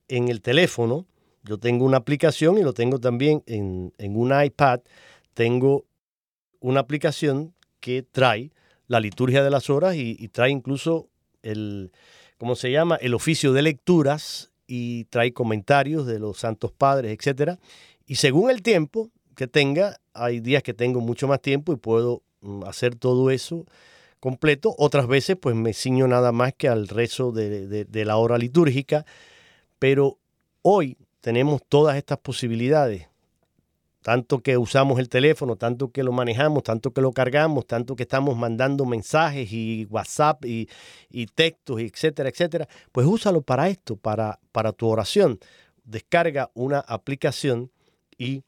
en 0.08 0.28
el 0.28 0.42
teléfono, 0.42 1.08
yo 1.44 1.58
tengo 1.58 1.86
una 1.86 1.98
aplicación 1.98 2.58
y 2.58 2.64
lo 2.64 2.74
tengo 2.74 3.00
también 3.00 3.44
en, 3.46 3.92
un 3.98 4.34
iPad, 4.44 4.82
tengo 5.34 5.86
una 6.60 6.80
aplicación 6.80 7.54
que 7.80 8.04
trae 8.04 8.52
la 8.88 9.00
liturgia 9.00 9.44
de 9.44 9.50
las 9.50 9.70
horas 9.70 9.96
y, 9.96 10.28
trae 10.30 10.52
incluso 10.52 11.10
el, 11.44 11.92
¿cómo 12.38 12.56
se 12.56 12.72
llama? 12.72 12.96
El 12.96 13.14
oficio 13.14 13.54
de 13.54 13.62
lecturas 13.62 14.52
y 14.68 15.06
trae 15.06 15.34
comentarios 15.34 16.06
de 16.06 16.20
los 16.20 16.38
santos 16.38 16.72
padres, 16.72 17.16
etcétera. 17.18 17.60
Y 18.06 18.16
según 18.16 18.50
el 18.50 18.62
tiempo 18.62 19.12
que 19.36 19.48
tenga, 19.48 19.98
hay 20.14 20.40
días 20.40 20.64
que 20.64 20.74
tengo 20.74 21.02
mucho 21.02 21.28
más 21.28 21.42
tiempo 21.42 21.74
y 21.74 21.78
puedo 21.78 22.24
mm, 22.42 22.64
hacer 22.64 22.96
todo 22.96 23.30
eso 23.32 23.66
completo. 24.20 24.74
Otras 24.78 25.08
veces 25.08 25.36
pues 25.40 25.56
me 25.56 25.74
ciño 25.74 26.08
nada 26.08 26.32
más 26.32 26.54
que 26.54 26.68
al 26.68 26.88
rezo 26.88 27.32
de, 27.32 28.06
la 28.06 28.18
hora 28.18 28.38
litúrgica. 28.38 29.06
Pero 29.78 30.18
hoy 30.62 30.98
tenemos 31.22 31.62
todas 31.68 31.98
estas 31.98 32.20
posibilidades. 32.20 33.08
Tanto 34.06 34.42
que 34.42 34.56
usamos 34.56 35.00
el 35.00 35.10
teléfono, 35.10 35.56
tanto 35.56 35.90
que 35.90 36.04
lo 36.04 36.12
manejamos, 36.12 36.62
tanto 36.62 36.92
que 36.92 37.02
lo 37.02 37.12
cargamos, 37.12 37.66
tanto 37.66 37.96
que 37.96 38.04
estamos 38.04 38.38
mandando 38.38 38.86
mensajes 38.86 39.52
y 39.52 39.88
WhatsApp 39.90 40.46
y, 40.46 40.70
y 41.10 41.26
textos, 41.26 41.82
etcétera, 41.82 42.30
etcétera. 42.30 42.68
Pues 42.92 43.08
úsalo 43.08 43.42
para 43.42 43.68
esto, 43.68 43.96
para, 43.96 44.38
para 44.52 44.74
tu 44.74 44.88
oración. 44.88 45.40
Descarga 45.86 46.52
una 46.54 46.82
aplicación 46.82 47.72
y 48.16 48.44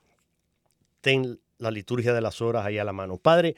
ten 1.01 1.39
la 1.57 1.71
liturgia 1.71 2.13
de 2.13 2.21
las 2.21 2.39
horas 2.39 2.63
ahí 2.63 2.77
a 2.77 2.83
la 2.83 2.93
mano. 2.93 3.17
Padre, 3.17 3.55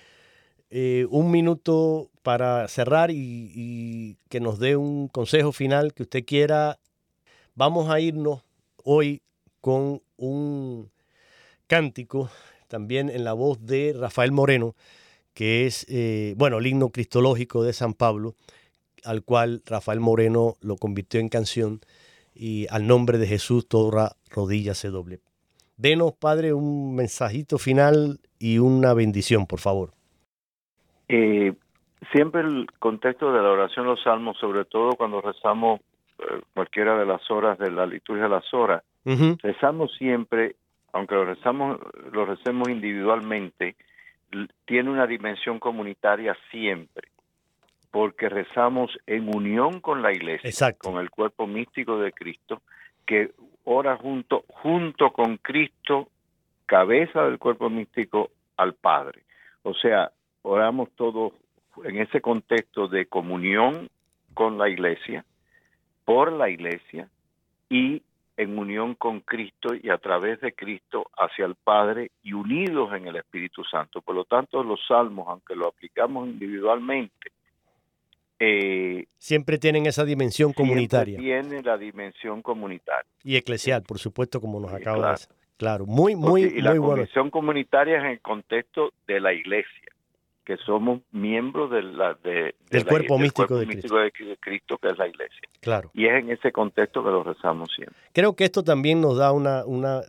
eh, 0.69 1.05
un 1.09 1.29
minuto 1.31 2.09
para 2.23 2.65
cerrar 2.69 3.11
y, 3.11 4.15
que 4.29 4.39
nos 4.39 4.57
dé 4.57 4.77
un 4.77 5.09
consejo 5.09 5.51
final 5.51 5.93
que 5.93 6.03
usted 6.03 6.23
quiera. 6.23 6.79
Vamos 7.55 7.89
a 7.89 7.99
irnos 7.99 8.41
hoy 8.85 9.21
con 9.59 10.01
un 10.15 10.89
cántico, 11.69 12.29
también 12.67 13.09
en 13.09 13.23
la 13.23 13.31
voz 13.31 13.65
de 13.65 13.95
Rafael 13.97 14.33
Moreno, 14.33 14.75
que 15.33 15.65
es, 15.65 15.85
eh, 15.89 16.33
bueno, 16.35 16.57
el 16.57 16.67
himno 16.67 16.89
cristológico 16.89 17.63
de 17.63 17.71
San 17.71 17.93
Pablo, 17.93 18.33
al 19.05 19.23
cual 19.23 19.61
Rafael 19.65 20.01
Moreno 20.01 20.55
lo 20.59 20.75
convirtió 20.75 21.21
en 21.21 21.29
canción 21.29 21.79
y 22.35 22.67
al 22.69 22.87
nombre 22.87 23.17
de 23.17 23.27
Jesús 23.27 23.67
toda 23.67 24.17
rodilla 24.29 24.73
se 24.73 24.89
doble. 24.89 25.19
Denos, 25.77 26.13
Padre, 26.13 26.51
un 26.53 26.95
mensajito 26.95 27.57
final 27.57 28.19
y 28.37 28.57
una 28.57 28.93
bendición, 28.93 29.45
por 29.45 29.59
favor. 29.59 29.91
Eh, 31.07 31.53
siempre 32.11 32.41
el 32.41 32.67
contexto 32.79 33.31
de 33.31 33.41
la 33.41 33.49
oración 33.49 33.85
los 33.85 34.01
salmos, 34.03 34.37
sobre 34.39 34.65
todo 34.65 34.91
cuando 34.97 35.21
rezamos 35.21 35.79
eh, 36.19 36.41
cualquiera 36.53 36.97
de 36.97 37.05
las 37.05 37.29
horas 37.31 37.57
de 37.59 37.71
la 37.71 37.85
liturgia 37.85 38.23
de 38.23 38.29
las 38.29 38.53
horas, 38.53 38.83
rezamos 39.41 39.91
siempre, 39.97 40.55
aunque 40.93 41.15
lo 41.15 41.25
rezamos, 41.25 41.79
lo 42.11 42.25
recemos 42.25 42.69
individualmente, 42.69 43.75
tiene 44.65 44.89
una 44.89 45.07
dimensión 45.07 45.59
comunitaria 45.59 46.35
siempre, 46.51 47.09
porque 47.91 48.29
rezamos 48.29 48.91
en 49.07 49.35
unión 49.35 49.79
con 49.81 50.01
la 50.01 50.11
iglesia, 50.11 50.73
con 50.73 50.97
el 50.99 51.09
cuerpo 51.09 51.47
místico 51.47 51.99
de 51.99 52.11
Cristo, 52.11 52.61
que 53.05 53.31
ora 53.63 53.97
junto, 53.97 54.43
junto 54.47 55.11
con 55.11 55.37
Cristo, 55.37 56.09
cabeza 56.65 57.23
del 57.23 57.39
cuerpo 57.39 57.69
místico, 57.69 58.29
al 58.57 58.73
Padre. 58.73 59.23
O 59.63 59.73
sea, 59.73 60.11
oramos 60.41 60.89
todos 60.95 61.33
en 61.83 61.97
ese 61.97 62.21
contexto 62.21 62.87
de 62.87 63.05
comunión 63.05 63.89
con 64.33 64.57
la 64.57 64.69
iglesia, 64.69 65.25
por 66.05 66.31
la 66.31 66.49
iglesia 66.49 67.09
y 67.69 68.03
en 68.39 68.57
unión 68.57 68.95
con 68.95 69.19
Cristo 69.19 69.75
y 69.75 69.89
a 69.89 69.97
través 69.97 70.39
de 70.39 70.53
Cristo 70.53 71.07
hacia 71.17 71.45
el 71.45 71.55
Padre 71.55 72.11
y 72.23 72.31
unidos 72.31 72.93
en 72.93 73.05
el 73.05 73.17
Espíritu 73.17 73.65
Santo. 73.65 74.01
Por 74.01 74.15
lo 74.15 74.23
tanto, 74.23 74.63
los 74.63 74.79
salmos, 74.87 75.27
aunque 75.27 75.57
lo 75.57 75.67
aplicamos 75.67 76.25
individualmente, 76.25 77.31
eh, 78.39 79.07
siempre 79.17 79.57
tienen 79.57 79.87
esa 79.87 80.05
dimensión 80.05 80.53
comunitaria. 80.53 81.19
Tiene 81.19 81.61
la 81.61 81.77
dimensión 81.77 82.41
comunitaria. 82.41 83.11
Y 83.25 83.35
eclesial, 83.35 83.83
por 83.83 83.99
supuesto, 83.99 84.39
como 84.39 84.61
nos 84.61 84.71
acaba 84.71 85.05
de 85.05 85.11
decir. 85.11 85.35
Claro, 85.57 85.85
muy, 85.85 86.15
muy, 86.15 86.43
y 86.43 86.61
la 86.61 86.71
dimensión 86.71 87.29
comunitaria 87.31 87.97
es 87.97 88.03
en 88.05 88.11
el 88.11 88.21
contexto 88.21 88.93
de 89.05 89.19
la 89.19 89.33
iglesia 89.33 89.88
que 90.49 90.57
somos 90.65 91.01
miembros 91.11 91.69
de 91.69 91.83
la, 91.83 92.15
de, 92.23 92.55
del 92.71 92.83
cuerpo, 92.83 93.19
místico, 93.19 93.55
de, 93.55 93.67
Cristo. 93.67 94.79
que 94.79 94.87
es 94.87 94.97
la 94.97 95.07
iglesia. 95.07 95.47
Claro. 95.61 95.91
Y 95.93 96.07
es 96.07 96.23
en 96.23 96.31
ese 96.31 96.51
contexto 96.51 97.03
que 97.03 97.11
lo 97.11 97.23
rezamos 97.23 97.69
siempre. 97.71 97.95
Creo 98.13 98.35
que 98.35 98.45
esto 98.45 98.63
también 98.63 98.99
nos 98.99 99.15
da 99.17 99.31
una, 99.31 99.63
una 99.63 100.01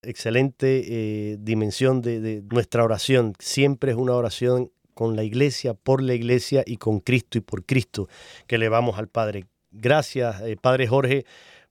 excelente 0.00 0.84
eh, 0.86 1.36
dimensión 1.40 2.00
de, 2.00 2.44
nuestra 2.48 2.84
oración. 2.84 3.32
Siempre 3.40 3.90
es 3.90 3.96
una 3.96 4.14
oración 4.14 4.70
con 4.94 5.16
la 5.16 5.24
iglesia, 5.24 5.74
por 5.74 6.00
la 6.00 6.14
iglesia 6.14 6.62
y 6.64 6.76
con 6.76 7.00
Cristo 7.00 7.38
y 7.38 7.40
por 7.40 7.64
Cristo 7.64 8.06
que 8.46 8.58
le 8.58 8.68
vamos 8.68 9.00
al 9.00 9.08
Padre. 9.08 9.46
Gracias, 9.72 10.42
eh, 10.42 10.56
Padre 10.62 10.86
Jorge, 10.86 11.24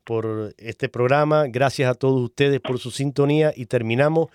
por 0.03 0.53
este 0.57 0.89
programa. 0.89 1.45
Gracias 1.47 1.89
a 1.89 1.93
todos 1.93 2.19
ustedes 2.19 2.59
por 2.59 2.77
su 2.77 2.91
sintonía 2.91 3.53
y 3.55 3.67
terminamos 3.67 4.27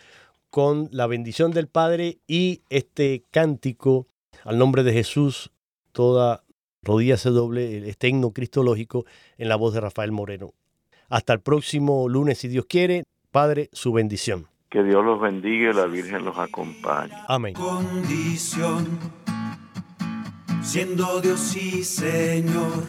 con 0.51 0.89
la 0.93 1.07
bendición 1.07 1.51
del 1.51 1.69
Padre 1.69 2.19
y 2.27 2.63
este 2.71 3.25
cántico 3.31 4.07
al 4.45 4.59
nombre 4.59 4.83
de 4.83 4.93
Jesús, 4.93 5.51
toda 5.93 6.45
rodilla 6.83 7.17
se 7.17 7.31
doble, 7.31 7.89
este 7.89 8.09
himno 8.09 8.31
cristológico 8.31 9.05
en 9.39 9.49
la 9.49 9.57
voz 9.57 9.75
de 9.75 9.81
Rafael 9.81 10.13
Moreno. 10.13 10.53
Hasta 11.09 11.33
el 11.33 11.41
próximo 11.41 12.09
lunes, 12.09 12.39
si 12.39 12.49
Dios 12.49 12.67
quiere. 12.67 13.05
Padre, 13.31 13.69
su 13.73 13.93
bendición. 13.93 14.47
Que 14.71 14.83
Dios 14.83 15.05
los 15.05 15.21
bendiga 15.21 15.71
y 15.71 15.75
la 15.75 15.87
Virgen 15.87 16.25
los 16.25 16.39
acompañe. 16.39 17.13
Amén. 17.29 17.55
Condición, 17.55 18.99
siendo 20.63 21.21
Dios 21.21 21.57
y 21.57 21.85
Señor, 21.85 22.85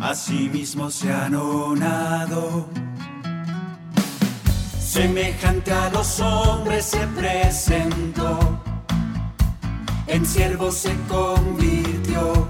así 0.00 0.48
mismo 0.48 0.90
se 0.90 1.12
han 1.12 1.34
honrado 1.34 2.68
semejante 4.90 5.70
a 5.70 5.88
los 5.90 6.18
hombres 6.18 6.84
se 6.84 7.06
presentó, 7.16 8.60
en 10.08 10.26
siervo 10.26 10.72
se 10.72 10.92
convirtió, 11.08 12.48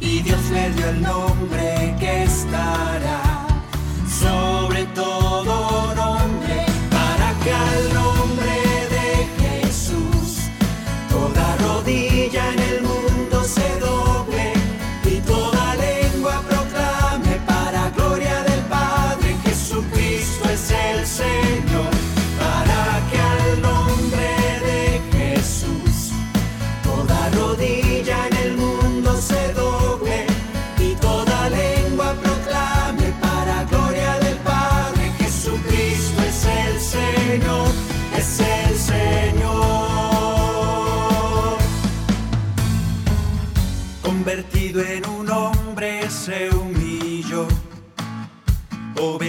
y 0.00 0.22
Dios 0.22 0.40
le 0.50 0.70
dio 0.70 0.88
el 0.88 1.02
nombre 1.02 1.94
que 2.00 2.22
estará 2.22 3.46
sobre 4.08 4.86
todo 4.94 5.27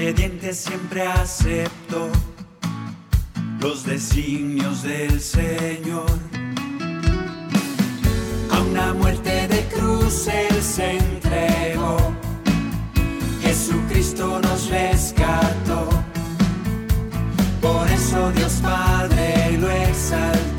obediente 0.10 0.54
siempre 0.54 1.06
acepto 1.06 2.10
los 3.60 3.86
designios 3.86 4.82
del 4.82 5.22
Señor. 5.22 6.10
A 8.50 8.60
una 8.60 8.94
muerte 8.96 9.48
de 9.48 9.66
cruz 9.66 10.28
Él 10.28 10.64
se 10.64 10.98
entregó, 10.98 11.98
Jesucristo 13.44 14.40
nos 14.42 14.70
rescató, 14.70 15.88
por 17.62 17.88
eso 17.92 18.32
Dios 18.32 18.54
Padre 18.64 19.58
lo 19.60 19.70
exaltó. 19.70 20.59